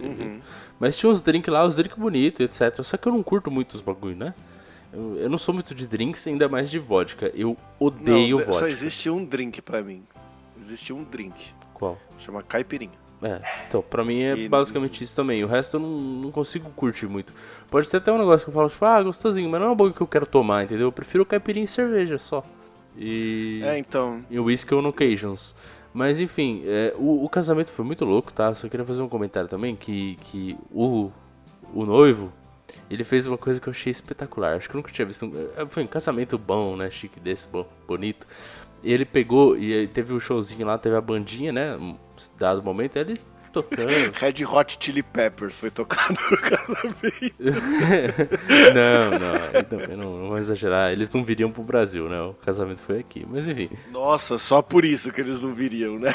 Uhum. 0.00 0.40
Mas 0.78 0.96
tinha 0.96 1.10
uns 1.10 1.20
drinks 1.20 1.52
lá, 1.52 1.64
uns 1.64 1.76
drinks 1.76 1.98
bonitos, 1.98 2.40
etc. 2.40 2.82
Só 2.82 2.96
que 2.96 3.06
eu 3.06 3.12
não 3.12 3.22
curto 3.22 3.50
muito 3.50 3.74
os 3.74 3.80
bagulho, 3.80 4.16
né? 4.16 4.34
Eu, 4.92 5.16
eu, 5.18 5.30
não 5.30 5.38
sou 5.38 5.52
muito 5.54 5.74
de 5.74 5.86
drinks, 5.86 6.26
ainda 6.26 6.48
mais 6.48 6.70
de 6.70 6.78
vodka. 6.78 7.30
Eu 7.34 7.56
odeio 7.78 8.38
não, 8.38 8.46
vodka. 8.46 8.60
Só 8.60 8.66
existe 8.66 9.10
um 9.10 9.24
drink 9.24 9.60
pra 9.62 9.82
mim. 9.82 10.02
Existe 10.60 10.92
um 10.92 11.02
drink. 11.02 11.52
Qual? 11.72 11.98
Chama 12.18 12.42
caipirinha. 12.42 13.03
É, 13.24 13.40
então, 13.66 13.80
pra 13.80 14.04
mim 14.04 14.22
é 14.22 14.36
e... 14.36 14.48
basicamente 14.50 15.02
isso 15.02 15.16
também. 15.16 15.42
O 15.42 15.46
resto 15.46 15.78
eu 15.78 15.80
não, 15.80 15.98
não 15.98 16.30
consigo 16.30 16.68
curtir 16.76 17.06
muito. 17.06 17.32
Pode 17.70 17.88
ser 17.88 17.96
até 17.96 18.12
um 18.12 18.18
negócio 18.18 18.44
que 18.44 18.50
eu 18.50 18.54
falo, 18.54 18.68
tipo, 18.68 18.84
ah, 18.84 19.02
gostosinho, 19.02 19.48
mas 19.48 19.60
não 19.60 19.68
é 19.68 19.70
uma 19.70 19.74
boca 19.74 19.94
que 19.94 20.00
eu 20.02 20.06
quero 20.06 20.26
tomar, 20.26 20.64
entendeu? 20.64 20.88
Eu 20.88 20.92
prefiro 20.92 21.24
caipirinha 21.24 21.64
e 21.64 21.68
cerveja 21.68 22.18
só. 22.18 22.42
E. 22.94 23.62
É, 23.64 23.78
então. 23.78 24.22
E 24.30 24.38
whisky 24.38 24.74
on 24.74 24.86
occasions. 24.86 25.54
Mas 25.94 26.20
enfim, 26.20 26.62
é, 26.66 26.92
o, 26.98 27.24
o, 27.24 27.28
casamento 27.30 27.70
foi 27.70 27.84
muito 27.84 28.04
louco, 28.04 28.30
tá? 28.30 28.52
Só 28.54 28.68
queria 28.68 28.84
fazer 28.84 29.00
um 29.00 29.08
comentário 29.08 29.48
também 29.48 29.74
que, 29.74 30.16
que 30.16 30.58
o, 30.70 31.10
o 31.72 31.86
noivo, 31.86 32.30
ele 32.90 33.04
fez 33.04 33.26
uma 33.26 33.38
coisa 33.38 33.58
que 33.58 33.68
eu 33.68 33.70
achei 33.70 33.90
espetacular. 33.90 34.56
Acho 34.56 34.68
que 34.68 34.74
eu 34.74 34.78
nunca 34.78 34.92
tinha 34.92 35.06
visto. 35.06 35.24
Um, 35.24 35.32
é, 35.56 35.64
foi 35.66 35.84
um 35.84 35.86
casamento 35.86 36.36
bom, 36.36 36.76
né? 36.76 36.90
Chique 36.90 37.18
desse, 37.18 37.48
bom, 37.48 37.66
bonito. 37.86 38.26
Ele 38.82 39.06
pegou 39.06 39.56
e 39.56 39.86
teve 39.86 40.12
o 40.12 40.16
um 40.16 40.20
showzinho 40.20 40.66
lá, 40.66 40.76
teve 40.76 40.94
a 40.94 41.00
bandinha, 41.00 41.52
né? 41.52 41.78
Dado 42.38 42.62
momento, 42.62 42.96
eles 42.96 43.26
tocando. 43.54 43.88
Red 44.18 44.44
Hot 44.44 44.76
Chili 44.80 45.02
Peppers 45.02 45.58
foi 45.58 45.70
tocando 45.70 46.18
no 46.30 46.36
casamento. 46.42 47.34
não, 48.74 49.10
não, 49.18 49.88
não, 49.88 49.96
não, 49.96 50.18
não 50.18 50.28
vou 50.28 50.38
exagerar. 50.38 50.92
Eles 50.92 51.08
não 51.10 51.24
viriam 51.24 51.50
pro 51.52 51.62
Brasil, 51.62 52.08
né? 52.08 52.20
O 52.20 52.34
casamento 52.34 52.80
foi 52.80 52.98
aqui, 52.98 53.24
mas 53.28 53.48
enfim. 53.48 53.70
Nossa, 53.90 54.36
só 54.36 54.60
por 54.60 54.84
isso 54.84 55.12
que 55.12 55.20
eles 55.20 55.40
não 55.40 55.54
viriam, 55.54 55.98
né? 55.98 56.12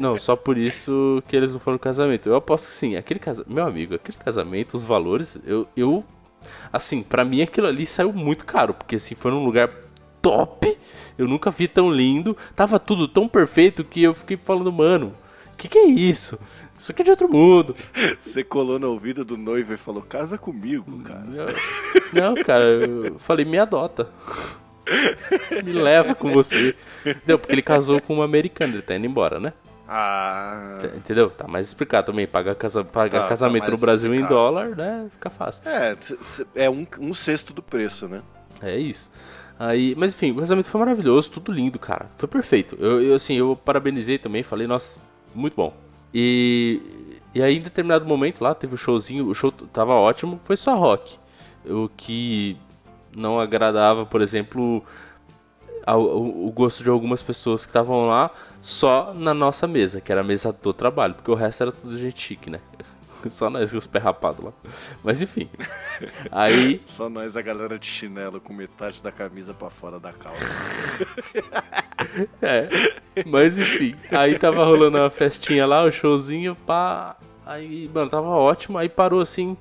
não, 0.00 0.18
só 0.18 0.34
por 0.34 0.56
isso 0.56 1.22
que 1.28 1.36
eles 1.36 1.52
não 1.52 1.60
foram 1.60 1.74
no 1.74 1.80
casamento. 1.80 2.28
Eu 2.28 2.36
aposto 2.36 2.66
que 2.66 2.72
sim, 2.72 2.96
aquele 2.96 3.20
casamento. 3.20 3.52
Meu 3.52 3.66
amigo, 3.66 3.94
aquele 3.94 4.16
casamento, 4.16 4.74
os 4.74 4.84
valores, 4.84 5.38
eu. 5.44 5.68
eu 5.76 6.02
assim, 6.72 7.02
para 7.02 7.24
mim 7.24 7.42
aquilo 7.42 7.66
ali 7.66 7.86
saiu 7.86 8.12
muito 8.12 8.44
caro, 8.44 8.74
porque 8.74 8.96
assim, 8.96 9.14
foi 9.14 9.30
num 9.30 9.44
lugar 9.44 9.70
top 10.20 10.76
Eu 11.16 11.28
nunca 11.28 11.50
vi 11.50 11.68
tão 11.68 11.90
lindo. 11.90 12.36
Tava 12.54 12.78
tudo 12.78 13.06
tão 13.06 13.28
perfeito 13.28 13.84
que 13.84 14.02
eu 14.02 14.14
fiquei 14.14 14.36
falando, 14.36 14.72
mano, 14.72 15.14
que 15.56 15.68
que 15.68 15.78
é 15.78 15.86
isso? 15.86 16.38
Isso 16.76 16.90
aqui 16.90 17.02
é 17.02 17.04
de 17.04 17.10
outro 17.10 17.28
mundo. 17.28 17.74
Você 18.20 18.42
colou 18.42 18.78
no 18.78 18.90
ouvido 18.90 19.24
do 19.24 19.36
noivo 19.36 19.72
e 19.72 19.76
falou, 19.76 20.02
casa 20.02 20.36
comigo, 20.36 21.00
cara. 21.02 21.24
Não, 22.12 22.34
cara, 22.42 22.64
eu 22.64 23.18
falei, 23.20 23.44
me 23.44 23.58
adota. 23.58 24.08
Me 25.64 25.72
leva 25.72 26.14
com 26.14 26.30
você. 26.30 26.74
Entendeu? 27.06 27.38
Porque 27.38 27.54
ele 27.54 27.62
casou 27.62 28.00
com 28.02 28.14
uma 28.14 28.24
americana, 28.24 28.74
ele 28.74 28.82
tá 28.82 28.94
indo 28.94 29.06
embora, 29.06 29.40
né? 29.40 29.52
Ah. 29.88 30.80
Entendeu? 30.96 31.30
Tá 31.30 31.46
mais 31.46 31.68
explicado 31.68 32.08
também. 32.08 32.26
Pagar, 32.26 32.54
casa, 32.54 32.84
pagar 32.84 33.22
Tá, 33.22 33.28
casamento 33.28 33.66
tá 33.66 33.70
no 33.70 33.78
Brasil 33.78 34.12
explicado. 34.12 34.34
em 34.34 34.36
dólar, 34.36 34.68
né? 34.76 35.06
Fica 35.12 35.30
fácil. 35.30 35.62
É, 35.66 35.96
é 36.54 36.70
um, 36.70 36.86
um 37.00 37.14
sexto 37.14 37.52
do 37.52 37.62
preço, 37.62 38.08
né? 38.08 38.22
É 38.62 38.76
isso. 38.76 39.10
Aí, 39.58 39.94
mas 39.96 40.14
enfim, 40.14 40.32
o 40.32 40.36
casamento 40.36 40.68
foi 40.68 40.78
maravilhoso, 40.80 41.30
tudo 41.30 41.52
lindo, 41.52 41.78
cara. 41.78 42.06
Foi 42.18 42.28
perfeito. 42.28 42.76
Eu, 42.80 43.00
eu, 43.00 43.14
assim, 43.14 43.34
eu 43.34 43.56
parabenizei 43.56 44.18
também, 44.18 44.42
falei, 44.42 44.66
nossa, 44.66 44.98
muito 45.34 45.54
bom. 45.54 45.72
E, 46.12 46.80
e 47.34 47.42
aí, 47.42 47.56
em 47.56 47.60
determinado 47.60 48.04
momento 48.04 48.42
lá, 48.42 48.54
teve 48.54 48.74
o 48.74 48.76
showzinho, 48.76 49.28
o 49.28 49.34
show 49.34 49.50
tava 49.52 49.92
ótimo, 49.94 50.40
foi 50.44 50.56
só 50.56 50.76
rock. 50.76 51.18
O 51.64 51.88
que 51.96 52.56
não 53.16 53.38
agradava, 53.38 54.04
por 54.04 54.20
exemplo, 54.20 54.84
ao- 55.86 56.20
o 56.20 56.50
gosto 56.50 56.82
de 56.82 56.90
algumas 56.90 57.22
pessoas 57.22 57.64
que 57.64 57.70
estavam 57.70 58.06
lá 58.06 58.30
só 58.60 59.12
na 59.14 59.34
nossa 59.34 59.66
mesa, 59.66 60.00
que 60.00 60.10
era 60.10 60.22
a 60.22 60.24
mesa 60.24 60.52
do 60.52 60.72
trabalho, 60.72 61.14
porque 61.14 61.30
o 61.30 61.34
resto 61.34 61.62
era 61.62 61.72
tudo 61.72 61.96
gente 61.98 62.20
chique, 62.20 62.50
né? 62.50 62.60
Só 63.30 63.50
nós 63.50 63.72
com 63.72 63.78
os 63.78 63.86
pés 63.86 64.04
rapados 64.04 64.44
lá. 64.44 64.52
Mas 65.02 65.22
enfim. 65.22 65.48
Aí 66.30 66.80
Só 66.86 67.08
nós, 67.08 67.36
a 67.36 67.42
galera 67.42 67.78
de 67.78 67.86
chinelo, 67.86 68.40
com 68.40 68.52
metade 68.52 69.02
da 69.02 69.12
camisa 69.12 69.54
pra 69.54 69.70
fora 69.70 69.98
da 69.98 70.12
calça. 70.12 70.44
É, 72.42 72.68
mas 73.24 73.58
enfim, 73.58 73.96
aí 74.10 74.38
tava 74.38 74.64
rolando 74.64 74.98
uma 74.98 75.10
festinha 75.10 75.64
lá, 75.64 75.84
o 75.84 75.90
showzinho, 75.90 76.54
pá. 76.54 77.16
Aí, 77.46 77.90
mano, 77.92 78.10
tava 78.10 78.28
ótimo, 78.28 78.78
aí 78.78 78.88
parou 78.88 79.20
assim. 79.20 79.56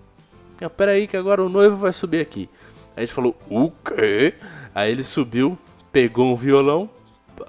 Ah, 0.62 0.70
pera 0.70 0.92
aí 0.92 1.08
que 1.08 1.18
agora 1.18 1.44
o 1.44 1.50
noivo 1.50 1.76
vai 1.78 1.94
subir 1.94 2.22
aqui. 2.22 2.50
Aí 2.96 3.04
a 3.04 3.06
gente 3.06 3.14
falou, 3.14 3.36
o 3.50 3.72
quê? 3.72 4.34
Aí 4.74 4.92
ele 4.92 5.04
subiu, 5.04 5.58
pegou 5.92 6.32
um 6.32 6.36
violão. 6.36 6.90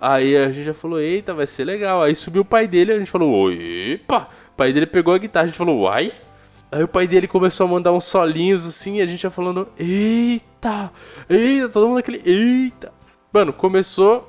Aí 0.00 0.36
a 0.36 0.50
gente 0.50 0.64
já 0.64 0.74
falou, 0.74 1.00
eita, 1.00 1.34
vai 1.34 1.46
ser 1.46 1.64
legal. 1.64 2.02
Aí 2.02 2.14
subiu 2.14 2.42
o 2.42 2.44
pai 2.44 2.66
dele, 2.66 2.92
a 2.92 2.98
gente 2.98 3.10
falou, 3.10 3.52
epa. 3.52 4.28
O 4.54 4.56
pai 4.56 4.72
dele 4.72 4.86
pegou 4.86 5.12
a 5.12 5.18
guitarra, 5.18 5.42
a 5.42 5.46
gente 5.48 5.58
falou, 5.58 5.80
uai. 5.80 6.12
Aí 6.70 6.80
o 6.80 6.86
pai 6.86 7.08
dele 7.08 7.26
começou 7.26 7.66
a 7.66 7.68
mandar 7.68 7.92
uns 7.92 8.04
solinhos 8.04 8.64
assim, 8.64 8.98
e 8.98 9.02
a 9.02 9.06
gente 9.06 9.20
já 9.20 9.30
falando, 9.30 9.68
eita, 9.76 10.92
eita, 11.28 11.68
todo 11.68 11.88
mundo 11.88 11.98
aquele, 11.98 12.22
eita. 12.24 12.92
Mano, 13.32 13.52
começou, 13.52 14.28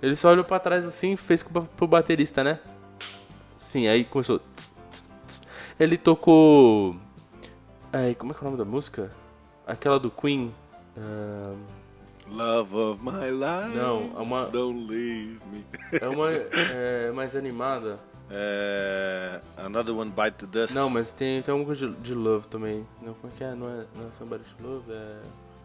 ele 0.00 0.14
só 0.14 0.30
olhou 0.30 0.44
pra 0.44 0.60
trás 0.60 0.86
assim, 0.86 1.16
fez 1.16 1.42
pro 1.42 1.88
baterista, 1.88 2.44
né? 2.44 2.60
Sim, 3.56 3.88
aí 3.88 4.04
começou. 4.04 4.38
tss, 4.38 4.72
tss, 4.90 5.04
tss. 5.26 5.42
Ele 5.80 5.98
tocou. 5.98 6.94
Ai, 7.92 8.14
como 8.14 8.30
é 8.30 8.34
que 8.36 8.40
é 8.40 8.46
o 8.46 8.50
nome 8.50 8.58
da 8.58 8.64
música? 8.64 9.10
Aquela 9.66 9.98
do 9.98 10.12
Queen. 10.12 10.54
ahn, 10.96 11.56
Love 12.28 12.76
of 12.76 13.02
my 13.02 13.30
life. 13.30 13.76
não, 13.76 14.12
é 14.16 14.22
uma. 14.22 14.46
Don't 14.46 14.86
leave 14.88 15.40
me. 15.50 15.64
É 15.92 16.08
uma 16.08 16.30
é, 16.30 17.10
mais 17.12 17.34
animada. 17.34 17.98
É, 18.30 19.40
another 19.58 19.94
one 19.94 20.10
bite 20.10 20.36
the 20.38 20.46
dust. 20.46 20.74
Não, 20.74 20.88
mas 20.88 21.12
tem, 21.12 21.42
tem 21.42 21.52
alguma 21.52 21.66
coisa 21.66 21.88
de, 21.88 21.94
de 21.96 22.14
Love 22.14 22.46
também. 22.48 22.86
Não, 23.02 23.14
como 23.14 23.32
é 23.32 23.36
que 23.36 23.44
é? 23.44 23.54
Não 23.54 23.68
é, 23.68 23.84
não 23.96 24.08
é 24.08 24.12
Somebody 24.18 24.44
to 24.44 24.66
Love? 24.66 24.92
É. 24.92 25.16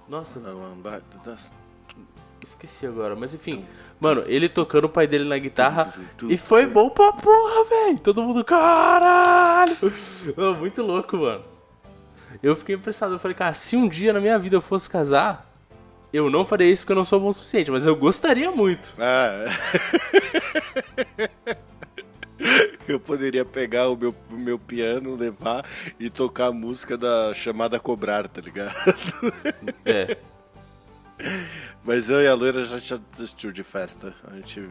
Nossa, 0.08 0.40
Another 0.40 0.58
one 0.58 0.82
bite 0.82 1.04
the 1.12 1.32
dust. 1.32 1.48
esqueci 2.44 2.86
agora. 2.86 3.16
Mas 3.16 3.34
enfim, 3.34 3.66
mano, 4.00 4.24
ele 4.28 4.50
tocando 4.50 4.86
o 4.86 4.90
pai 4.90 5.08
dele 5.08 5.24
na 5.24 5.38
guitarra. 5.38 5.94
E 6.28 6.38
foi 6.38 6.66
bom 6.66 6.90
pra 6.90 7.12
porra, 7.14 7.66
velho. 7.66 8.00
Todo 8.00 8.22
mundo, 8.24 8.44
caralho. 8.44 9.76
Muito 10.60 10.82
louco, 10.82 11.18
mano. 11.18 11.44
Eu 12.44 12.56
fiquei 12.56 12.76
impressionado. 12.76 13.16
Eu 13.16 13.20
falei, 13.20 13.36
cara, 13.36 13.54
se 13.54 13.76
um 13.76 13.88
dia 13.88 14.14
na 14.14 14.20
minha 14.20 14.38
vida 14.38 14.56
eu 14.56 14.62
fosse 14.62 14.90
casar, 14.90 15.50
eu 16.12 16.30
não 16.30 16.46
faria 16.46 16.68
isso 16.70 16.84
porque 16.84 16.92
eu 16.92 16.98
não 16.98 17.06
sou 17.06 17.20
bom 17.20 17.30
o 17.30 17.34
suficiente, 17.34 17.72
mas 17.72 17.86
eu 17.86 17.96
gostaria 17.96 18.52
muito. 18.52 18.94
Ah. 19.00 19.46
Poderia 23.10 23.44
pegar 23.44 23.90
o 23.90 23.98
meu, 23.98 24.14
o 24.30 24.36
meu 24.38 24.60
piano, 24.60 25.16
levar 25.16 25.66
e 26.00 26.10
tocar 26.10 26.48
a 26.48 26.52
música 26.52 26.96
da 26.98 27.34
chamada 27.34 27.80
Cobrar, 27.80 28.28
tá 28.28 28.40
ligado? 28.40 28.74
É. 29.84 30.16
Mas 31.84 32.10
eu 32.10 32.22
e 32.22 32.28
a 32.28 32.34
loira 32.34 32.64
já 32.66 32.78
já 32.78 33.00
desistiu 33.12 33.52
de 33.52 33.64
festa. 33.64 34.14
A 34.32 34.36
gente, 34.36 34.70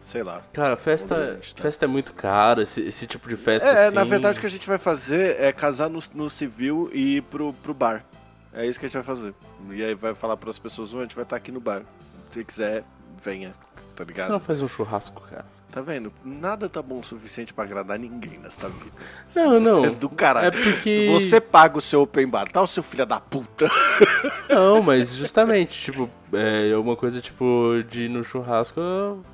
sei 0.00 0.22
lá. 0.22 0.42
Cara, 0.52 0.76
festa, 0.76 1.38
tá. 1.54 1.62
festa 1.62 1.84
é 1.84 1.88
muito 1.88 2.12
caro, 2.12 2.62
esse, 2.62 2.80
esse 2.80 3.06
tipo 3.06 3.28
de 3.28 3.36
festa 3.36 3.68
É, 3.68 3.86
assim. 3.88 3.94
na 3.94 4.04
verdade 4.04 4.38
o 4.38 4.40
que 4.40 4.46
a 4.46 4.50
gente 4.50 4.66
vai 4.66 4.78
fazer 4.78 5.40
é 5.40 5.52
casar 5.52 5.90
no, 5.90 6.02
no 6.14 6.30
civil 6.30 6.88
e 6.92 7.16
ir 7.16 7.22
pro, 7.22 7.52
pro 7.52 7.74
bar. 7.74 8.04
É 8.52 8.66
isso 8.66 8.80
que 8.80 8.86
a 8.86 8.88
gente 8.88 8.96
vai 8.96 9.04
fazer. 9.04 9.34
E 9.70 9.84
aí 9.84 9.94
vai 9.94 10.14
falar 10.14 10.36
pras 10.38 10.58
pessoas, 10.58 10.94
"Ô, 10.94 10.98
a 10.98 11.02
gente 11.02 11.14
vai 11.14 11.24
estar 11.24 11.36
aqui 11.36 11.52
no 11.52 11.60
bar. 11.60 11.82
Se 12.30 12.42
quiser, 12.42 12.84
venha. 13.22 13.50
Tá 13.94 14.02
Você 14.02 14.04
ligado? 14.04 14.30
não 14.30 14.40
faz 14.40 14.62
um 14.62 14.68
churrasco, 14.68 15.20
cara. 15.22 15.44
Tá 15.70 15.82
vendo? 15.82 16.10
Nada 16.24 16.68
tá 16.70 16.80
bom 16.80 17.00
o 17.00 17.04
suficiente 17.04 17.52
pra 17.52 17.64
agradar 17.64 17.98
ninguém 17.98 18.38
nesta 18.38 18.68
vida. 18.68 18.92
Não, 19.34 19.60
não. 19.60 19.84
É 19.84 19.90
do 19.90 20.08
caralho. 20.08 20.46
É 20.46 20.50
porque. 20.50 21.08
Você 21.12 21.40
paga 21.40 21.76
o 21.76 21.80
seu 21.82 22.02
open 22.02 22.26
bar, 22.28 22.48
tá, 22.50 22.62
o 22.62 22.66
seu 22.66 22.82
filho 22.82 23.04
da 23.04 23.20
puta? 23.20 23.68
Não, 24.48 24.80
mas 24.80 25.14
justamente, 25.14 25.78
tipo, 25.82 26.08
é 26.32 26.74
uma 26.76 26.96
coisa 26.96 27.20
tipo 27.20 27.82
de 27.90 28.04
ir 28.04 28.08
no 28.08 28.22
churrasco, 28.24 28.80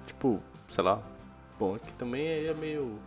tipo, 0.07 0.43
sei 0.68 0.83
lá. 0.83 0.99
Bom, 1.61 1.76
aqui 1.76 1.93
também 1.93 2.26
é 2.26 2.55
meio. 2.55 2.99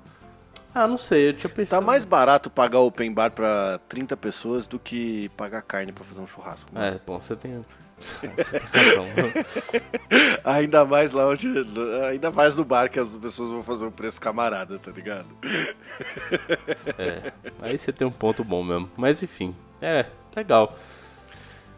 Ah, 0.74 0.88
não 0.88 0.98
sei, 0.98 1.30
eu 1.30 1.34
tinha 1.34 1.50
Tá 1.50 1.56
pensado. 1.56 1.86
mais 1.86 2.06
barato 2.06 2.50
pagar 2.50 2.80
o 2.80 2.88
open 2.88 3.12
bar 3.14 3.32
pra 3.32 3.80
30 3.90 4.16
pessoas 4.16 4.68
do 4.68 4.78
que 4.78 5.30
pagar 5.30 5.62
carne 5.62 5.92
pra 5.92 6.04
fazer 6.06 6.22
um 6.22 6.28
churrasco. 6.28 6.70
mano. 6.74 6.86
É, 6.86 7.00
bom, 7.06 7.20
você 7.20 7.36
tem. 7.36 7.66
Ainda 10.44 10.86
mais 10.86 11.12
lá 11.12 11.28
onde. 11.28 11.48
Ainda 12.10 12.32
mais 12.32 12.56
no 12.56 12.66
bar 12.66 12.90
que 12.90 13.00
as 13.00 13.16
pessoas 13.18 13.52
vão 13.52 13.64
fazer 13.64 13.86
um 13.86 13.92
preço 13.92 14.20
camarada, 14.20 14.78
tá 14.78 14.92
ligado? 14.92 15.28
É, 16.98 17.32
aí 17.62 17.78
você 17.78 17.92
tem 17.92 18.08
um 18.08 18.12
ponto 18.12 18.44
bom 18.44 18.64
mesmo. 18.64 18.90
Mas 18.98 19.22
enfim, 19.24 19.56
é, 19.82 20.06
legal. 20.36 20.78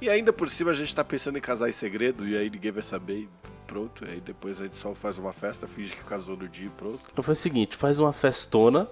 E 0.01 0.09
ainda 0.09 0.32
por 0.32 0.49
cima 0.49 0.72
a 0.72 0.74
gente 0.74 0.95
tá 0.95 1.03
pensando 1.03 1.38
em 1.38 1.41
casar 1.41 1.70
em 1.70 1.74
segredo 1.74 2.28
e 2.28 2.38
aí 2.38 2.49
ninguém 2.49 2.72
vai 2.72 2.84
saber 2.84 3.20
e 3.20 3.30
pronto. 3.65 4.05
Aí 4.05 4.20
depois 4.20 4.59
a 4.61 4.63
gente 4.63 4.76
só 4.76 4.93
faz 4.93 5.18
uma 5.18 5.34
festa, 5.34 5.68
finge 5.68 5.93
que 5.93 6.03
casou 6.03 6.38
no 6.38 6.47
dia 6.47 6.68
e 6.68 6.70
pronto. 6.70 6.99
Então 7.11 7.24
foi 7.24 7.34
o 7.34 7.38
seguinte, 7.38 7.76
faz 7.76 7.99
uma 7.99 8.13
festona, 8.13 8.88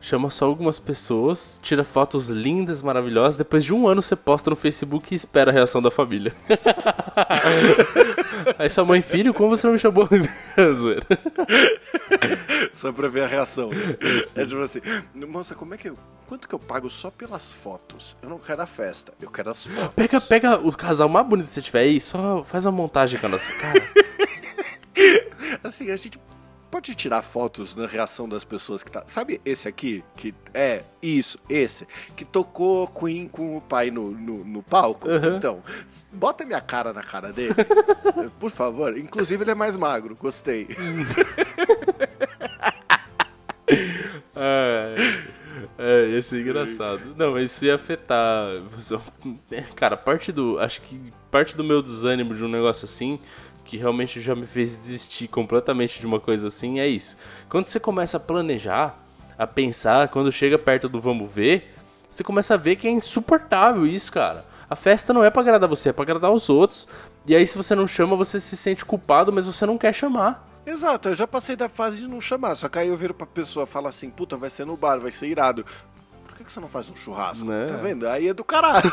chama 0.00 0.30
só 0.30 0.46
algumas 0.46 0.78
pessoas, 0.78 1.58
tira 1.62 1.82
fotos 1.84 2.28
lindas, 2.28 2.82
maravilhosas, 2.82 3.36
depois 3.36 3.64
de 3.64 3.74
um 3.74 3.88
ano 3.88 4.02
você 4.02 4.14
posta 4.14 4.50
no 4.50 4.56
Facebook 4.56 5.12
e 5.12 5.16
espera 5.16 5.50
a 5.50 5.54
reação 5.54 5.82
da 5.82 5.90
família. 5.90 6.32
Aí 8.58 8.70
sua 8.70 8.84
mãe, 8.84 9.02
filho, 9.02 9.34
como 9.34 9.50
você 9.50 9.66
não 9.66 9.74
me 9.74 9.78
chamou? 9.78 10.08
Zoeira. 10.74 11.06
Só 12.72 12.92
pra 12.92 13.08
ver 13.08 13.24
a 13.24 13.26
reação. 13.26 13.70
né? 13.70 13.96
É 14.36 14.44
tipo 14.44 14.60
assim, 14.60 14.80
moça, 15.14 15.54
como 15.54 15.74
é 15.74 15.76
que 15.76 15.88
eu. 15.88 15.96
Quanto 16.28 16.48
que 16.48 16.54
eu 16.54 16.58
pago 16.58 16.90
só 16.90 17.10
pelas 17.10 17.54
fotos? 17.54 18.16
Eu 18.22 18.28
não 18.28 18.38
quero 18.38 18.62
a 18.62 18.66
festa, 18.66 19.12
eu 19.20 19.30
quero 19.30 19.50
as 19.50 19.66
fotos. 19.66 19.94
Pega, 19.94 20.20
pega 20.20 20.58
o 20.58 20.76
casal 20.76 21.08
mais 21.08 21.26
bonito 21.26 21.46
que 21.46 21.52
você 21.54 21.62
tiver 21.62 21.80
aí, 21.80 22.00
só 22.00 22.44
faz 22.44 22.66
uma 22.66 22.72
montagem 22.72 23.18
com 23.18 23.26
a 23.26 23.30
nossa 23.30 23.52
cara. 23.52 23.82
Assim, 25.62 25.90
a 25.90 25.96
gente 25.96 26.18
pode 26.76 26.94
tirar 26.94 27.22
fotos 27.22 27.74
na 27.74 27.86
reação 27.86 28.28
das 28.28 28.44
pessoas 28.44 28.82
que 28.82 28.92
tá. 28.92 29.02
Sabe 29.06 29.40
esse 29.46 29.66
aqui? 29.66 30.04
Que 30.14 30.34
é 30.52 30.82
isso, 31.00 31.38
esse, 31.48 31.88
que 32.14 32.22
tocou 32.22 32.86
Queen 32.88 33.28
com 33.28 33.56
o 33.56 33.62
pai 33.62 33.90
no, 33.90 34.10
no, 34.10 34.44
no 34.44 34.62
palco? 34.62 35.08
Uhum. 35.08 35.36
Então, 35.36 35.62
bota 36.12 36.44
minha 36.44 36.60
cara 36.60 36.92
na 36.92 37.02
cara 37.02 37.32
dele, 37.32 37.54
por 38.38 38.50
favor. 38.50 38.98
Inclusive, 38.98 39.42
ele 39.42 39.52
é 39.52 39.54
mais 39.54 39.74
magro, 39.74 40.14
gostei. 40.16 40.68
É, 44.38 44.94
é, 45.78 46.08
ia 46.10 46.22
ser 46.22 46.42
engraçado. 46.42 47.14
Não, 47.16 47.32
mas 47.32 47.50
isso 47.50 47.64
ia 47.64 47.74
afetar. 47.74 48.48
Cara, 49.74 49.96
parte 49.96 50.30
do. 50.30 50.58
Acho 50.60 50.82
que 50.82 51.00
parte 51.30 51.56
do 51.56 51.64
meu 51.64 51.82
desânimo 51.82 52.34
de 52.34 52.44
um 52.44 52.48
negócio 52.48 52.84
assim, 52.84 53.18
que 53.66 53.76
realmente 53.76 54.20
já 54.20 54.34
me 54.34 54.46
fez 54.46 54.76
desistir 54.76 55.28
completamente 55.28 56.00
de 56.00 56.06
uma 56.06 56.20
coisa 56.20 56.48
assim, 56.48 56.78
é 56.78 56.86
isso. 56.86 57.16
Quando 57.48 57.66
você 57.66 57.78
começa 57.78 58.16
a 58.16 58.20
planejar, 58.20 58.98
a 59.36 59.46
pensar, 59.46 60.08
quando 60.08 60.32
chega 60.32 60.58
perto 60.58 60.88
do 60.88 61.00
vamos 61.00 61.30
ver, 61.30 61.74
você 62.08 62.24
começa 62.24 62.54
a 62.54 62.56
ver 62.56 62.76
que 62.76 62.86
é 62.86 62.90
insuportável 62.90 63.86
isso, 63.86 64.12
cara. 64.12 64.44
A 64.70 64.74
festa 64.74 65.12
não 65.12 65.22
é 65.22 65.30
pra 65.30 65.42
agradar 65.42 65.68
você, 65.68 65.90
é 65.90 65.92
pra 65.92 66.02
agradar 66.02 66.32
os 66.32 66.48
outros. 66.48 66.88
E 67.26 67.34
aí, 67.34 67.46
se 67.46 67.56
você 67.56 67.74
não 67.74 67.86
chama, 67.86 68.16
você 68.16 68.40
se 68.40 68.56
sente 68.56 68.84
culpado, 68.84 69.32
mas 69.32 69.46
você 69.46 69.66
não 69.66 69.76
quer 69.76 69.92
chamar. 69.92 70.46
Exato, 70.64 71.10
eu 71.10 71.14
já 71.14 71.26
passei 71.26 71.54
da 71.54 71.68
fase 71.68 72.00
de 72.00 72.08
não 72.08 72.20
chamar, 72.20 72.56
só 72.56 72.68
que 72.68 72.78
aí 72.78 72.88
eu 72.88 72.96
viro 72.96 73.14
pra 73.14 73.26
pessoa 73.26 73.64
e 73.64 73.68
falo 73.68 73.86
assim, 73.86 74.10
puta, 74.10 74.36
vai 74.36 74.50
ser 74.50 74.64
no 74.64 74.76
bar, 74.76 74.98
vai 74.98 75.12
ser 75.12 75.28
irado. 75.28 75.64
Por 76.46 76.50
que 76.50 76.52
você 76.52 76.60
não 76.60 76.68
faz 76.68 76.88
um 76.88 76.94
churrasco? 76.94 77.44
Né? 77.44 77.66
Tá 77.66 77.76
vendo? 77.76 78.08
Aí 78.08 78.28
é 78.28 78.32
do 78.32 78.44
caralho. 78.44 78.88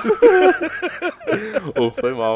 Ou 1.77 1.91
foi 1.91 2.11
mal. 2.11 2.33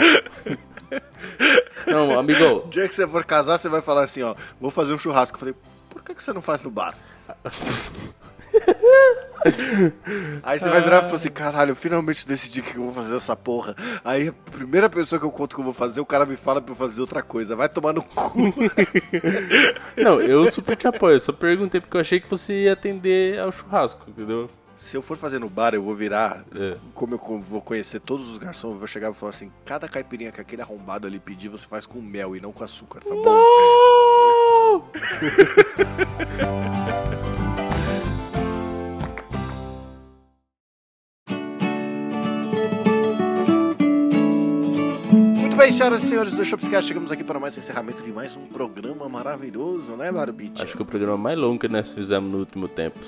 Não, 1.87 2.19
amigo, 2.19 2.45
O 2.65 2.69
dia 2.69 2.87
que 2.87 2.93
você 2.93 3.07
for 3.07 3.25
casar, 3.25 3.57
você 3.57 3.67
vai 3.67 3.81
falar 3.81 4.03
assim, 4.03 4.21
ó, 4.21 4.35
vou 4.61 4.69
fazer 4.69 4.93
um 4.93 4.97
churrasco. 4.97 5.35
Eu 5.35 5.39
falei, 5.39 5.55
por 5.89 6.03
que, 6.03 6.13
que 6.13 6.21
você 6.21 6.31
não 6.31 6.41
faz 6.41 6.61
no 6.61 6.69
bar? 6.69 6.95
Aí 10.43 10.59
você 10.59 10.69
vai 10.69 10.81
virar 10.81 10.99
e 10.99 11.05
falar 11.05 11.15
assim, 11.15 11.31
caralho, 11.31 11.71
eu 11.71 11.75
finalmente 11.75 12.27
decidi 12.27 12.61
que 12.61 12.75
eu 12.75 12.83
vou 12.83 12.93
fazer 12.93 13.15
essa 13.15 13.35
porra. 13.35 13.75
Aí 14.05 14.27
a 14.27 14.33
primeira 14.51 14.87
pessoa 14.87 15.19
que 15.19 15.25
eu 15.25 15.31
conto 15.31 15.55
que 15.55 15.61
eu 15.61 15.65
vou 15.65 15.73
fazer, 15.73 15.99
o 15.99 16.05
cara 16.05 16.27
me 16.27 16.35
fala 16.35 16.61
pra 16.61 16.71
eu 16.71 16.75
fazer 16.75 17.01
outra 17.01 17.23
coisa. 17.23 17.55
Vai 17.55 17.69
tomar 17.69 17.93
no 17.93 18.03
cu. 18.03 18.53
não, 19.97 20.21
eu 20.21 20.51
super 20.51 20.75
te 20.75 20.87
apoio. 20.87 21.15
Eu 21.15 21.19
só 21.19 21.31
perguntei 21.31 21.81
porque 21.81 21.97
eu 21.97 22.01
achei 22.01 22.19
que 22.19 22.29
você 22.29 22.65
ia 22.65 22.73
atender 22.73 23.39
ao 23.39 23.51
churrasco, 23.51 24.07
entendeu? 24.07 24.47
Se 24.77 24.95
eu 24.95 25.01
for 25.01 25.17
fazer 25.17 25.39
no 25.39 25.49
bar, 25.49 25.73
eu 25.73 25.81
vou 25.81 25.95
virar. 25.95 26.45
É. 26.55 26.77
Como 26.93 27.15
eu 27.15 27.39
vou 27.39 27.59
conhecer 27.59 27.99
todos 27.99 28.29
os 28.29 28.37
garçons, 28.37 28.73
eu 28.73 28.77
vou 28.77 28.87
chegar 28.87 29.07
e 29.07 29.09
vou 29.09 29.19
falar 29.19 29.31
assim: 29.31 29.51
cada 29.65 29.89
caipirinha 29.89 30.31
que 30.31 30.39
aquele 30.39 30.61
arrombado 30.61 31.07
ali 31.07 31.19
pedir, 31.19 31.49
você 31.49 31.65
faz 31.65 31.87
com 31.87 31.99
mel 31.99 32.35
e 32.35 32.39
não 32.39 32.51
com 32.51 32.63
açúcar, 32.63 32.99
tá 32.99 33.09
bom? 33.09 33.23
Não! 33.23 34.83
Muito 45.39 45.57
bem, 45.57 45.71
senhoras 45.71 46.03
e 46.03 46.07
senhores 46.07 46.33
do 46.33 46.45
Shopscast, 46.45 46.87
chegamos 46.87 47.11
aqui 47.11 47.23
para 47.23 47.39
mais 47.39 47.57
um 47.57 47.59
encerramento 47.59 48.03
de 48.03 48.11
mais 48.11 48.35
um 48.35 48.45
programa 48.45 49.09
maravilhoso, 49.09 49.93
né, 49.93 50.11
Barbite? 50.11 50.61
Acho 50.61 50.73
que 50.73 50.83
é 50.83 50.83
o 50.83 50.85
programa 50.85 51.17
mais 51.17 51.35
longo 51.35 51.57
que 51.57 51.67
nós 51.67 51.91
fizemos 51.91 52.31
no 52.31 52.37
último 52.37 52.67
tempo. 52.67 52.99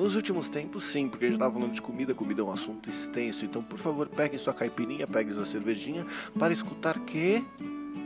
Nos 0.00 0.16
últimos 0.16 0.48
tempos, 0.48 0.84
sim, 0.84 1.08
porque 1.08 1.26
a 1.26 1.28
gente 1.28 1.38
tava 1.38 1.52
falando 1.52 1.72
de 1.72 1.82
comida, 1.82 2.14
comida 2.14 2.40
é 2.40 2.44
um 2.44 2.50
assunto 2.50 2.88
extenso. 2.88 3.44
Então, 3.44 3.62
por 3.62 3.78
favor, 3.78 4.08
peguem 4.08 4.38
sua 4.38 4.54
caipirinha, 4.54 5.06
peguem 5.06 5.34
sua 5.34 5.44
cervejinha 5.44 6.06
para 6.38 6.54
escutar 6.54 6.98
que 7.00 7.44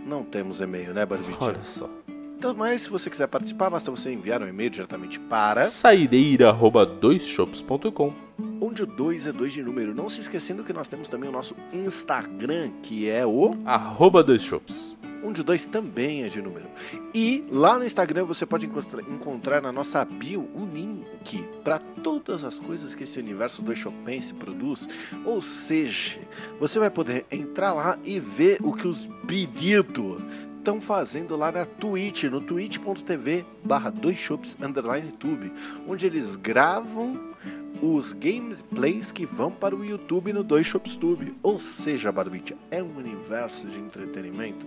não 0.05 0.24
temos 0.24 0.61
e-mail, 0.61 0.92
né, 0.92 1.07
Barbite? 1.07 1.38
Olha 1.38 1.62
só. 1.62 1.88
Então, 2.36 2.53
mas 2.53 2.82
se 2.82 2.90
você 2.90 3.09
quiser 3.09 3.28
participar, 3.28 3.70
basta 3.70 3.92
você 3.92 4.12
enviar 4.12 4.42
um 4.42 4.49
e-mail 4.49 4.70
diretamente 4.70 5.20
para 5.20 5.66
Saideira 5.66 6.49
arroba 6.49 6.84
doisshops.com. 6.84 8.12
onde 8.61 8.82
o 8.82 8.86
2 8.86 9.28
é 9.28 9.32
2 9.32 9.53
de 9.53 9.62
número. 9.62 9.95
Não 9.95 10.09
se 10.09 10.20
esquecendo 10.20 10.64
que 10.64 10.72
nós 10.72 10.88
temos 10.88 11.09
também 11.09 11.28
o 11.28 11.32
nosso 11.32 11.55
Instagram, 11.72 12.72
que 12.82 13.09
é 13.09 13.24
o 13.24 13.57
Arroba 13.64 14.24
doisshops. 14.24 14.97
Onde 15.25 15.41
o 15.41 15.45
2 15.45 15.66
também 15.66 16.22
é 16.22 16.29
de 16.29 16.43
número. 16.43 16.66
E 17.14 17.45
lá 17.51 17.79
no 17.79 17.85
Instagram 17.85 18.25
você 18.25 18.45
pode 18.45 18.66
encontrar 18.66 19.62
na 19.62 19.72
nossa 19.72 20.05
bio 20.05 20.49
o 20.55 20.68
link 20.72 21.43
para 21.64 21.79
todas 21.79 22.45
as 22.45 22.59
coisas 22.59 22.95
que 22.95 23.05
esse 23.05 23.18
universo 23.18 23.62
do 23.62 23.75
Chopense 23.75 24.35
produz. 24.35 24.87
Ou 25.25 25.41
seja, 25.41 26.18
você 26.61 26.79
vai 26.79 26.91
poder 26.91 27.25
entrar 27.31 27.72
lá 27.72 27.99
e 28.05 28.20
ver 28.20 28.59
o 28.62 28.75
que 28.75 28.87
os 28.87 29.09
pedidos 29.27 30.22
estão 30.59 30.81
fazendo 30.81 31.37
lá 31.37 31.53
na 31.53 31.66
Twitch, 31.66 32.25
no 32.25 32.41
twitch.tv 32.41 33.45
barra 33.62 33.93
tube, 33.93 35.53
onde 35.87 36.07
eles 36.07 36.37
gravam 36.37 37.35
os 37.83 38.14
gameplays 38.14 39.12
que 39.12 39.27
vão 39.27 39.51
para 39.51 39.77
o 39.77 39.85
YouTube 39.85 40.33
no 40.33 40.43
Dois 40.43 40.66
Shops 40.66 40.97
Tube. 40.97 41.35
Ou 41.43 41.59
seja, 41.61 42.11
Barbite, 42.11 42.57
é 42.70 42.83
um 42.83 42.97
universo 42.97 43.66
de 43.66 43.79
entretenimento 43.79 44.66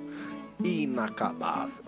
inacabável. 0.63 1.83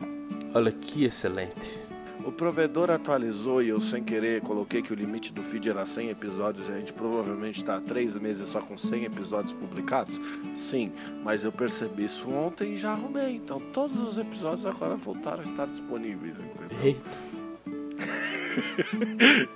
Olha 0.54 0.72
que 0.72 1.06
excelente. 1.06 1.80
O 2.26 2.32
provedor 2.32 2.92
atualizou 2.92 3.64
e 3.64 3.70
eu 3.70 3.80
sem 3.80 4.04
querer 4.04 4.42
coloquei 4.42 4.82
que 4.82 4.92
o 4.92 4.96
limite 4.96 5.32
do 5.32 5.42
feed 5.42 5.70
era 5.70 5.86
100 5.86 6.10
episódios 6.10 6.68
e 6.68 6.72
a 6.72 6.78
gente 6.78 6.92
provavelmente 6.92 7.60
está 7.60 7.78
há 7.78 7.82
3 7.82 8.18
meses 8.18 8.50
só 8.50 8.60
com 8.60 8.78
100 8.78 9.06
episódios 9.06 9.54
publicados? 9.54 10.20
Sim, 10.56 10.92
mas 11.24 11.44
eu 11.44 11.52
percebi 11.52 12.06
isso 12.06 12.30
ontem 12.30 12.74
e 12.74 12.78
já 12.78 12.92
arrumei. 12.92 13.36
Então 13.36 13.60
todos 13.60 13.98
os 14.00 14.18
episódios 14.18 14.66
agora 14.66 14.96
voltaram 14.96 15.40
a 15.40 15.44
estar 15.44 15.66
disponíveis, 15.66 16.36
entendeu? 16.40 16.78
Eita. 16.84 17.10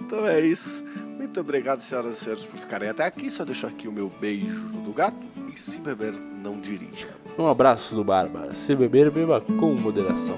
Então 0.01 0.27
é 0.27 0.39
isso. 0.39 0.83
Muito 1.23 1.39
obrigado, 1.39 1.79
senhoras 1.79 2.17
e 2.17 2.19
senhores, 2.19 2.43
por 2.43 2.59
ficarem 2.59 2.89
até 2.89 3.05
aqui. 3.05 3.31
Só 3.31 3.45
deixo 3.45 3.65
aqui 3.65 3.87
o 3.87 3.93
meu 3.93 4.11
beijo 4.19 4.67
do 4.83 4.91
gato. 4.91 5.17
E 5.53 5.57
se 5.57 5.79
beber, 5.79 6.11
não 6.11 6.59
dirija. 6.59 7.07
Um 7.39 7.47
abraço 7.47 7.95
do 7.95 8.03
Barba. 8.03 8.53
Se 8.53 8.75
beber, 8.75 9.09
beba 9.09 9.39
com 9.39 9.73
moderação. 9.73 10.37